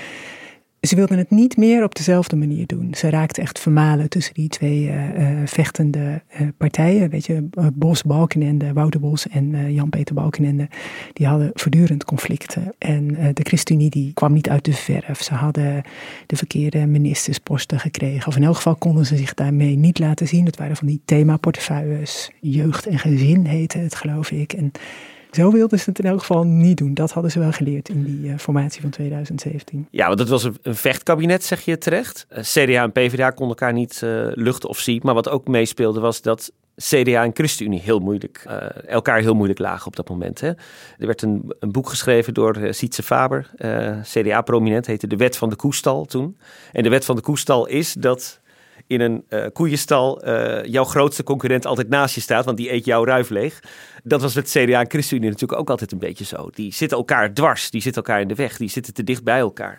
ze 0.80 0.96
wilden 0.96 1.18
het 1.18 1.30
niet 1.30 1.56
meer 1.56 1.84
op 1.84 1.94
dezelfde 1.94 2.36
manier 2.36 2.66
doen. 2.66 2.94
Ze 2.94 3.10
raakten 3.10 3.42
echt 3.42 3.58
vermalen 3.58 4.08
tussen 4.08 4.34
die 4.34 4.48
twee 4.48 4.86
uh, 4.86 5.26
vechtende 5.44 6.22
uh, 6.40 6.48
partijen. 6.56 7.10
Weet 7.10 7.26
je, 7.26 7.48
Bos 7.74 8.02
Balkenende, 8.02 8.72
Wouter 8.72 9.00
Bos 9.00 9.28
en 9.28 9.72
Jan-Peter 9.72 10.14
Balkenende. 10.14 10.68
Die 11.12 11.26
hadden 11.26 11.50
voortdurend 11.54 12.04
conflicten. 12.04 12.74
En 12.78 13.08
de 13.08 13.42
ChristenUnie 13.42 13.90
die 13.90 14.12
kwam 14.12 14.32
niet 14.32 14.48
uit 14.48 14.64
de 14.64 14.72
verf. 14.72 15.22
Ze 15.22 15.34
hadden 15.34 15.82
de 16.26 16.36
verkeerde 16.36 16.86
ministersposten 16.86 17.80
gekregen. 17.80 18.26
Of 18.26 18.36
in 18.36 18.44
elk 18.44 18.56
geval 18.56 18.76
konden 18.76 19.06
ze 19.06 19.16
zich 19.16 19.34
daarmee 19.34 19.76
niet 19.76 19.98
laten 19.98 20.28
zien. 20.28 20.44
Het 20.44 20.56
waren 20.56 20.76
van 20.76 20.86
die 20.86 21.00
themaportefeuilles. 21.04 22.30
Jeugd 22.40 22.86
en 22.86 22.98
gezin 22.98 23.44
heette 23.44 23.78
het, 23.78 23.94
geloof 23.94 24.30
ik. 24.30 24.52
En 24.52 24.72
zo 25.30 25.50
wilden 25.50 25.78
ze 25.78 25.90
het 25.90 25.98
in 25.98 26.04
elk 26.04 26.20
geval 26.20 26.44
niet 26.44 26.76
doen. 26.76 26.94
Dat 26.94 27.12
hadden 27.12 27.30
ze 27.30 27.38
wel 27.38 27.52
geleerd 27.52 27.88
in 27.88 28.04
die 28.04 28.30
uh, 28.30 28.38
formatie 28.38 28.80
van 28.80 28.90
2017. 28.90 29.88
Ja, 29.90 30.06
want 30.06 30.18
dat 30.18 30.28
was 30.28 30.44
een, 30.44 30.56
vechtkabinet, 30.62 31.44
zeg 31.44 31.60
je 31.60 31.78
terecht. 31.78 32.26
Uh, 32.32 32.38
CDA 32.38 32.82
en 32.82 32.92
PvdA 32.92 33.30
konden 33.30 33.48
elkaar 33.48 33.72
niet 33.72 34.00
uh, 34.04 34.26
luchten 34.34 34.68
of 34.68 34.78
zien. 34.78 35.00
Maar 35.02 35.14
wat 35.14 35.28
ook 35.28 35.48
meespeelde 35.48 36.00
was 36.00 36.22
dat 36.22 36.52
CDA 36.76 37.24
en 37.24 37.30
ChristenUnie 37.34 37.80
heel 37.80 37.98
moeilijk, 37.98 38.44
elkaar 38.86 39.20
heel 39.20 39.34
moeilijk 39.34 39.58
lagen 39.58 39.86
op 39.86 39.96
dat 39.96 40.08
moment. 40.08 40.40
Hè. 40.40 40.48
Er 40.98 41.06
werd 41.06 41.22
een, 41.22 41.52
een 41.58 41.72
boek 41.72 41.88
geschreven 41.88 42.34
door 42.34 42.58
Sietse 42.70 43.02
Faber, 43.02 43.50
CDA-prominent, 44.02 44.86
heette 44.86 45.06
De 45.06 45.16
Wet 45.16 45.36
van 45.36 45.48
de 45.48 45.56
Koestal 45.56 46.04
toen. 46.04 46.38
En 46.72 46.82
de 46.82 46.88
Wet 46.88 47.04
van 47.04 47.16
de 47.16 47.22
Koestal 47.22 47.66
is 47.66 47.92
dat 47.92 48.39
in 48.90 49.00
een 49.00 49.24
uh, 49.28 49.44
koeienstal 49.52 50.28
uh, 50.28 50.64
jouw 50.64 50.84
grootste 50.84 51.22
concurrent 51.22 51.66
altijd 51.66 51.88
naast 51.88 52.14
je 52.14 52.20
staat, 52.20 52.44
want 52.44 52.56
die 52.56 52.72
eet 52.72 52.84
jouw 52.84 53.04
ruif 53.04 53.30
leeg. 53.30 53.62
Dat 54.02 54.22
was 54.22 54.34
met 54.34 54.50
CDA 54.50 54.80
en 54.80 54.90
ChristenUnie 54.90 55.30
natuurlijk 55.30 55.60
ook 55.60 55.70
altijd 55.70 55.92
een 55.92 55.98
beetje 55.98 56.24
zo. 56.24 56.50
Die 56.50 56.74
zitten 56.74 56.98
elkaar 56.98 57.34
dwars, 57.34 57.70
die 57.70 57.80
zitten 57.82 58.02
elkaar 58.02 58.20
in 58.20 58.28
de 58.28 58.34
weg, 58.34 58.56
die 58.56 58.68
zitten 58.68 58.94
te 58.94 59.04
dicht 59.04 59.24
bij 59.24 59.38
elkaar. 59.38 59.78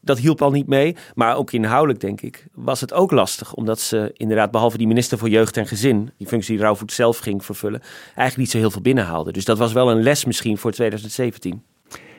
Dat 0.00 0.18
hielp 0.18 0.42
al 0.42 0.50
niet 0.50 0.66
mee, 0.66 0.96
maar 1.14 1.36
ook 1.36 1.52
inhoudelijk 1.52 2.00
denk 2.00 2.20
ik 2.20 2.46
was 2.52 2.80
het 2.80 2.92
ook 2.92 3.10
lastig. 3.10 3.54
Omdat 3.54 3.80
ze 3.80 4.10
inderdaad, 4.16 4.50
behalve 4.50 4.78
die 4.78 4.86
minister 4.86 5.18
voor 5.18 5.28
Jeugd 5.28 5.56
en 5.56 5.66
Gezin, 5.66 6.10
die 6.18 6.26
functie 6.26 6.54
die 6.54 6.64
Rauwvoet 6.64 6.92
zelf 6.92 7.18
ging 7.18 7.44
vervullen, 7.44 7.80
eigenlijk 8.04 8.36
niet 8.36 8.50
zo 8.50 8.58
heel 8.58 8.70
veel 8.70 8.82
binnenhaalde. 8.82 9.32
Dus 9.32 9.44
dat 9.44 9.58
was 9.58 9.72
wel 9.72 9.90
een 9.90 10.02
les 10.02 10.24
misschien 10.24 10.58
voor 10.58 10.72
2017. 10.72 11.62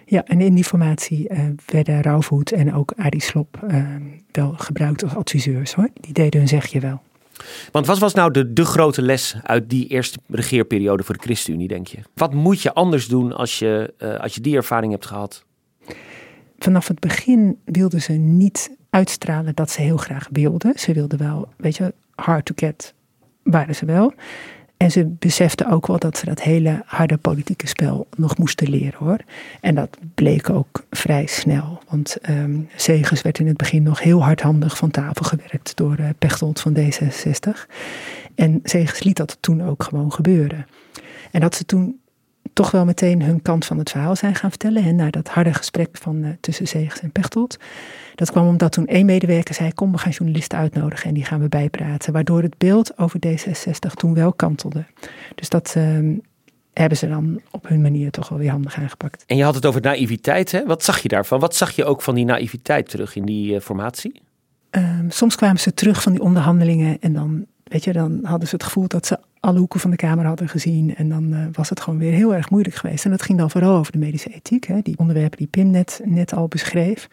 Ja, 0.05 0.25
en 0.25 0.41
in 0.41 0.53
die 0.53 0.63
formatie 0.63 1.29
uh, 1.29 1.39
werden 1.65 2.01
Rauwvoet 2.01 2.51
en 2.51 2.73
ook 2.73 2.93
Arie 2.97 3.21
Slop 3.21 3.59
uh, 3.67 3.85
wel 4.31 4.53
gebruikt 4.57 5.03
als 5.03 5.15
adviseurs 5.15 5.73
hoor. 5.73 5.89
Die 5.93 6.13
deden 6.13 6.39
hun 6.39 6.49
zegje 6.49 6.79
wel. 6.79 7.01
Want 7.71 7.85
wat 7.85 7.97
was 7.97 8.13
nou 8.13 8.31
de, 8.31 8.53
de 8.53 8.65
grote 8.65 9.01
les 9.01 9.35
uit 9.43 9.69
die 9.69 9.87
eerste 9.87 10.19
regeerperiode 10.27 11.03
voor 11.03 11.15
de 11.15 11.23
ChristenUnie, 11.23 11.67
denk 11.67 11.87
je? 11.87 11.97
Wat 12.13 12.33
moet 12.33 12.61
je 12.61 12.73
anders 12.73 13.07
doen 13.07 13.33
als 13.33 13.59
je, 13.59 13.93
uh, 13.99 14.19
als 14.19 14.35
je 14.35 14.41
die 14.41 14.55
ervaring 14.55 14.91
hebt 14.91 15.05
gehad? 15.05 15.45
Vanaf 16.59 16.87
het 16.87 16.99
begin 16.99 17.59
wilden 17.65 18.01
ze 18.01 18.13
niet 18.13 18.75
uitstralen 18.89 19.55
dat 19.55 19.71
ze 19.71 19.81
heel 19.81 19.97
graag 19.97 20.27
wilden. 20.31 20.79
Ze 20.79 20.93
wilden 20.93 21.17
wel, 21.19 21.47
weet 21.57 21.75
je, 21.75 21.93
hard 22.15 22.45
to 22.45 22.53
get 22.55 22.93
waren 23.43 23.75
ze 23.75 23.85
wel. 23.85 24.13
En 24.77 24.91
ze 24.91 25.05
beseften 25.19 25.69
ook 25.71 25.87
wel 25.87 25.99
dat 25.99 26.17
ze 26.17 26.25
dat 26.25 26.41
hele 26.41 26.81
harde 26.85 27.17
politieke 27.17 27.67
spel 27.67 28.07
nog 28.17 28.37
moesten 28.37 28.69
leren 28.69 28.99
hoor. 28.99 29.19
En 29.61 29.75
dat 29.75 29.97
bleek 30.15 30.49
ook 30.49 30.85
vrij 30.89 31.25
snel. 31.25 31.81
Want 31.89 32.17
um, 32.29 32.69
werd 33.21 33.39
in 33.39 33.47
het 33.47 33.57
begin 33.57 33.83
nog 33.83 34.01
heel 34.01 34.23
hardhandig 34.23 34.77
van 34.77 34.91
tafel 34.91 35.25
gewerkt 35.25 35.75
door 35.75 35.99
uh, 35.99 36.09
Pechtold 36.19 36.59
van 36.59 36.77
D66. 36.77 37.71
En 38.35 38.59
Segers 38.63 39.03
liet 39.03 39.17
dat 39.17 39.37
toen 39.39 39.63
ook 39.63 39.83
gewoon 39.83 40.11
gebeuren. 40.11 40.65
En 41.31 41.41
dat 41.41 41.55
ze 41.55 41.65
toen 41.65 41.99
toch 42.55 42.71
wel 42.71 42.85
meteen 42.85 43.21
hun 43.21 43.41
kant 43.41 43.65
van 43.65 43.77
het 43.77 43.89
verhaal 43.89 44.15
zijn 44.15 44.35
gaan 44.35 44.49
vertellen. 44.49 44.83
En 44.83 44.95
na 44.95 45.09
dat 45.09 45.27
harde 45.27 45.53
gesprek 45.53 45.97
van, 45.97 46.15
uh, 46.23 46.29
tussen 46.39 46.67
Segers 46.67 47.01
en 47.01 47.11
Pechtold. 47.11 47.57
Dat 48.15 48.31
kwam 48.31 48.47
omdat 48.47 48.71
toen 48.71 48.87
één 48.87 49.05
medewerker 49.05 49.53
zei: 49.53 49.73
Kom, 49.73 49.91
we 49.91 49.97
gaan 49.97 50.11
journalisten 50.11 50.57
uitnodigen 50.57 51.07
en 51.07 51.13
die 51.13 51.25
gaan 51.25 51.39
we 51.39 51.47
bijpraten. 51.47 52.13
Waardoor 52.13 52.41
het 52.41 52.57
beeld 52.57 52.97
over 52.97 53.19
D66 53.27 53.93
toen 53.93 54.13
wel 54.13 54.33
kantelde. 54.33 54.85
Dus 55.35 55.49
dat 55.49 55.75
uh, 55.77 56.17
hebben 56.73 56.97
ze 56.97 57.07
dan 57.07 57.41
op 57.51 57.67
hun 57.67 57.81
manier 57.81 58.11
toch 58.11 58.29
wel 58.29 58.39
weer 58.39 58.51
handig 58.51 58.77
aangepakt. 58.77 59.23
En 59.27 59.37
je 59.37 59.43
had 59.43 59.55
het 59.55 59.65
over 59.65 59.81
naïviteit, 59.81 60.51
hè? 60.51 60.65
Wat 60.65 60.83
zag 60.83 60.99
je 60.99 61.07
daarvan? 61.07 61.39
Wat 61.39 61.55
zag 61.55 61.71
je 61.71 61.85
ook 61.85 62.01
van 62.01 62.15
die 62.15 62.25
naïviteit 62.25 62.89
terug 62.89 63.15
in 63.15 63.25
die 63.25 63.53
uh, 63.53 63.59
formatie? 63.59 64.21
Um, 64.71 65.11
soms 65.11 65.35
kwamen 65.35 65.59
ze 65.59 65.73
terug 65.73 66.01
van 66.01 66.11
die 66.11 66.21
onderhandelingen 66.21 66.97
en 66.99 67.13
dan, 67.13 67.45
weet 67.63 67.83
je, 67.83 67.93
dan 67.93 68.19
hadden 68.23 68.47
ze 68.47 68.55
het 68.55 68.63
gevoel 68.63 68.87
dat 68.87 69.05
ze 69.05 69.19
alle 69.45 69.59
hoeken 69.59 69.79
van 69.79 69.91
de 69.91 69.95
Kamer 69.95 70.25
hadden 70.25 70.49
gezien. 70.49 70.95
En 70.95 71.09
dan 71.09 71.33
uh, 71.33 71.45
was 71.51 71.69
het 71.69 71.79
gewoon 71.79 71.99
weer 71.99 72.11
heel 72.11 72.35
erg 72.35 72.49
moeilijk 72.49 72.75
geweest. 72.75 73.05
En 73.05 73.11
dat 73.11 73.21
ging 73.21 73.37
dan 73.37 73.51
vooral 73.51 73.77
over 73.77 73.91
de 73.91 73.97
medische 73.97 74.29
ethiek, 74.29 74.65
hè? 74.65 74.81
die 74.81 74.97
onderwerpen 74.97 75.37
die 75.37 75.47
Pim 75.47 75.69
net, 75.69 76.01
net 76.03 76.33
al 76.33 76.47
beschreef. 76.47 77.09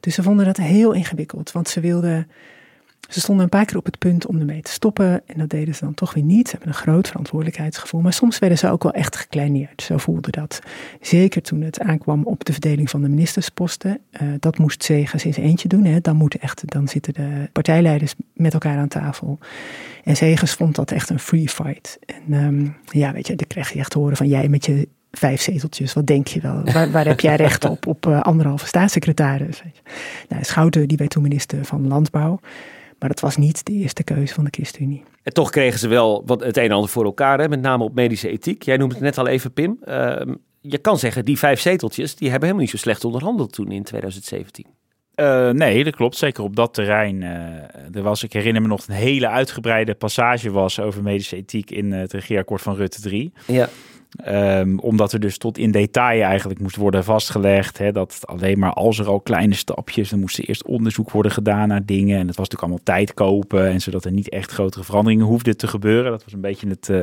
Dus 0.00 0.14
ze 0.14 0.22
vonden 0.22 0.46
dat 0.46 0.56
heel 0.56 0.92
ingewikkeld, 0.92 1.52
want 1.52 1.68
ze 1.68 1.80
wilden. 1.80 2.28
Ze 3.14 3.20
stonden 3.20 3.44
een 3.44 3.50
paar 3.50 3.64
keer 3.64 3.76
op 3.76 3.84
het 3.84 3.98
punt 3.98 4.26
om 4.26 4.38
ermee 4.38 4.62
te 4.62 4.70
stoppen 4.70 5.22
en 5.26 5.38
dat 5.38 5.50
deden 5.50 5.74
ze 5.74 5.84
dan 5.84 5.94
toch 5.94 6.14
weer 6.14 6.22
niet. 6.22 6.48
Ze 6.48 6.50
hebben 6.50 6.68
een 6.68 6.80
groot 6.80 7.06
verantwoordelijkheidsgevoel, 7.06 8.00
maar 8.00 8.12
soms 8.12 8.38
werden 8.38 8.58
ze 8.58 8.70
ook 8.70 8.82
wel 8.82 8.92
echt 8.92 9.16
gekleineerd. 9.16 9.82
Zo 9.82 9.98
voelde 9.98 10.30
dat. 10.30 10.60
Zeker 11.00 11.42
toen 11.42 11.60
het 11.60 11.80
aankwam 11.80 12.24
op 12.24 12.44
de 12.44 12.52
verdeling 12.52 12.90
van 12.90 13.02
de 13.02 13.08
ministersposten. 13.08 14.00
Uh, 14.22 14.28
dat 14.40 14.58
moest 14.58 14.84
Zegers 14.84 15.24
in 15.24 15.34
zijn 15.34 15.46
eentje 15.46 15.68
doen. 15.68 15.84
Hè. 15.84 16.00
Dan, 16.00 16.16
moeten 16.16 16.40
echt, 16.40 16.70
dan 16.70 16.88
zitten 16.88 17.14
de 17.14 17.48
partijleiders 17.52 18.14
met 18.32 18.52
elkaar 18.52 18.78
aan 18.78 18.88
tafel. 18.88 19.38
En 20.04 20.16
Zegers 20.16 20.52
vond 20.52 20.74
dat 20.74 20.90
echt 20.90 21.10
een 21.10 21.18
free 21.18 21.48
fight. 21.48 21.98
En 22.06 22.32
um, 22.32 22.76
ja, 22.90 23.12
weet 23.12 23.26
je, 23.26 23.36
dan 23.36 23.46
kreeg 23.46 23.72
je 23.72 23.78
echt 23.78 23.90
te 23.90 23.98
horen 23.98 24.16
van 24.16 24.28
jij 24.28 24.48
met 24.48 24.66
je 24.66 24.88
vijf 25.10 25.40
zeteltjes, 25.40 25.92
wat 25.92 26.06
denk 26.06 26.26
je 26.26 26.40
wel? 26.40 26.64
Waar, 26.64 26.90
waar 26.90 27.06
heb 27.06 27.20
jij 27.20 27.36
recht 27.36 27.64
op? 27.64 27.86
Op 27.86 28.06
uh, 28.06 28.20
anderhalve 28.20 28.66
staatssecretaris. 28.66 29.62
Nou, 30.28 30.44
Schouten, 30.44 30.88
die 30.88 30.96
werd 30.96 31.10
toen 31.10 31.22
minister 31.22 31.64
van 31.64 31.88
Landbouw. 31.88 32.40
Maar 32.98 33.08
dat 33.08 33.20
was 33.20 33.36
niet 33.36 33.64
de 33.64 33.72
eerste 33.72 34.04
keuze 34.04 34.34
van 34.34 34.44
de 34.44 34.50
ChristenUnie. 34.50 35.02
En 35.22 35.32
toch 35.32 35.50
kregen 35.50 35.78
ze 35.78 35.88
wel 35.88 36.22
wat 36.26 36.40
het 36.40 36.56
een 36.56 36.64
en 36.64 36.70
ander 36.70 36.90
voor 36.90 37.04
elkaar, 37.04 37.40
hè? 37.40 37.48
met 37.48 37.60
name 37.60 37.84
op 37.84 37.94
medische 37.94 38.28
ethiek. 38.28 38.62
Jij 38.62 38.76
noemde 38.76 38.94
het 38.94 39.04
net 39.04 39.18
al 39.18 39.26
even, 39.26 39.52
Pim. 39.52 39.78
Uh, 39.88 40.20
je 40.60 40.78
kan 40.78 40.98
zeggen, 40.98 41.24
die 41.24 41.38
vijf 41.38 41.60
zeteltjes, 41.60 42.14
die 42.14 42.30
hebben 42.30 42.48
helemaal 42.48 42.66
niet 42.66 42.80
zo 42.80 42.82
slecht 42.82 43.04
onderhandeld 43.04 43.52
toen 43.52 43.70
in 43.70 43.82
2017. 43.82 44.66
Uh, 45.16 45.50
nee, 45.50 45.84
dat 45.84 45.96
klopt. 45.96 46.16
Zeker 46.16 46.44
op 46.44 46.56
dat 46.56 46.74
terrein. 46.74 47.20
Uh, 47.22 47.96
er 47.96 48.02
was, 48.02 48.22
ik 48.22 48.32
herinner 48.32 48.62
me 48.62 48.68
nog, 48.68 48.86
een 48.86 48.94
hele 48.94 49.28
uitgebreide 49.28 49.94
passage 49.94 50.50
was 50.50 50.80
over 50.80 51.02
medische 51.02 51.36
ethiek 51.36 51.70
in 51.70 51.92
het 51.92 52.12
regeerakkoord 52.12 52.62
van 52.62 52.74
Rutte 52.74 53.00
3. 53.00 53.32
Ja. 53.46 53.68
Um, 54.28 54.78
omdat 54.78 55.12
er 55.12 55.20
dus 55.20 55.38
tot 55.38 55.58
in 55.58 55.70
detail 55.70 56.22
eigenlijk 56.22 56.60
moest 56.60 56.76
worden 56.76 57.04
vastgelegd. 57.04 57.78
Hè, 57.78 57.92
dat 57.92 58.20
alleen 58.24 58.58
maar 58.58 58.72
als 58.72 58.98
er 58.98 59.06
al 59.06 59.20
kleine 59.20 59.54
stapjes. 59.54 60.10
dan 60.10 60.20
moest 60.20 60.38
er 60.38 60.48
eerst 60.48 60.64
onderzoek 60.64 61.10
worden 61.10 61.32
gedaan 61.32 61.68
naar 61.68 61.84
dingen. 61.84 62.18
En 62.18 62.26
dat 62.26 62.36
was 62.36 62.48
natuurlijk 62.48 62.62
allemaal 62.62 62.98
tijd 62.98 63.14
kopen. 63.14 63.66
En 63.66 63.80
zodat 63.80 64.04
er 64.04 64.12
niet 64.12 64.28
echt 64.28 64.50
grotere 64.52 64.84
veranderingen 64.84 65.26
hoefden 65.26 65.56
te 65.56 65.66
gebeuren. 65.66 66.10
Dat 66.10 66.24
was 66.24 66.32
een 66.32 66.40
beetje 66.40 66.68
het, 66.68 66.88
uh, 66.88 67.02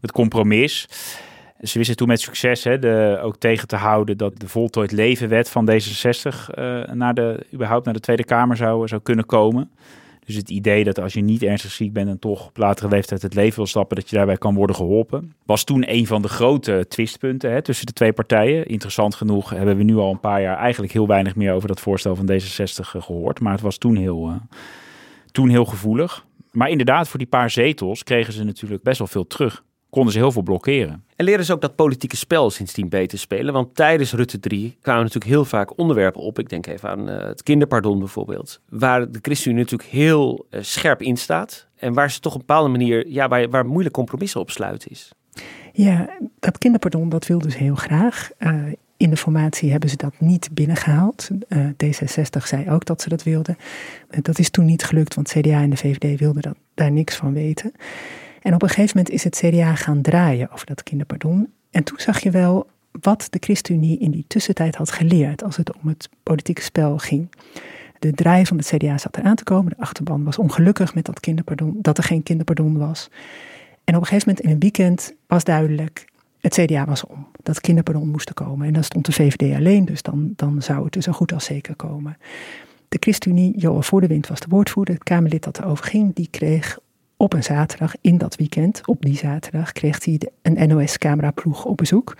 het 0.00 0.12
compromis. 0.12 0.88
Ze 1.60 1.78
wisten 1.78 1.96
toen 1.96 2.08
met 2.08 2.20
succes 2.20 2.64
hè, 2.64 2.78
de, 2.78 3.18
ook 3.22 3.36
tegen 3.36 3.68
te 3.68 3.76
houden 3.76 4.16
dat 4.16 4.40
de 4.40 4.48
voltooid 4.48 4.92
levenwet 4.92 5.50
van 5.50 5.70
D66 5.70 5.74
uh, 6.58 6.84
naar 6.92 7.14
de, 7.14 7.46
überhaupt 7.54 7.84
naar 7.84 7.94
de 7.94 8.00
Tweede 8.00 8.24
Kamer 8.24 8.56
zou, 8.56 8.88
zou 8.88 9.00
kunnen 9.02 9.26
komen. 9.26 9.70
Dus 10.26 10.34
het 10.34 10.50
idee 10.50 10.84
dat 10.84 11.00
als 11.00 11.12
je 11.12 11.20
niet 11.20 11.42
ernstig 11.42 11.70
ziek 11.70 11.92
bent 11.92 12.08
en 12.08 12.18
toch 12.18 12.46
op 12.46 12.56
latere 12.56 12.88
leeftijd 12.88 13.22
het 13.22 13.34
leven 13.34 13.56
wil 13.56 13.66
stappen, 13.66 13.96
dat 13.96 14.10
je 14.10 14.16
daarbij 14.16 14.36
kan 14.36 14.54
worden 14.54 14.76
geholpen. 14.76 15.32
Was 15.44 15.64
toen 15.64 15.90
een 15.92 16.06
van 16.06 16.22
de 16.22 16.28
grote 16.28 16.84
twistpunten 16.88 17.50
hè, 17.50 17.62
tussen 17.62 17.86
de 17.86 17.92
twee 17.92 18.12
partijen. 18.12 18.66
Interessant 18.66 19.14
genoeg 19.14 19.50
hebben 19.50 19.76
we 19.76 19.82
nu 19.82 19.96
al 19.96 20.10
een 20.10 20.20
paar 20.20 20.42
jaar 20.42 20.56
eigenlijk 20.56 20.92
heel 20.92 21.06
weinig 21.06 21.36
meer 21.36 21.52
over 21.52 21.68
dat 21.68 21.80
voorstel 21.80 22.16
van 22.16 22.30
D66 22.30 22.80
gehoord. 22.80 23.40
Maar 23.40 23.52
het 23.52 23.60
was 23.60 23.78
toen 23.78 23.96
heel, 23.96 24.28
uh, 24.28 24.34
toen 25.30 25.48
heel 25.48 25.64
gevoelig. 25.64 26.26
Maar 26.52 26.68
inderdaad, 26.68 27.08
voor 27.08 27.18
die 27.18 27.28
paar 27.28 27.50
zetels 27.50 28.04
kregen 28.04 28.32
ze 28.32 28.44
natuurlijk 28.44 28.82
best 28.82 28.98
wel 28.98 29.06
veel 29.06 29.26
terug. 29.26 29.64
Konden 29.96 30.14
ze 30.14 30.20
heel 30.20 30.32
veel 30.32 30.42
blokkeren. 30.42 31.04
En 31.16 31.24
leren 31.24 31.44
ze 31.44 31.52
ook 31.52 31.60
dat 31.60 31.76
politieke 31.76 32.16
spel 32.16 32.50
sindsdien 32.50 32.88
beter 32.88 33.18
spelen. 33.18 33.52
Want 33.52 33.74
tijdens 33.74 34.12
Rutte 34.12 34.40
3 34.40 34.76
kwamen 34.80 35.02
natuurlijk 35.02 35.30
heel 35.30 35.44
vaak 35.44 35.78
onderwerpen 35.78 36.20
op. 36.20 36.38
Ik 36.38 36.48
denk 36.48 36.66
even 36.66 36.88
aan 36.88 37.08
uh, 37.08 37.18
het 37.18 37.42
kinderpardon 37.42 37.98
bijvoorbeeld. 37.98 38.60
Waar 38.68 39.10
de 39.10 39.18
ChristenUnie 39.22 39.62
natuurlijk 39.62 39.90
heel 39.90 40.46
uh, 40.50 40.62
scherp 40.62 41.02
in 41.02 41.16
staat. 41.16 41.66
En 41.76 41.94
waar 41.94 42.10
ze 42.10 42.20
toch 42.20 42.34
op 42.34 42.40
een 42.40 42.46
bepaalde 42.46 42.68
manier, 42.68 43.08
ja, 43.08 43.28
waar, 43.28 43.50
waar 43.50 43.66
moeilijk 43.66 43.94
compromissen 43.94 44.40
op 44.40 44.50
sluiten 44.50 44.90
is. 44.90 45.12
Ja, 45.72 46.18
dat 46.38 46.58
kinderpardon, 46.58 47.08
dat 47.08 47.26
wil 47.26 47.38
dus 47.38 47.56
heel 47.56 47.74
graag. 47.74 48.30
Uh, 48.38 48.64
in 48.96 49.10
de 49.10 49.16
formatie 49.16 49.70
hebben 49.70 49.88
ze 49.88 49.96
dat 49.96 50.14
niet 50.18 50.48
binnengehaald. 50.52 51.28
Uh, 51.48 51.66
D66 51.66 52.42
zei 52.44 52.70
ook 52.70 52.84
dat 52.84 53.02
ze 53.02 53.08
dat 53.08 53.22
wilden. 53.22 53.56
Uh, 54.10 54.18
dat 54.22 54.38
is 54.38 54.50
toen 54.50 54.64
niet 54.64 54.84
gelukt, 54.84 55.14
want 55.14 55.28
CDA 55.28 55.60
en 55.60 55.70
de 55.70 55.76
VVD 55.76 56.18
wilden 56.18 56.42
dat, 56.42 56.56
daar 56.74 56.92
niks 56.92 57.16
van 57.16 57.32
weten. 57.32 57.72
En 58.46 58.54
op 58.54 58.62
een 58.62 58.68
gegeven 58.68 58.96
moment 58.96 59.14
is 59.14 59.24
het 59.24 59.36
CDA 59.36 59.74
gaan 59.74 60.02
draaien 60.02 60.50
over 60.52 60.66
dat 60.66 60.82
kinderpardon. 60.82 61.52
En 61.70 61.84
toen 61.84 61.98
zag 62.00 62.22
je 62.22 62.30
wel 62.30 62.66
wat 63.00 63.26
de 63.30 63.38
ChristenUnie 63.40 63.98
in 63.98 64.10
die 64.10 64.24
tussentijd 64.28 64.76
had 64.76 64.92
geleerd 64.92 65.44
als 65.44 65.56
het 65.56 65.76
om 65.76 65.88
het 65.88 66.08
politieke 66.22 66.62
spel 66.62 66.98
ging. 66.98 67.28
De 67.98 68.12
draai 68.12 68.46
van 68.46 68.56
het 68.56 68.66
CDA 68.66 68.98
zat 68.98 69.16
eraan 69.16 69.34
te 69.34 69.44
komen. 69.44 69.72
De 69.76 69.82
achterban 69.82 70.24
was 70.24 70.38
ongelukkig 70.38 70.94
met 70.94 71.04
dat 71.04 71.20
kinderpardon, 71.20 71.78
dat 71.82 71.98
er 71.98 72.04
geen 72.04 72.22
kinderpardon 72.22 72.78
was. 72.78 73.10
En 73.84 73.94
op 73.94 74.00
een 74.00 74.06
gegeven 74.06 74.28
moment 74.28 74.46
in 74.46 74.52
een 74.52 74.60
weekend 74.60 75.14
was 75.26 75.44
duidelijk, 75.44 76.04
het 76.40 76.54
CDA 76.54 76.84
was 76.84 77.06
om. 77.06 77.26
Dat 77.42 77.60
kinderpardon 77.60 78.08
moest 78.08 78.34
komen. 78.34 78.66
En 78.66 78.72
dan 78.72 78.84
stond 78.84 79.06
de 79.06 79.12
VVD 79.12 79.56
alleen, 79.56 79.84
dus 79.84 80.02
dan, 80.02 80.32
dan 80.36 80.62
zou 80.62 80.84
het 80.84 80.92
dus 80.92 81.04
zo 81.04 81.12
goed 81.12 81.32
als 81.32 81.44
zeker 81.44 81.76
komen. 81.76 82.16
De 82.88 82.96
ChristenUnie, 83.00 83.58
Johan 83.58 83.84
Voordewind 83.84 84.26
was 84.26 84.40
de 84.40 84.48
woordvoerder, 84.48 84.94
het 84.94 85.04
Kamerlid 85.04 85.44
dat 85.44 85.58
erover 85.58 85.84
ging, 85.84 86.14
die 86.14 86.28
kreeg 86.30 86.78
op 87.16 87.32
een 87.32 87.42
zaterdag, 87.42 87.94
in 88.00 88.18
dat 88.18 88.36
weekend, 88.36 88.86
op 88.86 89.02
die 89.02 89.16
zaterdag, 89.16 89.72
kreeg 89.72 90.04
hij 90.04 90.20
een 90.42 90.68
NOS-cameraploeg 90.68 91.64
op 91.64 91.76
bezoek 91.76 92.16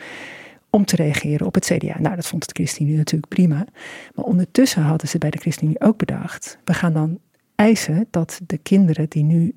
om 0.70 0.84
te 0.84 0.96
reageren 0.96 1.46
op 1.46 1.54
het 1.54 1.64
CDA. 1.64 1.98
Nou, 1.98 2.16
dat 2.16 2.26
vond 2.26 2.42
het 2.42 2.56
ChristenUnie 2.56 2.96
natuurlijk 2.96 3.28
prima. 3.28 3.66
Maar 4.14 4.24
ondertussen 4.24 4.82
hadden 4.82 5.08
ze 5.08 5.18
bij 5.18 5.30
de 5.30 5.38
ChristenUnie 5.38 5.80
ook 5.80 5.98
bedacht, 5.98 6.58
we 6.64 6.74
gaan 6.74 6.92
dan 6.92 7.18
eisen 7.54 8.06
dat 8.10 8.40
de 8.46 8.58
kinderen 8.58 9.08
die 9.08 9.24
nu 9.24 9.54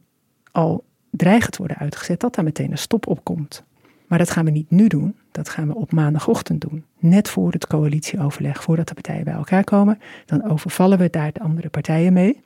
al 0.51 0.83
dreigend 1.09 1.57
worden 1.57 1.77
uitgezet, 1.77 2.19
dat 2.19 2.35
daar 2.35 2.43
meteen 2.43 2.71
een 2.71 2.77
stop 2.77 3.07
op 3.07 3.23
komt. 3.23 3.63
Maar 4.07 4.17
dat 4.17 4.29
gaan 4.29 4.45
we 4.45 4.51
niet 4.51 4.71
nu 4.71 4.87
doen, 4.87 5.15
dat 5.31 5.49
gaan 5.49 5.67
we 5.67 5.75
op 5.75 5.91
maandagochtend 5.91 6.61
doen. 6.61 6.85
Net 6.99 7.29
voor 7.29 7.51
het 7.51 7.67
coalitieoverleg, 7.67 8.63
voordat 8.63 8.87
de 8.87 8.93
partijen 8.93 9.23
bij 9.23 9.33
elkaar 9.33 9.63
komen. 9.63 9.99
Dan 10.25 10.49
overvallen 10.49 10.97
we 10.97 11.09
daar 11.09 11.31
de 11.31 11.39
andere 11.39 11.69
partijen 11.69 12.13
mee. 12.13 12.41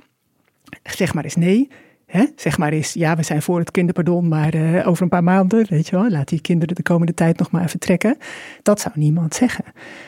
Zeg 0.83 1.13
maar 1.13 1.23
eens 1.23 1.35
nee. 1.35 1.69
Hè? 2.13 2.25
Zeg 2.35 2.57
maar 2.57 2.71
eens, 2.71 2.93
ja, 2.93 3.15
we 3.15 3.23
zijn 3.23 3.41
voor 3.41 3.59
het 3.59 3.71
kinderpardon, 3.71 4.27
maar 4.27 4.55
uh, 4.55 4.87
over 4.87 5.03
een 5.03 5.09
paar 5.09 5.23
maanden, 5.23 5.65
weet 5.69 5.87
je 5.87 5.95
wel, 5.95 6.09
laat 6.09 6.27
die 6.27 6.41
kinderen 6.41 6.75
de 6.75 6.83
komende 6.83 7.13
tijd 7.13 7.37
nog 7.37 7.51
maar 7.51 7.63
even 7.63 7.79
trekken. 7.79 8.17
Dat 8.61 8.79
zou 8.79 8.93
niemand 8.97 9.35
zeggen. 9.35 9.65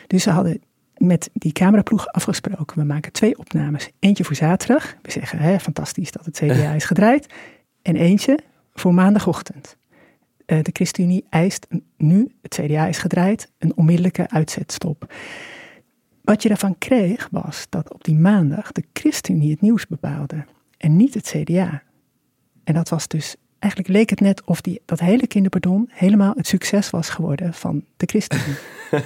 Dus 0.07 0.23
ze 0.23 0.29
hadden 0.29 0.61
met 0.97 1.29
die 1.33 1.51
cameraploeg 1.51 2.07
afgesproken. 2.07 2.79
We 2.79 2.83
maken 2.83 3.11
twee 3.11 3.37
opnames. 3.37 3.89
Eentje 3.99 4.23
voor 4.23 4.35
zaterdag. 4.35 4.95
We 5.01 5.11
zeggen, 5.11 5.39
hè, 5.39 5.59
fantastisch 5.59 6.11
dat 6.11 6.25
het 6.25 6.37
CDA 6.37 6.71
is 6.71 6.85
gedraaid. 6.85 7.33
En 7.81 7.95
eentje 7.95 8.39
voor 8.73 8.93
maandagochtend. 8.93 9.77
Uh, 10.45 10.61
de 10.61 10.71
ChristenUnie 10.73 11.25
eist 11.29 11.67
nu, 11.97 12.31
het 12.41 12.59
CDA 12.61 12.87
is 12.87 12.97
gedraaid, 12.97 13.51
een 13.57 13.77
onmiddellijke 13.77 14.29
uitzetstop. 14.29 15.13
Wat 16.21 16.41
je 16.41 16.47
daarvan 16.47 16.77
kreeg 16.77 17.27
was 17.31 17.65
dat 17.69 17.93
op 17.93 18.03
die 18.03 18.15
maandag 18.15 18.71
de 18.71 18.83
ChristenUnie 18.93 19.51
het 19.51 19.61
nieuws 19.61 19.87
bepaalde 19.87 20.45
en 20.77 20.95
niet 20.95 21.13
het 21.13 21.27
CDA. 21.27 21.83
En 22.65 22.73
dat 22.73 22.89
was 22.89 23.07
dus, 23.07 23.35
eigenlijk 23.59 23.93
leek 23.93 24.09
het 24.09 24.19
net 24.19 24.41
of 24.45 24.61
die, 24.61 24.81
dat 24.85 24.99
hele 24.99 25.27
kinderpardon 25.27 25.89
helemaal 25.91 26.33
het 26.35 26.47
succes 26.47 26.89
was 26.89 27.09
geworden 27.09 27.53
van 27.53 27.83
de 27.97 28.05
ChristenUnie. 28.05 28.55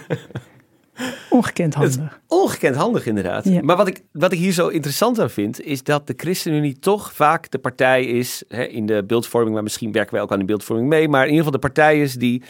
Ongekend 1.30 1.74
handig. 1.74 2.20
Ongekend 2.28 2.76
handig, 2.76 3.06
inderdaad. 3.06 3.46
Ja. 3.46 3.62
Maar 3.62 3.78
wat 3.78 3.88
ik, 3.88 4.02
wat 4.12 4.32
ik 4.32 4.40
hier 4.40 4.52
zo 4.52 4.68
interessant 4.68 5.20
aan 5.20 5.30
vind, 5.30 5.62
is 5.62 5.84
dat 5.84 6.08
de 6.08 6.14
ChristenUnie 6.18 6.80
toch 6.80 7.14
vaak 7.14 7.52
de 7.52 7.58
partij 7.58 8.06
is 8.06 8.44
hè, 8.48 8.64
in 8.64 8.86
de 8.86 9.04
beeldvorming, 9.04 9.54
maar 9.54 9.64
misschien 9.64 9.92
werken 9.92 10.14
wij 10.14 10.22
ook 10.22 10.32
aan 10.32 10.40
de 10.40 10.46
beeldvorming 10.46 10.90
mee, 10.90 11.08
maar 11.08 11.22
in 11.22 11.30
ieder 11.30 11.46
geval 11.46 11.60
de 11.60 11.68
partij 11.68 12.02
is 12.02 12.14
die, 12.14 12.44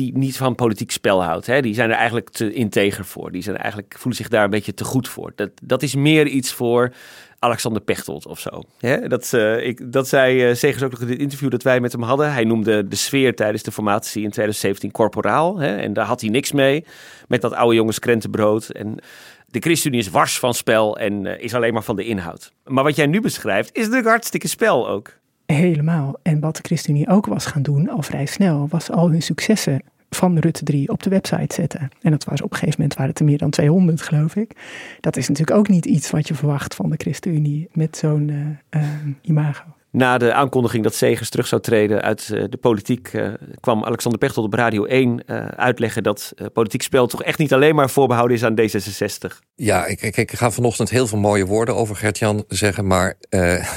die 0.00 0.18
niet 0.18 0.36
van 0.36 0.54
politiek 0.54 0.90
spel 0.90 1.24
houdt. 1.24 1.46
Hè. 1.46 1.62
Die 1.62 1.74
zijn 1.74 1.90
er 1.90 1.96
eigenlijk 1.96 2.30
te 2.30 2.52
integer 2.52 3.04
voor. 3.04 3.32
Die 3.32 3.42
zijn 3.42 3.56
eigenlijk, 3.56 3.94
voelen 3.98 4.16
zich 4.16 4.28
daar 4.28 4.44
een 4.44 4.50
beetje 4.50 4.74
te 4.74 4.84
goed 4.84 5.08
voor. 5.08 5.32
Dat, 5.34 5.50
dat 5.62 5.82
is 5.82 5.94
meer 5.94 6.26
iets 6.26 6.52
voor 6.52 6.92
Alexander 7.38 7.82
Pechtold 7.82 8.26
of 8.26 8.40
zo. 8.40 8.62
Hè? 8.78 9.08
Dat, 9.08 9.32
uh, 9.34 9.66
ik, 9.66 9.92
dat 9.92 10.08
zei 10.08 10.48
uh, 10.48 10.54
Segers 10.54 10.82
ook 10.82 10.90
nog 10.90 11.00
in 11.00 11.06
dit 11.06 11.18
interview 11.18 11.50
dat 11.50 11.62
wij 11.62 11.80
met 11.80 11.92
hem 11.92 12.02
hadden. 12.02 12.32
Hij 12.32 12.44
noemde 12.44 12.88
de 12.88 12.96
sfeer 12.96 13.34
tijdens 13.34 13.62
de 13.62 13.72
formatie 13.72 14.22
in 14.22 14.30
2017 14.30 14.90
corporaal. 14.90 15.58
Hè? 15.58 15.76
En 15.76 15.92
daar 15.92 16.06
had 16.06 16.20
hij 16.20 16.30
niks 16.30 16.52
mee. 16.52 16.84
Met 17.28 17.40
dat 17.40 17.52
oude 17.52 17.74
jongens 17.74 17.98
krentenbrood. 17.98 18.68
En 18.68 18.98
de 19.46 19.60
ChristenUnie 19.60 20.00
is 20.00 20.10
wars 20.10 20.38
van 20.38 20.54
spel 20.54 20.98
en 20.98 21.24
uh, 21.24 21.40
is 21.40 21.54
alleen 21.54 21.72
maar 21.72 21.82
van 21.82 21.96
de 21.96 22.04
inhoud. 22.04 22.52
Maar 22.64 22.84
wat 22.84 22.96
jij 22.96 23.06
nu 23.06 23.20
beschrijft 23.20 23.70
is 23.72 23.82
natuurlijk 23.82 24.08
hartstikke 24.08 24.48
spel 24.48 24.88
ook. 24.88 25.18
Helemaal. 25.54 26.18
En 26.22 26.40
wat 26.40 26.56
de 26.56 26.62
ChristenUnie 26.62 27.08
ook 27.08 27.26
was 27.26 27.46
gaan 27.46 27.62
doen, 27.62 27.88
al 27.88 28.02
vrij 28.02 28.26
snel, 28.26 28.66
was 28.68 28.90
al 28.90 29.10
hun 29.10 29.22
successen 29.22 29.82
van 30.10 30.38
Rutte 30.38 30.64
3 30.64 30.88
op 30.88 31.02
de 31.02 31.10
website 31.10 31.54
zetten. 31.54 31.88
En 32.02 32.10
dat 32.10 32.24
was 32.24 32.42
op 32.42 32.50
een 32.50 32.58
gegeven 32.58 32.80
moment 32.80 32.94
waren 32.94 33.10
het 33.10 33.20
er 33.20 33.24
meer 33.26 33.38
dan 33.38 33.50
200, 33.50 34.02
geloof 34.02 34.36
ik. 34.36 34.52
Dat 35.00 35.16
is 35.16 35.28
natuurlijk 35.28 35.58
ook 35.58 35.68
niet 35.68 35.86
iets 35.86 36.10
wat 36.10 36.28
je 36.28 36.34
verwacht 36.34 36.74
van 36.74 36.90
de 36.90 36.96
ChristenUnie 36.96 37.68
met 37.72 37.96
zo'n 37.96 38.28
uh, 38.28 38.82
uh, 38.82 38.88
imago. 39.22 39.64
Na 39.92 40.18
de 40.18 40.32
aankondiging 40.32 40.82
dat 40.84 40.94
Segers 40.94 41.30
terug 41.30 41.46
zou 41.46 41.62
treden 41.62 42.02
uit 42.02 42.30
uh, 42.32 42.44
de 42.48 42.56
politiek, 42.56 43.12
uh, 43.12 43.28
kwam 43.60 43.84
Alexander 43.84 44.20
Pechtold 44.20 44.46
op 44.46 44.54
Radio 44.54 44.84
1 44.84 45.22
uh, 45.26 45.44
uitleggen 45.46 46.02
dat 46.02 46.34
politiek 46.52 46.82
spel 46.82 47.06
toch 47.06 47.22
echt 47.22 47.38
niet 47.38 47.52
alleen 47.52 47.74
maar 47.74 47.90
voorbehouden 47.90 48.36
is 48.36 48.44
aan 48.44 48.60
D66. 48.60 49.36
Ja, 49.54 49.86
ik, 49.86 50.02
ik, 50.02 50.16
ik 50.16 50.32
ga 50.32 50.50
vanochtend 50.50 50.90
heel 50.90 51.06
veel 51.06 51.18
mooie 51.18 51.46
woorden 51.46 51.76
over 51.76 51.96
Gert-Jan 51.96 52.44
zeggen, 52.48 52.86
maar 52.86 53.16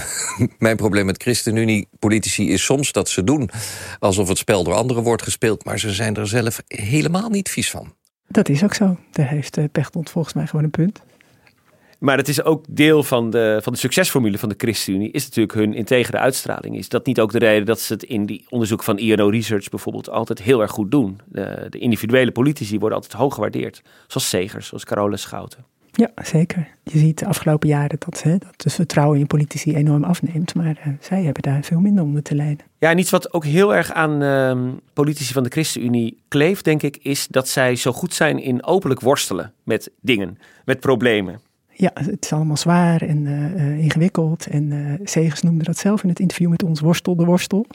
mijn 0.58 0.76
probleem 0.76 1.06
met 1.06 1.22
ChristenUnie-politici 1.22 2.52
is 2.52 2.64
soms 2.64 2.92
dat 2.92 3.10
ze 3.10 3.24
doen 3.24 3.50
alsof 4.00 4.28
het 4.28 4.38
spel 4.38 4.64
door 4.64 4.74
anderen 4.74 5.04
wordt 5.04 5.24
gespeeld, 5.24 5.66
maar 5.66 5.80
ze 5.80 5.92
zijn 5.92 6.16
er 6.16 6.28
zelf 6.28 6.62
helemaal 6.68 7.30
niet 7.30 7.50
vies 7.50 7.70
van. 7.70 7.94
Dat 8.28 8.50
is 8.50 8.64
ook 8.64 8.74
zo. 8.74 8.98
Daar 9.12 9.28
heeft 9.28 9.72
Pechtold 9.72 10.10
volgens 10.10 10.34
mij 10.34 10.48
gewoon 10.48 10.64
een 10.64 10.72
punt. 10.72 11.02
Maar 12.04 12.18
het 12.18 12.28
is 12.28 12.44
ook 12.44 12.66
deel 12.70 13.04
van 13.04 13.30
de, 13.30 13.60
van 13.62 13.74
de 13.74 13.80
succesformule 13.80 14.38
van 14.38 14.50
de 14.50 14.56
ChristenUnie, 14.58 15.12
is 15.12 15.24
natuurlijk 15.24 15.54
hun 15.54 15.74
integere 15.74 16.18
uitstraling. 16.18 16.78
Is 16.78 16.90
dat 16.90 17.06
niet 17.06 17.20
ook 17.20 17.32
de 17.32 17.40
reden 17.40 17.66
dat 17.66 17.80
ze 17.80 17.94
het 17.94 18.04
in 18.04 18.26
die 18.26 18.46
onderzoek 18.50 18.84
van 18.84 18.98
INO 18.98 19.30
Research 19.30 19.70
bijvoorbeeld 19.70 20.10
altijd 20.10 20.42
heel 20.42 20.62
erg 20.62 20.72
goed 20.72 20.92
doen? 20.92 21.20
De, 21.26 21.66
de 21.70 21.78
individuele 21.78 22.32
politici 22.32 22.80
worden 22.80 22.98
altijd 22.98 23.22
hoog 23.22 23.34
gewaardeerd. 23.34 23.82
Zoals 24.08 24.30
Segers, 24.30 24.68
zoals 24.68 24.86
Carola 24.86 25.16
Schouten. 25.16 25.66
Ja, 25.92 26.12
zeker. 26.24 26.68
Je 26.84 26.98
ziet 26.98 27.20
de 27.20 27.26
afgelopen 27.26 27.68
jaren 27.68 28.00
dat, 28.00 28.24
hè, 28.24 28.38
dat 28.38 28.64
het 28.64 28.74
vertrouwen 28.74 29.20
in 29.20 29.28
politici 29.28 29.76
enorm 29.76 30.04
afneemt. 30.04 30.56
Maar 30.56 30.82
uh, 30.88 30.94
zij 31.00 31.24
hebben 31.24 31.44
daar 31.44 31.64
veel 31.64 31.80
minder 31.80 32.04
onder 32.04 32.24
te 32.24 32.36
lijden. 32.36 32.66
Ja, 32.80 32.90
en 32.90 32.98
iets 32.98 33.12
wat 33.12 33.34
ook 33.34 33.46
heel 33.46 33.76
erg 33.76 33.92
aan 33.92 34.24
uh, 34.24 34.74
politici 34.94 35.34
van 35.34 35.44
de 35.44 35.50
ChristenUnie 35.50 36.24
kleeft, 36.28 36.64
denk 36.64 36.82
ik, 36.82 36.98
is 36.98 37.28
dat 37.28 37.48
zij 37.48 37.76
zo 37.76 37.92
goed 37.92 38.14
zijn 38.14 38.40
in 38.40 38.66
openlijk 38.66 39.02
worstelen 39.02 39.54
met 39.64 39.92
dingen, 40.02 40.38
met 40.66 40.80
problemen. 40.80 41.40
Ja, 41.76 41.92
het 41.94 42.26
is 42.26 42.34
allemaal 42.34 42.58
zwaar 42.58 43.02
en 43.02 43.26
uh, 43.26 43.78
ingewikkeld. 43.78 44.48
En 44.48 44.72
uh, 44.72 45.00
Segers 45.04 45.42
noemde 45.42 45.64
dat 45.64 45.78
zelf 45.78 46.04
in 46.04 46.10
het 46.10 46.20
interview 46.20 46.50
met 46.50 46.64
ons 46.64 46.80
worstel 46.80 47.16
de 47.16 47.26
worstel. 47.26 47.66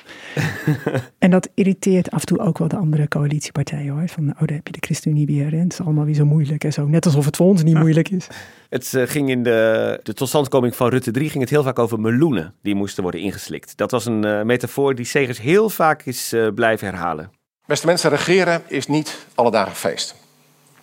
en 1.19 1.31
dat 1.31 1.49
irriteert 1.55 2.11
af 2.11 2.21
en 2.21 2.27
toe 2.27 2.39
ook 2.39 2.59
wel 2.59 2.69
de 2.69 2.77
andere 2.77 3.09
coalitiepartijen 3.09 3.93
hoor. 3.93 4.09
Van, 4.09 4.31
oh, 4.31 4.39
daar 4.39 4.57
heb 4.57 4.67
je 4.67 4.73
de 4.73 4.87
ChristenUnie 4.87 5.27
weer 5.27 5.53
en 5.53 5.59
het 5.59 5.73
is 5.73 5.81
allemaal 5.81 6.05
weer 6.05 6.15
zo 6.15 6.25
moeilijk 6.25 6.65
en 6.65 6.73
zo. 6.73 6.87
Net 6.87 7.05
alsof 7.05 7.25
het 7.25 7.37
voor 7.37 7.47
ons 7.47 7.63
niet 7.63 7.79
moeilijk 7.79 8.09
is. 8.09 8.27
Het 8.69 8.93
uh, 8.93 9.03
ging 9.07 9.31
in 9.31 9.43
de, 9.43 10.01
de 10.03 10.15
totstandkoming 10.15 10.77
van 10.77 10.89
Rutte 10.89 11.11
3 11.11 11.31
ging 11.31 11.43
het 11.43 11.51
heel 11.51 11.63
vaak 11.63 11.79
over 11.79 12.01
meloenen 12.01 12.55
die 12.63 12.75
moesten 12.75 13.03
worden 13.03 13.21
ingeslikt. 13.21 13.77
Dat 13.77 13.91
was 13.91 14.07
een 14.07 14.27
uh, 14.27 14.43
metafoor 14.43 14.95
die 14.95 15.05
Segers 15.05 15.41
heel 15.41 15.71
vaak 15.71 16.03
is 16.03 16.33
uh, 16.33 16.49
blijven 16.55 16.89
herhalen. 16.89 17.31
Beste 17.67 17.87
mensen, 17.87 18.11
regeren 18.11 18.63
is 18.67 18.87
niet 18.87 19.27
alle 19.35 19.51
dagen 19.51 19.77
feest. 19.77 20.15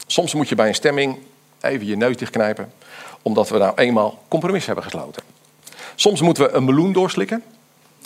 Soms 0.08 0.34
moet 0.34 0.50
je 0.50 0.56
bij 0.56 0.68
een 0.68 0.76
stemming 0.76 1.18
even 1.66 1.86
je 1.86 1.98
neus 1.98 2.18
dichtknijpen, 2.18 2.72
omdat 3.28 3.50
we 3.50 3.58
nou 3.58 3.76
eenmaal 3.76 4.20
compromis 4.28 4.66
hebben 4.66 4.84
gesloten. 4.84 5.24
Soms 5.96 6.22
moeten 6.22 6.44
we 6.44 6.52
een 6.52 6.66
meloen 6.66 6.94
doorslikken, 6.94 7.44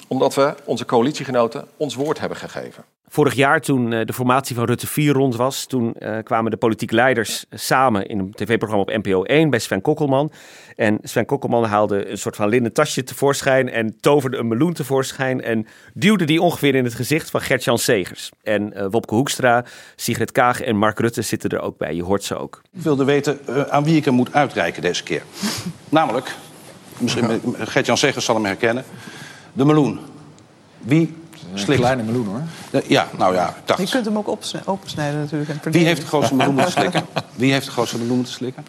omdat 0.07 0.35
we 0.35 0.55
onze 0.63 0.85
coalitiegenoten 0.85 1.67
ons 1.77 1.95
woord 1.95 2.19
hebben 2.19 2.37
gegeven. 2.37 2.83
Vorig 3.11 3.33
jaar, 3.33 3.61
toen 3.61 3.89
de 3.89 4.13
formatie 4.13 4.55
van 4.55 4.65
Rutte 4.65 4.87
4 4.87 5.13
rond 5.13 5.35
was, 5.35 5.65
toen 5.65 5.95
uh, 5.99 6.17
kwamen 6.23 6.51
de 6.51 6.57
politieke 6.57 6.95
leiders 6.95 7.45
samen 7.51 8.07
in 8.07 8.19
een 8.19 8.31
tv-programma 8.31 8.83
op 8.83 9.03
NPO 9.03 9.23
1 9.23 9.49
bij 9.49 9.59
Sven 9.59 9.81
Kokkelman. 9.81 10.31
En 10.75 10.99
Sven 11.03 11.25
Kokkelman 11.25 11.63
haalde 11.63 12.09
een 12.09 12.17
soort 12.17 12.35
van 12.35 12.49
linnen 12.49 12.73
tasje 12.73 13.03
tevoorschijn 13.03 13.69
en 13.69 13.97
toverde 13.99 14.37
een 14.37 14.47
meloen 14.47 14.73
tevoorschijn 14.73 15.41
en 15.41 15.67
duwde 15.93 16.25
die 16.25 16.41
ongeveer 16.41 16.75
in 16.75 16.83
het 16.83 16.93
gezicht 16.93 17.29
van 17.29 17.41
Gert-Jan 17.41 17.77
Segers. 17.77 18.29
En 18.43 18.73
uh, 18.75 18.85
Wopke 18.89 19.15
Hoekstra, 19.15 19.65
Sigrid 19.95 20.31
Kaag 20.31 20.61
en 20.61 20.75
Mark 20.75 20.99
Rutte 20.99 21.21
zitten 21.21 21.49
er 21.49 21.61
ook 21.61 21.77
bij. 21.77 21.95
Je 21.95 22.03
hoort 22.03 22.23
ze 22.23 22.35
ook. 22.35 22.61
Ik 22.71 22.81
wilde 22.81 23.03
weten 23.03 23.39
uh, 23.49 23.61
aan 23.61 23.83
wie 23.83 23.95
ik 23.95 24.05
hem 24.05 24.13
moet 24.13 24.33
uitreiken 24.33 24.81
deze 24.81 25.03
keer. 25.03 25.23
Namelijk, 25.89 26.35
misschien 26.97 27.41
Gert-Jan 27.57 27.97
Segers 27.97 28.25
zal 28.25 28.35
hem 28.35 28.45
herkennen, 28.45 28.83
de 29.53 29.65
meloen. 29.65 29.99
Wie 30.79 31.15
een 31.53 31.75
kleine 31.75 32.03
meloen 32.03 32.27
hoor. 32.27 32.41
Ja, 32.87 33.07
nou 33.17 33.33
ja, 33.33 33.49
ik 33.49 33.55
dacht. 33.65 33.81
Je 33.81 33.89
kunt 33.89 34.05
hem 34.05 34.17
ook 34.17 34.27
opensnijden 34.65 35.19
natuurlijk. 35.19 35.49
En 35.49 35.71
Wie 35.71 35.85
heeft 35.85 36.01
de 36.01 36.07
grootste 36.07 36.35
meloen 36.35 36.53
moeten 36.53 36.71
slikken? 36.81 37.05
Wie 37.35 37.51
heeft 37.51 37.65
de 37.65 37.71
grootste 37.71 37.97
meloen 37.97 38.15
moeten 38.15 38.33
slikken? 38.33 38.65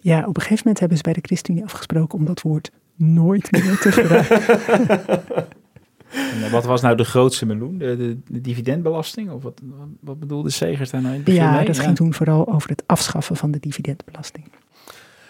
Ja, 0.00 0.18
op 0.18 0.36
een 0.36 0.42
gegeven 0.42 0.58
moment 0.58 0.78
hebben 0.78 0.96
ze 0.96 1.02
bij 1.02 1.12
de 1.12 1.20
ChristenUnie 1.22 1.64
afgesproken 1.64 2.18
om 2.18 2.24
dat 2.24 2.42
woord 2.42 2.70
nooit 2.94 3.52
meer 3.52 3.78
te 3.78 3.92
gebruiken. 3.92 4.42
En 6.16 6.44
eh, 6.44 6.50
wat 6.50 6.64
was 6.64 6.80
nou 6.80 6.96
de 6.96 7.04
grootste 7.04 7.46
meloen? 7.46 7.78
De, 7.78 7.96
de, 7.96 8.18
de 8.28 8.40
dividendbelasting? 8.40 9.30
Of 9.30 9.42
wat, 9.42 9.60
wat, 10.00 10.18
bedoelde 10.20 10.50
Segers 10.50 10.90
daar 10.90 11.00
nou 11.00 11.12
in 11.12 11.20
het 11.20 11.28
begin 11.28 11.42
Ja, 11.42 11.52
mee? 11.52 11.64
dat 11.64 11.78
ging 11.78 11.96
toen 11.96 12.14
vooral 12.14 12.48
over 12.48 12.70
het 12.70 12.82
afschaffen 12.86 13.36
van 13.36 13.50
de 13.50 13.58
dividendbelasting. 13.60 14.44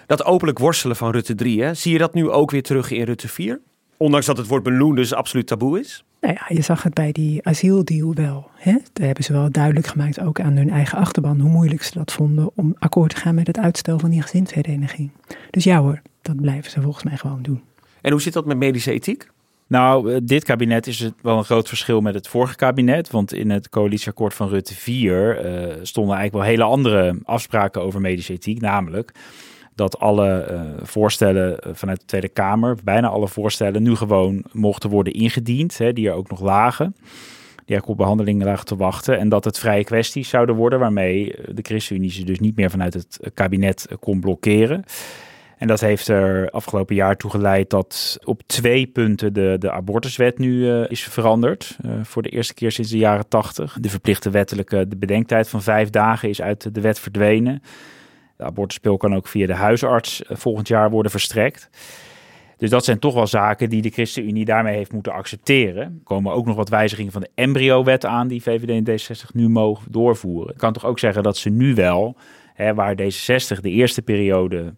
Dat 0.06 0.24
openlijk 0.24 0.58
worstelen 0.58 0.96
van 0.96 1.10
Rutte 1.10 1.34
3, 1.34 1.62
hè? 1.62 1.74
zie 1.74 1.92
je 1.92 1.98
dat 1.98 2.14
nu 2.14 2.30
ook 2.30 2.50
weer 2.50 2.62
terug 2.62 2.90
in 2.90 3.04
Rutte 3.04 3.28
4? 3.28 3.60
Ondanks 3.96 4.26
dat 4.26 4.36
het 4.36 4.46
woord 4.46 4.64
meloen 4.64 4.94
dus 4.94 5.14
absoluut 5.14 5.46
taboe 5.46 5.80
is? 5.80 6.04
Nou 6.26 6.38
ja, 6.40 6.56
je 6.56 6.62
zag 6.62 6.82
het 6.82 6.94
bij 6.94 7.12
die 7.12 7.46
asieldeal 7.46 8.14
wel. 8.14 8.50
Hè? 8.54 8.72
Daar 8.92 9.06
hebben 9.06 9.24
ze 9.24 9.32
wel 9.32 9.50
duidelijk 9.50 9.86
gemaakt, 9.86 10.20
ook 10.20 10.40
aan 10.40 10.56
hun 10.56 10.70
eigen 10.70 10.98
achterban, 10.98 11.40
hoe 11.40 11.50
moeilijk 11.50 11.82
ze 11.82 11.98
dat 11.98 12.12
vonden 12.12 12.50
om 12.54 12.74
akkoord 12.78 13.14
te 13.14 13.20
gaan 13.20 13.34
met 13.34 13.46
het 13.46 13.58
uitstel 13.58 13.98
van 13.98 14.10
die 14.10 14.22
gezinshereniging. 14.22 15.10
Dus 15.50 15.64
ja 15.64 15.80
hoor, 15.80 16.02
dat 16.22 16.40
blijven 16.40 16.70
ze 16.70 16.80
volgens 16.80 17.04
mij 17.04 17.16
gewoon 17.16 17.42
doen. 17.42 17.62
En 18.00 18.10
hoe 18.12 18.20
zit 18.20 18.32
dat 18.32 18.46
met 18.46 18.56
medische 18.56 18.92
ethiek? 18.92 19.30
Nou, 19.66 20.12
eh, 20.12 20.20
dit 20.22 20.44
kabinet 20.44 20.86
is 20.86 20.98
het 20.98 21.14
wel 21.22 21.38
een 21.38 21.44
groot 21.44 21.68
verschil 21.68 22.00
met 22.00 22.14
het 22.14 22.28
vorige 22.28 22.56
kabinet. 22.56 23.10
Want 23.10 23.32
in 23.32 23.50
het 23.50 23.68
coalitieakkoord 23.68 24.34
van 24.34 24.48
Rutte 24.48 24.74
4 24.74 25.38
eh, 25.38 25.52
stonden 25.82 26.16
eigenlijk 26.16 26.32
wel 26.32 26.42
hele 26.42 26.72
andere 26.72 27.18
afspraken 27.24 27.82
over 27.82 28.00
medische 28.00 28.32
ethiek. 28.32 28.60
Namelijk 28.60 29.12
dat 29.76 29.98
alle 29.98 30.40
eh, 30.40 30.60
voorstellen 30.82 31.58
eh, 31.58 31.70
vanuit 31.74 32.00
de 32.00 32.06
Tweede 32.06 32.28
Kamer, 32.28 32.76
bijna 32.84 33.08
alle 33.08 33.28
voorstellen, 33.28 33.82
nu 33.82 33.94
gewoon 33.94 34.44
mochten 34.52 34.90
worden 34.90 35.12
ingediend. 35.12 35.78
Hè, 35.78 35.92
die 35.92 36.08
er 36.08 36.14
ook 36.14 36.30
nog 36.30 36.40
lagen. 36.40 36.94
Die 36.96 37.74
eigenlijk 37.74 37.88
op 37.88 37.96
behandeling 37.96 38.42
lagen 38.42 38.66
te 38.66 38.76
wachten. 38.76 39.18
En 39.18 39.28
dat 39.28 39.44
het 39.44 39.58
vrije 39.58 39.84
kwesties 39.84 40.28
zouden 40.28 40.54
worden 40.54 40.78
waarmee 40.78 41.34
eh, 41.34 41.54
de 41.54 41.62
ChristenUnie 41.62 42.10
ze 42.10 42.24
dus 42.24 42.40
niet 42.40 42.56
meer 42.56 42.70
vanuit 42.70 42.94
het 42.94 43.30
kabinet 43.34 43.88
kon 44.00 44.20
blokkeren. 44.20 44.84
En 45.58 45.66
dat 45.66 45.80
heeft 45.80 46.08
er 46.08 46.50
afgelopen 46.50 46.94
jaar 46.94 47.16
toe 47.16 47.30
geleid 47.30 47.70
dat 47.70 48.18
op 48.24 48.42
twee 48.46 48.86
punten 48.86 49.32
de, 49.32 49.56
de 49.58 49.70
abortuswet 49.70 50.38
nu 50.38 50.70
is 50.70 51.02
veranderd. 51.02 51.76
Voor 52.02 52.22
de 52.22 52.28
eerste 52.28 52.54
keer 52.54 52.72
sinds 52.72 52.90
de 52.90 52.98
jaren 52.98 53.28
tachtig. 53.28 53.78
De 53.80 53.88
verplichte 53.90 54.30
wettelijke 54.30 54.88
de 54.88 54.96
bedenktijd 54.96 55.48
van 55.48 55.62
vijf 55.62 55.90
dagen 55.90 56.28
is 56.28 56.42
uit 56.42 56.74
de 56.74 56.80
wet 56.80 56.98
verdwenen. 56.98 57.62
De 58.36 58.44
abortuspil 58.44 58.96
kan 58.96 59.14
ook 59.14 59.26
via 59.26 59.46
de 59.46 59.54
huisarts 59.54 60.22
eh, 60.22 60.36
volgend 60.36 60.68
jaar 60.68 60.90
worden 60.90 61.10
verstrekt. 61.10 61.70
Dus 62.56 62.70
dat 62.70 62.84
zijn 62.84 62.98
toch 62.98 63.14
wel 63.14 63.26
zaken 63.26 63.70
die 63.70 63.82
de 63.82 63.90
ChristenUnie 63.90 64.44
daarmee 64.44 64.76
heeft 64.76 64.92
moeten 64.92 65.12
accepteren. 65.12 65.82
Er 65.82 66.04
komen 66.04 66.32
ook 66.32 66.46
nog 66.46 66.56
wat 66.56 66.68
wijzigingen 66.68 67.12
van 67.12 67.20
de 67.20 67.30
embryo-wet 67.34 68.04
aan 68.04 68.28
die 68.28 68.42
VVD 68.42 68.86
en 68.86 69.16
D66 69.16 69.32
nu 69.32 69.48
mogen 69.48 69.92
doorvoeren. 69.92 70.52
Ik 70.52 70.58
kan 70.58 70.72
toch 70.72 70.84
ook 70.84 70.98
zeggen 70.98 71.22
dat 71.22 71.36
ze 71.36 71.50
nu 71.50 71.74
wel, 71.74 72.16
hè, 72.54 72.74
waar 72.74 72.94
D66 73.02 73.60
de 73.60 73.70
eerste 73.70 74.02
periode 74.02 74.74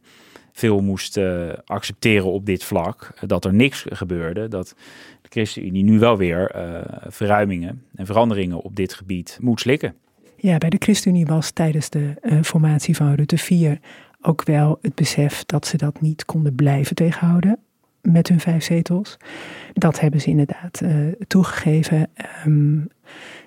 veel 0.53 0.81
moest 0.81 1.17
eh, 1.17 1.49
accepteren 1.65 2.33
op 2.33 2.47
dit 2.47 2.65
vlak, 2.65 3.13
dat 3.27 3.45
er 3.45 3.55
niks 3.55 3.85
gebeurde, 3.89 4.49
dat 4.49 4.75
de 5.23 5.29
ChristenUnie 5.29 5.85
nu 5.85 5.99
wel 5.99 6.17
weer 6.17 6.51
eh, 6.51 6.81
verruimingen 7.07 7.83
en 7.95 8.07
veranderingen 8.07 8.61
op 8.61 8.77
dit 8.77 8.95
gebied 8.95 9.39
moet 9.41 9.61
slikken. 9.61 9.95
Ja, 10.41 10.59
bij 10.59 10.71
de 10.71 10.77
ChristenUnie 10.79 11.27
was 11.27 11.51
tijdens 11.51 11.91
de 11.91 12.15
eh, 12.21 12.39
formatie 12.43 12.97
van 12.97 13.15
Rutte 13.15 13.39
4 13.39 13.79
ook 14.21 14.45
wel 14.45 14.79
het 14.83 14.95
besef 14.95 15.45
dat 15.45 15.67
ze 15.67 15.77
dat 15.77 16.01
niet 16.01 16.25
konden 16.25 16.55
blijven 16.55 16.97
tegenhouden 16.97 17.59
met 18.03 18.29
hun 18.29 18.41
vijf 18.41 18.65
zetels. 18.65 19.17
Dat 19.73 20.01
hebben 20.01 20.21
ze 20.21 20.29
inderdaad 20.29 20.81
eh, 20.81 20.91
toegegeven. 21.27 22.09
Ehm, 22.15 22.79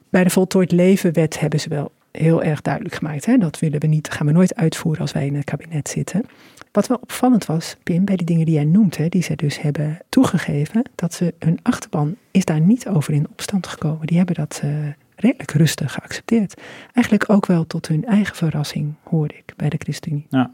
bij 0.09 0.23
de 0.23 0.29
Voltooid 0.29 0.71
Levenwet 0.71 1.39
hebben 1.39 1.59
ze 1.59 1.69
wel 1.69 1.91
heel 2.11 2.43
erg 2.43 2.61
duidelijk 2.61 2.95
gemaakt. 2.95 3.25
Hè? 3.25 3.37
Dat 3.37 3.59
willen 3.59 3.79
we 3.79 3.87
niet, 3.87 4.09
gaan 4.09 4.27
we 4.27 4.31
nooit 4.31 4.55
uitvoeren 4.55 5.01
als 5.01 5.11
wij 5.11 5.25
in 5.25 5.35
het 5.35 5.43
kabinet 5.43 5.89
zitten. 5.89 6.25
Wat 6.71 6.87
wel 6.87 6.97
opvallend 7.01 7.45
was, 7.45 7.77
Pim, 7.83 8.05
bij 8.05 8.15
die 8.15 8.25
dingen 8.25 8.45
die 8.45 8.55
jij 8.55 8.65
noemt, 8.65 8.97
hè, 8.97 9.07
die 9.07 9.23
ze 9.23 9.35
dus 9.35 9.61
hebben 9.61 9.99
toegegeven, 10.09 10.89
dat 10.95 11.13
ze 11.13 11.33
hun 11.39 11.59
achterban 11.61 12.15
is 12.31 12.45
daar 12.45 12.61
niet 12.61 12.87
over 12.87 13.13
in 13.13 13.27
opstand 13.31 13.67
gekomen. 13.67 14.07
Die 14.07 14.17
hebben 14.17 14.35
dat 14.35 14.59
eh, 14.63 14.69
redelijk 15.21 15.51
rustig 15.51 15.93
geaccepteerd. 15.93 16.61
Eigenlijk 16.93 17.29
ook 17.29 17.45
wel 17.45 17.67
tot 17.67 17.87
hun 17.87 18.05
eigen 18.05 18.35
verrassing, 18.35 18.93
hoorde 19.03 19.33
ik 19.33 19.53
bij 19.55 19.69
de 19.69 19.77
ChristenUnie. 19.77 20.25
Ja. 20.29 20.51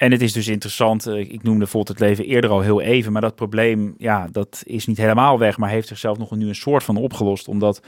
En 0.00 0.12
het 0.12 0.22
is 0.22 0.32
dus 0.32 0.48
interessant, 0.48 1.06
eh, 1.06 1.18
ik 1.18 1.42
noemde 1.42 1.66
Volt 1.66 1.88
het 1.88 2.00
leven 2.00 2.24
eerder 2.24 2.50
al 2.50 2.60
heel 2.60 2.80
even, 2.80 3.12
maar 3.12 3.20
dat 3.20 3.34
probleem, 3.34 3.94
ja, 3.98 4.28
dat 4.32 4.62
is 4.66 4.86
niet 4.86 4.96
helemaal 4.96 5.38
weg, 5.38 5.58
maar 5.58 5.70
heeft 5.70 5.88
zichzelf 5.88 6.18
nog 6.18 6.36
nu 6.36 6.48
een 6.48 6.54
soort 6.54 6.82
van 6.82 6.96
opgelost, 6.96 7.48
omdat 7.48 7.82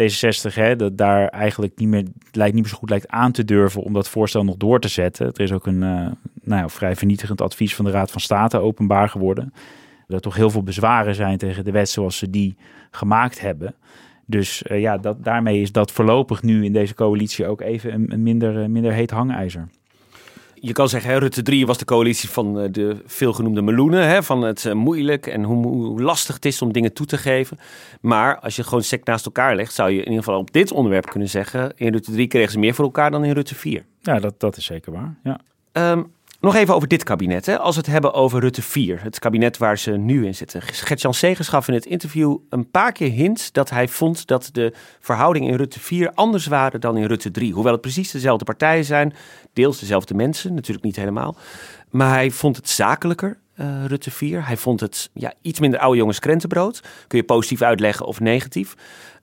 D66 0.00 0.54
hè, 0.54 0.76
dat 0.76 0.98
daar 0.98 1.28
eigenlijk 1.28 1.72
niet 1.76 1.88
meer, 1.88 2.04
lijkt 2.32 2.54
niet 2.54 2.62
meer 2.62 2.72
zo 2.72 2.78
goed 2.78 2.90
lijkt 2.90 3.08
aan 3.08 3.32
te 3.32 3.44
durven 3.44 3.82
om 3.82 3.92
dat 3.92 4.08
voorstel 4.08 4.44
nog 4.44 4.56
door 4.56 4.80
te 4.80 4.88
zetten. 4.88 5.26
Er 5.26 5.40
is 5.40 5.52
ook 5.52 5.66
een 5.66 5.82
eh, 5.82 6.10
nou 6.42 6.62
ja, 6.62 6.68
vrij 6.68 6.96
vernietigend 6.96 7.40
advies 7.40 7.74
van 7.74 7.84
de 7.84 7.90
Raad 7.90 8.10
van 8.10 8.20
State 8.20 8.58
openbaar 8.58 9.08
geworden. 9.08 9.52
Dat 10.06 10.22
toch 10.22 10.36
heel 10.36 10.50
veel 10.50 10.62
bezwaren 10.62 11.14
zijn 11.14 11.38
tegen 11.38 11.64
de 11.64 11.70
wet 11.70 11.88
zoals 11.88 12.18
ze 12.18 12.30
die 12.30 12.56
gemaakt 12.90 13.40
hebben. 13.40 13.74
Dus 14.30 14.62
eh, 14.62 14.80
ja, 14.80 14.98
dat, 14.98 15.24
daarmee 15.24 15.60
is 15.60 15.72
dat 15.72 15.92
voorlopig 15.92 16.42
nu 16.42 16.64
in 16.64 16.72
deze 16.72 16.94
coalitie 16.94 17.46
ook 17.46 17.60
even 17.60 17.92
een, 17.92 18.12
een 18.12 18.22
minder, 18.22 18.62
eh, 18.62 18.68
minder 18.68 18.92
heet 18.92 19.10
hangijzer. 19.10 19.68
Je 20.54 20.72
kan 20.72 20.88
zeggen, 20.88 21.10
hè, 21.10 21.18
Rutte 21.18 21.42
3 21.42 21.66
was 21.66 21.78
de 21.78 21.84
coalitie 21.84 22.28
van 22.28 22.60
eh, 22.60 22.72
de 22.72 22.96
veelgenoemde 23.06 23.62
meloenen. 23.62 24.08
Hè, 24.08 24.22
van 24.22 24.42
het 24.42 24.74
moeilijk 24.74 25.26
en 25.26 25.42
hoe, 25.42 25.66
hoe 25.66 26.02
lastig 26.02 26.34
het 26.34 26.44
is 26.44 26.62
om 26.62 26.72
dingen 26.72 26.92
toe 26.92 27.06
te 27.06 27.18
geven. 27.18 27.58
Maar 28.00 28.38
als 28.38 28.56
je 28.56 28.64
gewoon 28.64 28.82
sec 28.82 29.04
naast 29.04 29.24
elkaar 29.24 29.56
legt, 29.56 29.74
zou 29.74 29.90
je 29.90 29.98
in 29.98 30.08
ieder 30.08 30.24
geval 30.24 30.38
op 30.38 30.52
dit 30.52 30.72
onderwerp 30.72 31.06
kunnen 31.06 31.28
zeggen... 31.28 31.72
in 31.76 31.92
Rutte 31.92 32.12
3 32.12 32.26
kregen 32.26 32.52
ze 32.52 32.58
meer 32.58 32.74
voor 32.74 32.84
elkaar 32.84 33.10
dan 33.10 33.24
in 33.24 33.32
Rutte 33.32 33.54
4. 33.54 33.84
Ja, 34.00 34.18
dat, 34.18 34.40
dat 34.40 34.56
is 34.56 34.64
zeker 34.64 34.92
waar. 34.92 35.14
Ja. 35.22 35.40
Ehm, 35.72 36.02
nog 36.40 36.54
even 36.54 36.74
over 36.74 36.88
dit 36.88 37.02
kabinet. 37.02 37.46
Hè. 37.46 37.58
Als 37.58 37.74
we 37.74 37.80
het 37.80 37.90
hebben 37.90 38.12
over 38.12 38.40
Rutte 38.40 38.62
4, 38.62 39.02
het 39.02 39.18
kabinet 39.18 39.56
waar 39.56 39.78
ze 39.78 39.90
nu 39.90 40.26
in 40.26 40.34
zitten. 40.34 40.62
Gert-Jan 40.62 41.14
Segers 41.14 41.48
gaf 41.48 41.68
in 41.68 41.74
het 41.74 41.86
interview 41.86 42.36
een 42.48 42.70
paar 42.70 42.92
keer 42.92 43.10
hints 43.10 43.52
dat 43.52 43.70
hij 43.70 43.88
vond 43.88 44.26
dat 44.26 44.48
de 44.52 44.72
verhoudingen 45.00 45.48
in 45.48 45.56
Rutte 45.56 45.80
4 45.80 46.12
anders 46.14 46.46
waren 46.46 46.80
dan 46.80 46.96
in 46.96 47.04
Rutte 47.04 47.30
3. 47.30 47.52
Hoewel 47.52 47.72
het 47.72 47.80
precies 47.80 48.10
dezelfde 48.10 48.44
partijen 48.44 48.84
zijn, 48.84 49.14
deels 49.52 49.78
dezelfde 49.80 50.14
mensen, 50.14 50.54
natuurlijk 50.54 50.84
niet 50.84 50.96
helemaal. 50.96 51.36
Maar 51.90 52.10
hij 52.10 52.30
vond 52.30 52.56
het 52.56 52.68
zakelijker, 52.68 53.38
eh, 53.54 53.84
Rutte 53.84 54.10
4. 54.10 54.46
Hij 54.46 54.56
vond 54.56 54.80
het 54.80 55.10
ja, 55.14 55.32
iets 55.42 55.60
minder 55.60 55.80
oude 55.80 55.98
jongens 55.98 56.18
krentenbrood. 56.18 56.82
Kun 57.06 57.18
je 57.18 57.24
positief 57.24 57.62
uitleggen 57.62 58.06
of 58.06 58.20
negatief. 58.20 58.74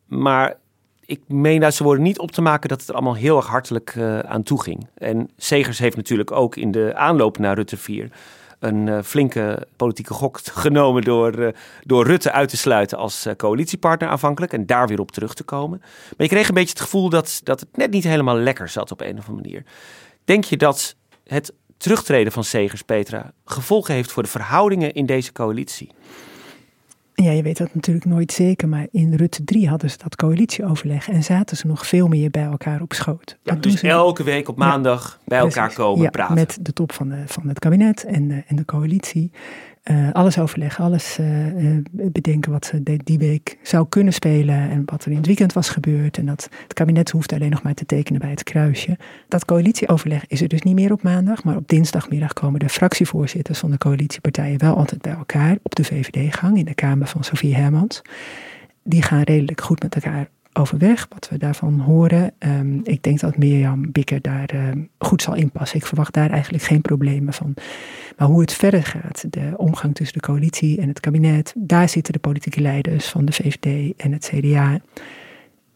Maar 0.05 0.57
ik 1.05 1.21
meen 1.27 1.63
uit 1.63 1.73
zijn 1.73 1.87
woorden 1.87 2.05
niet 2.05 2.19
op 2.19 2.31
te 2.31 2.41
maken 2.41 2.69
dat 2.69 2.79
het 2.79 2.89
er 2.89 2.95
allemaal 2.95 3.15
heel 3.15 3.37
erg 3.37 3.47
hartelijk 3.47 3.93
eh, 3.95 4.19
aan 4.19 4.43
toe 4.43 4.61
ging. 4.61 4.87
En 4.93 5.29
Segers 5.37 5.79
heeft 5.79 5.95
natuurlijk 5.95 6.31
ook 6.31 6.55
in 6.55 6.71
de 6.71 6.95
aanloop 6.95 7.37
naar 7.37 7.55
Rutte 7.55 7.77
4 7.77 8.11
een 8.59 8.87
eh, 8.87 9.01
flinke 9.03 9.67
politieke 9.75 10.13
gok 10.13 10.39
genomen 10.65 11.01
door, 11.01 11.33
eh, 11.33 11.53
door 11.83 12.05
Rutte 12.05 12.31
uit 12.31 12.49
te 12.49 12.57
sluiten 12.57 12.97
als 12.97 13.27
coalitiepartner 13.37 14.09
aanvankelijk 14.09 14.53
en 14.53 14.65
daar 14.65 14.87
weer 14.87 14.99
op 14.99 15.11
terug 15.11 15.33
te 15.33 15.43
komen. 15.43 15.79
Maar 15.79 16.27
je 16.27 16.27
kreeg 16.27 16.47
een 16.47 16.53
beetje 16.53 16.73
het 16.73 16.81
gevoel 16.81 17.09
dat, 17.09 17.41
dat 17.43 17.59
het 17.59 17.77
net 17.77 17.91
niet 17.91 18.03
helemaal 18.03 18.37
lekker 18.37 18.69
zat 18.69 18.91
op 18.91 19.01
een 19.01 19.17
of 19.17 19.27
andere 19.27 19.47
manier. 19.47 19.63
Denk 20.23 20.43
je 20.43 20.57
dat 20.57 20.95
het 21.23 21.53
terugtreden 21.77 22.31
van 22.31 22.43
Segers, 22.43 22.81
Petra, 22.81 23.31
gevolgen 23.45 23.93
heeft 23.93 24.11
voor 24.11 24.23
de 24.23 24.29
verhoudingen 24.29 24.93
in 24.93 25.05
deze 25.05 25.31
coalitie? 25.31 25.91
Ja, 27.15 27.31
je 27.31 27.41
weet 27.43 27.57
dat 27.57 27.73
natuurlijk 27.73 28.05
nooit 28.05 28.31
zeker, 28.31 28.67
maar 28.69 28.87
in 28.91 29.13
Rutte 29.13 29.43
3 29.43 29.67
hadden 29.69 29.89
ze 29.89 29.97
dat 29.97 30.15
coalitieoverleg 30.15 31.09
en 31.09 31.23
zaten 31.23 31.57
ze 31.57 31.67
nog 31.67 31.87
veel 31.87 32.07
meer 32.07 32.29
bij 32.29 32.43
elkaar 32.43 32.81
op 32.81 32.93
schoot. 32.93 33.37
Ja, 33.43 33.55
dus 33.55 33.79
ze- 33.79 33.87
elke 33.87 34.23
week 34.23 34.47
op 34.49 34.57
maandag 34.57 35.19
bij 35.25 35.37
elkaar 35.39 35.53
Precies. 35.63 35.75
komen 35.83 36.03
Ja, 36.03 36.09
praten. 36.09 36.35
Met 36.35 36.57
de 36.61 36.73
top 36.73 36.91
van, 36.91 37.09
de, 37.09 37.23
van 37.25 37.47
het 37.47 37.59
kabinet 37.59 38.03
en 38.03 38.27
de, 38.27 38.43
en 38.47 38.55
de 38.55 38.65
coalitie. 38.65 39.31
Eh, 39.85 40.11
alles 40.11 40.39
overleggen, 40.39 40.83
alles 40.83 41.17
eh, 41.17 41.47
eh, 41.47 41.83
bedenken 41.91 42.51
wat 42.51 42.65
ze 42.65 42.83
die 43.03 43.17
week 43.17 43.57
zou 43.61 43.85
kunnen 43.89 44.13
spelen 44.13 44.69
en 44.69 44.83
wat 44.85 45.05
er 45.05 45.11
in 45.11 45.17
het 45.17 45.25
weekend 45.25 45.53
was 45.53 45.69
gebeurd. 45.69 46.17
En 46.17 46.25
dat 46.25 46.49
het 46.63 46.73
kabinet 46.73 47.09
hoeft 47.09 47.33
alleen 47.33 47.49
nog 47.49 47.61
maar 47.61 47.73
te 47.73 47.85
tekenen 47.85 48.21
bij 48.21 48.29
het 48.29 48.43
kruisje. 48.43 48.97
Dat 49.27 49.45
coalitieoverleg 49.45 50.27
is 50.27 50.41
er 50.41 50.47
dus 50.47 50.61
niet 50.61 50.75
meer 50.75 50.91
op 50.91 51.03
maandag, 51.03 51.43
maar 51.43 51.55
op 51.55 51.67
dinsdagmiddag 51.67 52.33
komen 52.33 52.59
de 52.59 52.69
fractievoorzitters 52.69 53.59
van 53.59 53.71
de 53.71 53.77
coalitiepartijen 53.77 54.59
wel 54.59 54.77
altijd 54.77 55.01
bij 55.01 55.13
elkaar 55.13 55.57
op 55.61 55.75
de 55.75 55.83
VVD-gang 55.83 56.57
in 56.57 56.65
de 56.65 56.73
Kamer 56.73 57.07
van 57.07 57.23
Sofie 57.23 57.55
Hermans. 57.55 58.01
Die 58.83 59.01
gaan 59.01 59.21
redelijk 59.21 59.61
goed 59.61 59.83
met 59.83 59.95
elkaar 59.95 60.27
overweg, 60.55 61.07
wat 61.09 61.29
we 61.29 61.37
daarvan 61.37 61.79
horen. 61.79 62.33
Ehm, 62.39 62.79
ik 62.83 63.03
denk 63.03 63.19
dat 63.19 63.37
Mirjam 63.37 63.91
Bikker 63.91 64.21
daar 64.21 64.49
ehm, 64.49 64.83
goed 64.97 65.21
zal 65.21 65.35
inpassen. 65.35 65.77
Ik 65.77 65.85
verwacht 65.85 66.13
daar 66.13 66.29
eigenlijk 66.29 66.63
geen 66.63 66.81
problemen 66.81 67.33
van. 67.33 67.53
Maar 68.17 68.27
hoe 68.27 68.41
het 68.41 68.53
verder 68.53 68.83
gaat, 68.83 69.25
de 69.29 69.53
omgang 69.57 69.95
tussen 69.95 70.19
de 70.19 70.25
coalitie 70.27 70.81
en 70.81 70.87
het 70.87 70.99
kabinet, 70.99 71.53
daar 71.57 71.89
zitten 71.89 72.13
de 72.13 72.19
politieke 72.19 72.61
leiders 72.61 73.07
van 73.07 73.25
de 73.25 73.31
VVD 73.31 73.93
en 73.97 74.11
het 74.11 74.31
CDA 74.33 74.79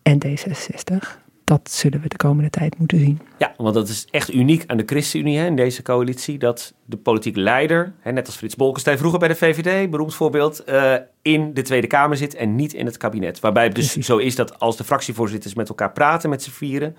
en 0.01 0.17
D66. 0.25 1.28
Dat 1.49 1.71
zullen 1.71 2.01
we 2.01 2.07
de 2.07 2.15
komende 2.15 2.49
tijd 2.49 2.77
moeten 2.77 2.99
zien. 2.99 3.19
Ja, 3.37 3.53
want 3.57 3.73
dat 3.73 3.87
is 3.87 4.07
echt 4.11 4.33
uniek 4.33 4.63
aan 4.67 4.77
de 4.77 4.83
ChristenUnie 4.85 5.37
hè, 5.37 5.45
in 5.45 5.55
deze 5.55 5.81
coalitie. 5.81 6.37
Dat 6.37 6.73
de 6.85 6.97
politieke 6.97 7.39
leider, 7.39 7.93
hè, 7.99 8.11
net 8.11 8.25
als 8.25 8.35
Frits 8.35 8.55
Bolkestein 8.55 8.97
vroeger 8.97 9.19
bij 9.19 9.27
de 9.27 9.35
VVD, 9.35 9.89
beroemd 9.89 10.15
voorbeeld, 10.15 10.63
eh, 10.63 10.93
in 11.21 11.53
de 11.53 11.61
Tweede 11.61 11.87
Kamer 11.87 12.17
zit 12.17 12.35
en 12.35 12.55
niet 12.55 12.73
in 12.73 12.85
het 12.85 12.97
kabinet. 12.97 13.39
Waarbij 13.39 13.63
het 13.63 13.75
dus 13.75 13.95
zo 13.95 14.17
is 14.17 14.35
dat 14.35 14.59
als 14.59 14.77
de 14.77 14.83
fractievoorzitters 14.83 15.53
met 15.53 15.69
elkaar 15.69 15.91
praten 15.91 16.29
met 16.29 16.43
z'n 16.43 16.49
vieren, 16.49 16.95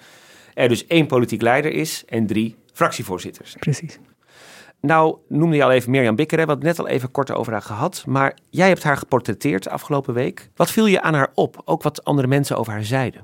er 0.55 0.69
dus 0.69 0.87
één 0.87 1.07
politiek 1.07 1.43
leider 1.43 1.73
is 1.73 2.05
en 2.07 2.27
drie 2.27 2.57
fractievoorzitters. 2.73 3.57
Precies. 3.59 3.99
Nou 4.81 5.17
noemde 5.29 5.57
je 5.57 5.65
al 5.65 5.71
even 5.71 5.91
Mirjam 5.91 6.17
Bikker, 6.17 6.39
hè, 6.39 6.47
wat 6.47 6.63
net 6.63 6.79
al 6.79 6.89
even 6.89 7.11
kort 7.11 7.33
over 7.33 7.53
haar 7.53 7.63
gehad. 7.63 8.05
Maar 8.07 8.37
jij 8.49 8.69
hebt 8.69 8.83
haar 8.83 8.97
geportretteerd 8.97 9.69
afgelopen 9.69 10.15
week. 10.15 10.51
Wat 10.55 10.71
viel 10.71 10.87
je 10.87 11.03
aan 11.03 11.15
haar 11.15 11.31
op? 11.35 11.63
Ook 11.65 11.83
wat 11.83 12.05
andere 12.05 12.29
mensen 12.29 12.57
over 12.57 12.73
haar 12.73 12.85
zeiden. 12.85 13.23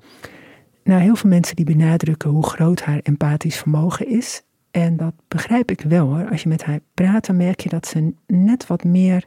Nou, 0.86 1.00
heel 1.00 1.16
veel 1.16 1.30
mensen 1.30 1.56
die 1.56 1.64
benadrukken 1.64 2.30
hoe 2.30 2.46
groot 2.46 2.80
haar 2.80 3.00
empathisch 3.02 3.56
vermogen 3.56 4.08
is. 4.08 4.42
En 4.70 4.96
dat 4.96 5.12
begrijp 5.28 5.70
ik 5.70 5.80
wel 5.80 6.06
hoor. 6.06 6.28
Als 6.30 6.42
je 6.42 6.48
met 6.48 6.64
haar 6.64 6.80
praat, 6.94 7.26
dan 7.26 7.36
merk 7.36 7.60
je 7.60 7.68
dat 7.68 7.86
ze 7.86 8.12
net 8.26 8.66
wat 8.66 8.84
meer 8.84 9.26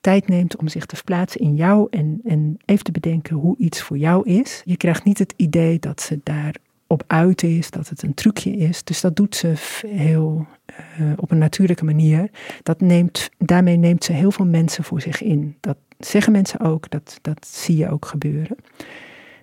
tijd 0.00 0.28
neemt 0.28 0.56
om 0.56 0.68
zich 0.68 0.86
te 0.86 0.96
verplaatsen 0.96 1.40
in 1.40 1.54
jou 1.54 1.86
en, 1.90 2.20
en 2.24 2.56
even 2.64 2.84
te 2.84 2.92
bedenken 2.92 3.36
hoe 3.36 3.56
iets 3.58 3.82
voor 3.82 3.98
jou 3.98 4.28
is. 4.28 4.62
Je 4.64 4.76
krijgt 4.76 5.04
niet 5.04 5.18
het 5.18 5.34
idee 5.36 5.78
dat 5.78 6.00
ze 6.00 6.20
daar 6.22 6.54
op 6.86 7.04
uit 7.06 7.42
is, 7.42 7.70
dat 7.70 7.88
het 7.88 8.02
een 8.02 8.14
trucje 8.14 8.50
is. 8.50 8.84
Dus 8.84 9.00
dat 9.00 9.16
doet 9.16 9.36
ze 9.36 9.52
heel 9.86 10.46
uh, 11.00 11.12
op 11.16 11.30
een 11.30 11.38
natuurlijke 11.38 11.84
manier. 11.84 12.30
Dat 12.62 12.80
neemt, 12.80 13.30
daarmee 13.38 13.76
neemt 13.76 14.04
ze 14.04 14.12
heel 14.12 14.30
veel 14.30 14.46
mensen 14.46 14.84
voor 14.84 15.00
zich 15.00 15.22
in. 15.22 15.56
Dat 15.60 15.76
zeggen 15.98 16.32
mensen 16.32 16.60
ook, 16.60 16.90
dat, 16.90 17.18
dat 17.22 17.46
zie 17.46 17.76
je 17.76 17.90
ook 17.90 18.06
gebeuren. 18.06 18.56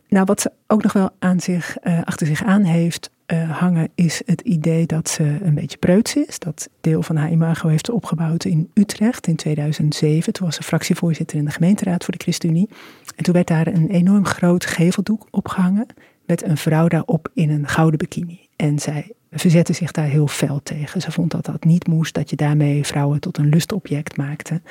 Nou, 0.07 0.25
wat 0.25 0.41
ze 0.41 0.51
ook 0.67 0.83
nog 0.83 0.93
wel 0.93 1.09
aan 1.19 1.39
zich, 1.39 1.77
uh, 1.83 2.01
achter 2.03 2.27
zich 2.27 2.43
aan 2.43 2.63
heeft 2.63 3.09
uh, 3.27 3.59
hangen, 3.59 3.89
is 3.95 4.21
het 4.25 4.41
idee 4.41 4.85
dat 4.85 5.09
ze 5.09 5.37
een 5.41 5.55
beetje 5.55 5.77
preuts 5.77 6.15
is. 6.15 6.39
Dat 6.39 6.69
deel 6.81 7.03
van 7.03 7.15
haar 7.15 7.31
imago 7.31 7.67
heeft 7.67 7.85
ze 7.85 7.93
opgebouwd 7.93 8.45
in 8.45 8.69
Utrecht 8.73 9.27
in 9.27 9.35
2007. 9.35 10.33
Toen 10.33 10.45
was 10.45 10.55
ze 10.55 10.63
fractievoorzitter 10.63 11.37
in 11.37 11.45
de 11.45 11.51
gemeenteraad 11.51 12.03
voor 12.03 12.13
de 12.13 12.23
ChristenUnie. 12.23 12.69
En 13.15 13.23
toen 13.23 13.33
werd 13.33 13.47
daar 13.47 13.67
een 13.67 13.89
enorm 13.89 14.25
groot 14.25 14.65
geveldoek 14.65 15.27
opgehangen 15.31 15.85
met 16.25 16.43
een 16.43 16.57
vrouw 16.57 16.87
daarop 16.87 17.29
in 17.33 17.49
een 17.49 17.67
gouden 17.67 17.97
bikini. 17.97 18.47
En 18.55 18.79
zij 18.79 19.11
verzette 19.31 19.73
zich 19.73 19.91
daar 19.91 20.07
heel 20.07 20.27
fel 20.27 20.59
tegen. 20.63 21.01
Ze 21.01 21.11
vond 21.11 21.31
dat 21.31 21.45
dat 21.45 21.63
niet 21.63 21.87
moest, 21.87 22.13
dat 22.13 22.29
je 22.29 22.35
daarmee 22.35 22.85
vrouwen 22.85 23.19
tot 23.19 23.37
een 23.37 23.49
lustobject 23.49 24.17
maakte. 24.17 24.61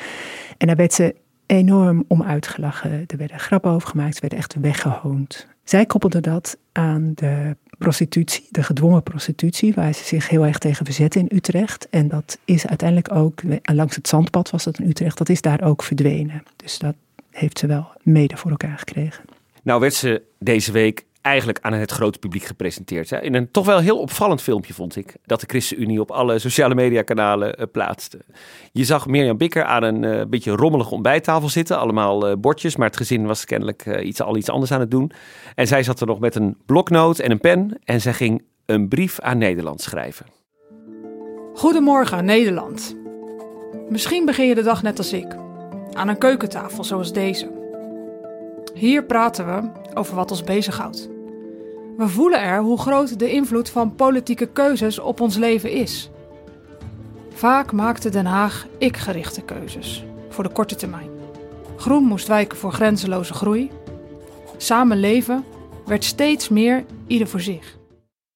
En 0.59 0.67
daar 0.67 0.77
werd 0.77 0.93
ze 0.93 1.15
enorm 1.53 2.05
om 2.09 2.23
uitgelachen. 2.23 3.05
Er 3.07 3.17
werden 3.17 3.39
grappen 3.39 3.71
over 3.71 3.89
gemaakt, 3.89 4.15
ze 4.15 4.21
werden 4.21 4.39
echt 4.39 4.55
weggehoond. 4.61 5.47
Zij 5.65 5.87
koppelde 5.87 6.21
dat 6.21 6.57
aan 6.73 7.13
de 7.15 7.57
prostitutie, 7.79 8.47
de 8.51 8.63
gedwongen 8.63 9.03
prostitutie, 9.03 9.75
waar 9.75 9.93
ze 9.93 10.05
zich 10.05 10.29
heel 10.29 10.47
erg 10.47 10.59
tegen 10.59 10.85
verzette 10.85 11.19
in 11.19 11.29
Utrecht. 11.33 11.89
En 11.91 12.09
dat 12.09 12.39
is 12.45 12.67
uiteindelijk 12.67 13.15
ook, 13.15 13.41
langs 13.63 13.97
het 13.97 14.09
zandpad 14.09 14.51
was 14.51 14.65
dat 14.65 14.79
in 14.79 14.89
Utrecht, 14.89 15.19
dat 15.19 15.29
is 15.29 15.41
daar 15.41 15.63
ook 15.63 15.83
verdwenen. 15.83 16.43
Dus 16.57 16.79
dat 16.79 16.95
heeft 17.31 17.59
ze 17.59 17.67
wel 17.67 17.87
mede 18.03 18.37
voor 18.37 18.51
elkaar 18.51 18.79
gekregen. 18.79 19.25
Nou 19.63 19.81
werd 19.81 19.95
ze 19.95 20.23
deze 20.39 20.73
week 20.73 21.05
eigenlijk 21.23 21.59
aan 21.61 21.73
het 21.73 21.91
grote 21.91 22.19
publiek 22.19 22.45
gepresenteerd. 22.45 23.11
In 23.11 23.35
een 23.35 23.51
toch 23.51 23.67
wel 23.67 23.79
heel 23.79 23.99
opvallend 23.99 24.43
filmpje 24.43 24.75
vond 24.75 24.97
ik 24.97 25.15
dat 25.25 25.41
de 25.41 25.47
ChristenUnie 25.49 26.01
op 26.01 26.11
alle 26.11 26.39
sociale 26.39 26.75
mediakanalen 26.75 27.61
uh, 27.61 27.67
plaatste. 27.73 28.19
Je 28.73 28.85
zag 28.85 29.07
Mirjam 29.07 29.37
Bikker 29.37 29.65
aan 29.65 29.83
een 29.83 30.03
uh, 30.03 30.23
beetje 30.29 30.51
rommelige 30.51 30.95
ontbijttafel 30.95 31.49
zitten, 31.49 31.79
allemaal 31.79 32.29
uh, 32.29 32.37
bordjes, 32.37 32.77
maar 32.77 32.87
het 32.87 32.97
gezin 32.97 33.27
was 33.27 33.45
kennelijk 33.45 33.87
iets, 34.03 34.21
al 34.21 34.37
iets 34.37 34.51
anders 34.51 34.73
aan 34.73 34.81
het 34.81 34.91
doen. 34.91 35.13
En 35.55 35.67
zij 35.67 35.83
zat 35.83 36.01
er 36.01 36.07
nog 36.07 36.21
met 36.21 36.35
een 36.35 36.57
bloknoot 36.67 37.19
en 37.19 37.31
een 37.31 37.41
pen 37.41 37.79
en 37.85 38.01
zij 38.01 38.13
ging 38.13 38.43
een 38.67 38.89
brief 38.89 39.21
aan 39.21 39.39
Nederland 39.39 39.81
schrijven. 39.81 40.27
Goedemorgen 41.55 42.25
Nederland. 42.25 42.97
Misschien 43.89 44.25
begin 44.25 44.47
je 44.47 44.55
de 44.55 44.63
dag 44.63 44.83
net 44.83 44.99
als 44.99 45.13
ik, 45.13 45.37
aan 45.93 46.09
een 46.09 46.19
keukentafel 46.19 46.85
zoals 46.85 47.13
deze. 47.13 47.62
Hier 48.75 49.05
praten 49.05 49.47
we 49.47 49.71
over 49.95 50.15
wat 50.15 50.31
ons 50.31 50.43
bezighoudt. 50.43 51.11
We 51.97 52.09
voelen 52.09 52.43
er 52.43 52.61
hoe 52.61 52.79
groot 52.79 53.19
de 53.19 53.31
invloed 53.31 53.71
van 53.71 53.95
politieke 53.95 54.47
keuzes 54.47 54.99
op 54.99 55.21
ons 55.21 55.37
leven 55.37 55.71
is. 55.71 56.11
Vaak 57.35 57.73
maakte 57.73 58.11
Den 58.11 58.27
Haag 58.27 58.67
ik-gerichte 58.79 59.43
keuzes 59.43 60.05
voor 60.29 60.45
de 60.45 60.51
korte 60.51 60.75
termijn. 60.75 61.09
Groen 61.77 62.05
moest 62.05 62.29
wijken 62.29 62.59
voor 62.59 62.73
grenzeloze 62.73 63.35
groei. 63.35 63.71
Samen 64.57 64.97
leven 65.01 65.45
werd 65.87 66.05
steeds 66.05 66.49
meer 66.49 66.85
ieder 67.07 67.27
voor 67.27 67.41
zich. 67.41 67.79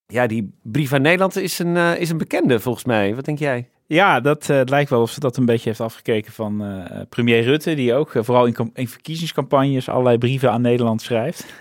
Ja, 0.07 0.27
die 0.27 0.59
brief 0.63 0.93
aan 0.93 1.03
Nederland 1.03 1.37
is 1.37 1.59
een, 1.59 1.77
uh, 1.77 2.01
is 2.01 2.11
een 2.11 2.19
bekende 2.19 2.61
volgens 2.61 2.85
mij. 2.85 3.15
Wat 3.15 3.25
denk 3.25 3.39
jij? 3.39 3.69
Ja, 3.87 4.21
dat 4.21 4.49
uh, 4.49 4.61
lijkt 4.65 4.91
wel 4.91 5.01
of 5.01 5.11
ze 5.11 5.21
dat 5.21 5.37
een 5.37 5.45
beetje 5.45 5.69
heeft 5.69 5.81
afgekeken 5.81 6.33
van 6.33 6.65
uh, 6.65 7.01
premier 7.09 7.43
Rutte, 7.43 7.75
die 7.75 7.95
ook 7.95 8.15
uh, 8.15 8.23
vooral 8.23 8.47
in, 8.47 8.71
in, 8.75 8.89
verkiezingscampagnes 8.89 9.89
allerlei 9.89 10.19
brieven 10.19 10.53
aan 10.53 10.61
Nederland 10.61 11.03
schrijft. 11.03 11.47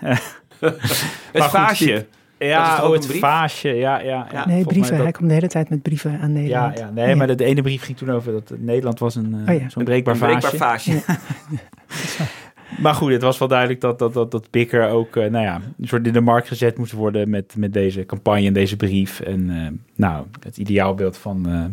het 1.32 1.44
vaasje. 1.44 2.06
Ja, 2.38 2.86
oh, 2.86 2.92
het 2.92 3.06
vaasje. 3.06 3.68
Ja, 3.68 3.98
ja, 4.00 4.26
ja. 4.32 4.46
Nee, 4.46 4.64
brieven. 4.64 4.94
Dat... 4.94 5.02
Hij 5.02 5.12
komt 5.12 5.28
de 5.28 5.34
hele 5.34 5.48
tijd 5.48 5.68
met 5.68 5.82
brieven 5.82 6.18
aan 6.20 6.32
Nederland. 6.32 6.78
Ja, 6.78 6.84
ja 6.84 6.90
nee, 6.90 7.08
ja. 7.08 7.14
maar 7.14 7.26
de, 7.26 7.34
de, 7.34 7.44
ene 7.44 7.62
brief 7.62 7.82
ging 7.82 7.96
toen 7.96 8.10
over 8.10 8.32
dat 8.32 8.52
Nederland 8.58 8.98
was 8.98 9.14
een, 9.14 9.44
oh, 9.48 9.58
ja. 9.60 9.68
zo'n 9.68 9.84
breekbaar 9.84 10.14
een 10.14 10.20
vaasje. 10.20 10.38
Breekbaar 10.38 10.68
vaasje. 10.68 11.02
Maar 12.78 12.94
goed, 12.94 13.12
het 13.12 13.22
was 13.22 13.38
wel 13.38 13.48
duidelijk 13.48 13.80
dat, 13.80 13.98
dat, 13.98 14.12
dat, 14.12 14.30
dat 14.30 14.50
Bikker 14.50 14.88
ook 14.88 15.16
uh, 15.16 15.30
nou 15.30 15.44
ja, 15.44 15.54
een 15.54 15.88
soort 15.88 16.06
in 16.06 16.12
de 16.12 16.20
markt 16.20 16.48
gezet 16.48 16.78
moest 16.78 16.92
worden 16.92 17.30
met, 17.30 17.54
met 17.56 17.72
deze 17.72 18.06
campagne 18.06 18.46
en 18.46 18.52
deze 18.52 18.76
brief. 18.76 19.20
En 19.20 19.50
uh, 19.50 19.68
nou, 19.94 20.26
het 20.40 20.56
ideaalbeeld 20.56 21.16
van 21.16 21.48
uh, 21.48 21.64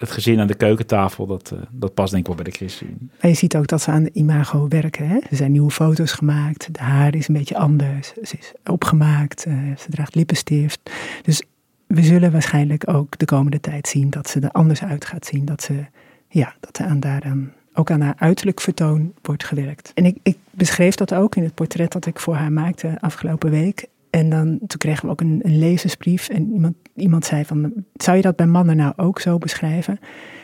het 0.00 0.10
gezin 0.10 0.40
aan 0.40 0.46
de 0.46 0.54
keukentafel, 0.54 1.26
dat, 1.26 1.54
dat 1.70 1.94
past 1.94 2.10
denk 2.10 2.22
ik 2.22 2.34
wel 2.34 2.42
bij 2.42 2.52
de 2.52 2.58
ChristenUnie. 2.58 3.08
En 3.18 3.28
je 3.28 3.34
ziet 3.34 3.56
ook 3.56 3.66
dat 3.66 3.82
ze 3.82 3.90
aan 3.90 4.02
de 4.02 4.10
imago 4.12 4.68
werken. 4.68 5.08
Hè? 5.08 5.18
Er 5.30 5.36
zijn 5.36 5.52
nieuwe 5.52 5.70
foto's 5.70 6.12
gemaakt, 6.12 6.74
de 6.74 6.82
haar 6.82 7.14
is 7.14 7.28
een 7.28 7.34
beetje 7.34 7.56
anders, 7.56 8.12
ze 8.22 8.36
is 8.38 8.52
opgemaakt, 8.64 9.40
ze 9.78 9.86
draagt 9.88 10.14
lippenstift. 10.14 10.90
Dus 11.22 11.42
we 11.86 12.02
zullen 12.02 12.32
waarschijnlijk 12.32 12.88
ook 12.88 13.18
de 13.18 13.24
komende 13.24 13.60
tijd 13.60 13.88
zien 13.88 14.10
dat 14.10 14.28
ze 14.28 14.40
er 14.40 14.50
anders 14.50 14.82
uit 14.82 15.04
gaat 15.04 15.26
zien. 15.26 15.44
Dat 15.44 15.62
ze, 15.62 15.84
ja, 16.28 16.54
dat 16.60 16.76
ze 16.76 16.84
aan 16.84 17.00
daaraan 17.00 17.52
ook 17.74 17.90
aan 17.90 18.00
haar 18.00 18.14
uiterlijk 18.18 18.60
vertoon 18.60 19.12
wordt 19.22 19.44
gewerkt. 19.44 19.90
En 19.94 20.04
ik, 20.04 20.16
ik, 20.22 20.36
beschreef 20.50 20.94
dat 20.94 21.14
ook 21.14 21.36
in 21.36 21.42
het 21.42 21.54
portret 21.54 21.92
dat 21.92 22.06
ik 22.06 22.18
voor 22.18 22.34
haar 22.34 22.52
maakte 22.52 22.96
afgelopen 23.00 23.50
week. 23.50 23.86
En 24.10 24.30
dan, 24.30 24.58
toen 24.58 24.78
kregen 24.78 25.04
we 25.04 25.10
ook 25.10 25.20
een, 25.20 25.40
een 25.42 25.58
lezersbrief 25.58 26.28
en 26.28 26.52
iemand, 26.52 26.74
iemand 26.94 27.24
zei 27.24 27.44
van, 27.44 27.72
zou 27.94 28.16
je 28.16 28.22
dat 28.22 28.36
bij 28.36 28.46
mannen 28.46 28.76
nou 28.76 28.92
ook 28.96 29.20
zo 29.20 29.38
beschrijven? 29.38 29.98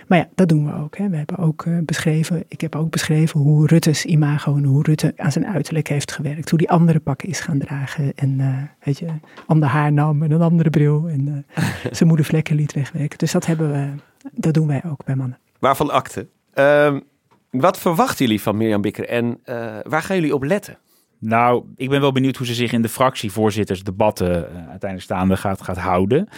Maar 0.07 0.19
ja, 0.19 0.29
dat 0.35 0.49
doen 0.49 0.67
we 0.67 0.75
ook. 0.75 0.97
Hè. 0.97 1.09
We 1.09 1.17
hebben 1.17 1.39
ook 1.39 1.65
uh, 1.65 1.79
beschreven, 1.83 2.45
ik 2.49 2.61
heb 2.61 2.77
ook 2.77 2.91
beschreven 2.91 3.41
hoe 3.41 3.67
Rutte's 3.67 4.05
imago 4.05 4.57
en 4.57 4.65
hoe 4.65 4.83
Rutte 4.83 5.13
aan 5.17 5.33
zijn 5.33 5.47
uiterlijk 5.47 5.89
heeft 5.89 6.13
gewerkt. 6.13 6.51
Hoe 6.51 6.59
die 6.59 6.71
andere 6.71 7.01
pakken 7.01 7.29
is 7.29 7.41
gaan 7.41 7.59
dragen 7.59 8.15
en 8.15 8.39
uh, 8.39 8.63
weet 8.83 8.99
je, 8.99 9.07
ander 9.47 9.69
haar 9.69 9.93
nam 9.93 10.23
en 10.23 10.31
een 10.31 10.43
andere 10.43 10.71
bril 10.71 11.09
en 11.09 11.45
uh, 11.59 11.65
zijn 11.97 12.09
moedervlekken 12.09 12.57
liet 12.57 12.73
wegwerken. 12.73 13.19
Dus 13.19 13.33
dat 13.33 13.47
hebben 13.47 13.73
we, 13.73 13.89
dat 14.33 14.55
doen 14.55 14.67
wij 14.67 14.83
ook 14.91 15.05
bij 15.05 15.15
mannen. 15.15 15.39
Waarvan 15.59 15.91
akte? 15.91 16.27
Um... 16.55 17.03
Wat 17.51 17.79
verwachten 17.79 18.25
jullie 18.25 18.41
van 18.41 18.57
Mirjam 18.57 18.81
Bikker 18.81 19.09
en 19.09 19.39
waar 19.83 20.03
gaan 20.03 20.17
jullie 20.17 20.35
op 20.35 20.43
letten? 20.43 20.79
Nou, 21.19 21.65
ik 21.77 21.89
ben 21.89 22.01
wel 22.01 22.13
benieuwd 22.13 22.37
hoe 22.37 22.47
ze 22.47 22.55
zich 22.55 22.73
in 22.73 22.83
de 22.83 22.89
fractievoorzittersdebatten 22.89 24.29
uh, 24.29 24.57
uiteindelijk 24.57 25.03
staande 25.03 25.37
gaat, 25.37 25.63
gaat 25.63 25.77
houden. 25.79 26.29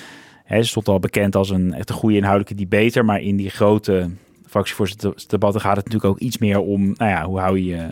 He, 0.44 0.62
ze 0.62 0.68
stond 0.68 0.88
al 0.88 0.98
bekend 0.98 1.36
als 1.36 1.50
een 1.50 1.72
echt 1.72 1.88
een 1.88 1.94
goede 1.94 2.16
inhoudelijke 2.16 2.66
debater, 2.66 3.04
maar 3.04 3.20
in 3.20 3.36
die 3.36 3.50
grote 3.50 4.10
fractievoorzittersdebatten 4.46 5.60
gaat 5.60 5.76
het 5.76 5.84
natuurlijk 5.84 6.12
ook 6.12 6.20
iets 6.20 6.38
meer 6.38 6.58
om, 6.58 6.82
nou 6.82 7.10
ja, 7.10 7.24
hoe 7.24 7.38
hou 7.38 7.58
je 7.58 7.76
uh, 7.76 7.88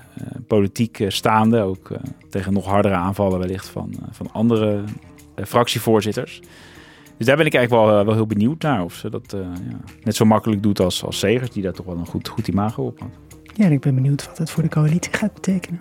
politiek 0.46 1.04
staande, 1.08 1.60
ook 1.60 1.90
tegen 2.30 2.52
nog 2.52 2.64
hardere 2.66 2.94
aanvallen 2.94 3.38
wellicht 3.38 3.68
van, 3.68 3.94
van 4.10 4.32
andere 4.32 4.84
fractievoorzitters. 5.44 6.40
Dus 7.16 7.26
daar 7.26 7.36
ben 7.36 7.46
ik 7.46 7.54
eigenlijk 7.54 7.86
wel, 7.86 8.04
wel 8.04 8.14
heel 8.14 8.26
benieuwd 8.26 8.62
naar. 8.62 8.84
Of 8.84 8.94
ze 8.94 9.10
dat 9.10 9.34
ja, 9.36 9.78
net 10.02 10.16
zo 10.16 10.24
makkelijk 10.24 10.62
doet 10.62 10.80
als, 10.80 11.04
als 11.04 11.18
Segers, 11.18 11.50
die 11.50 11.62
daar 11.62 11.72
toch 11.72 11.86
wel 11.86 11.96
een 11.96 12.06
goed, 12.06 12.28
goed 12.28 12.48
imago 12.48 12.86
op 12.86 13.00
had. 13.00 13.10
Ja, 13.54 13.64
en 13.64 13.72
ik 13.72 13.80
ben 13.80 13.94
benieuwd 13.94 14.26
wat 14.26 14.38
het 14.38 14.50
voor 14.50 14.62
de 14.62 14.68
coalitie 14.68 15.12
gaat 15.12 15.34
betekenen. 15.34 15.80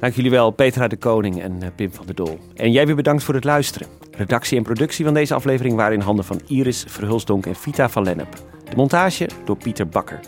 Dank 0.00 0.14
jullie 0.14 0.30
wel, 0.30 0.50
Petra 0.50 0.88
de 0.88 0.96
Koning 0.96 1.42
en 1.42 1.58
uh, 1.62 1.68
Pim 1.76 1.92
van 1.92 2.06
der 2.06 2.14
Doel. 2.14 2.38
En 2.54 2.72
jij 2.72 2.86
weer 2.86 2.96
bedankt 2.96 3.22
voor 3.22 3.34
het 3.34 3.44
luisteren. 3.44 3.88
Redactie 4.10 4.56
en 4.56 4.62
productie 4.62 5.04
van 5.04 5.14
deze 5.14 5.34
aflevering 5.34 5.76
waren 5.76 5.94
in 5.94 6.00
handen 6.00 6.24
van 6.24 6.40
Iris 6.46 6.84
Verhulsdonk 6.88 7.46
en 7.46 7.54
Vita 7.54 7.88
van 7.88 8.02
Lennep. 8.02 8.34
De 8.70 8.76
montage 8.76 9.28
door 9.44 9.56
Pieter 9.56 9.88
Bakker. 9.88 10.20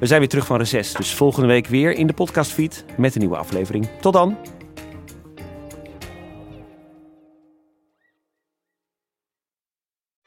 We 0.00 0.06
zijn 0.06 0.20
weer 0.20 0.28
terug 0.28 0.46
van 0.46 0.58
reces, 0.58 0.92
dus 0.92 1.14
volgende 1.14 1.48
week 1.48 1.66
weer 1.66 1.92
in 1.92 2.06
de 2.06 2.12
podcastfeed 2.12 2.84
met 2.96 3.14
een 3.14 3.20
nieuwe 3.20 3.36
aflevering. 3.36 3.88
Tot 4.00 4.12
dan! 4.12 4.36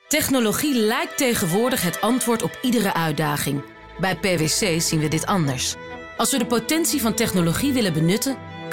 Technologie 0.08 0.76
lijkt 0.76 1.18
tegenwoordig 1.18 1.82
het 1.82 2.02
antwoord 2.02 2.44
op 2.44 2.60
iedere 2.62 2.94
uitdaging. 2.94 3.64
Bij 4.00 4.16
PwC 4.16 4.82
zien 4.82 5.00
we 5.00 5.08
dit 5.08 5.26
anders. 5.26 5.76
Als 6.18 6.32
we 6.32 6.38
de 6.38 6.46
potentie 6.46 7.02
van 7.02 7.14
technologie 7.14 7.74
willen 7.74 7.94
benutten, 7.94 8.38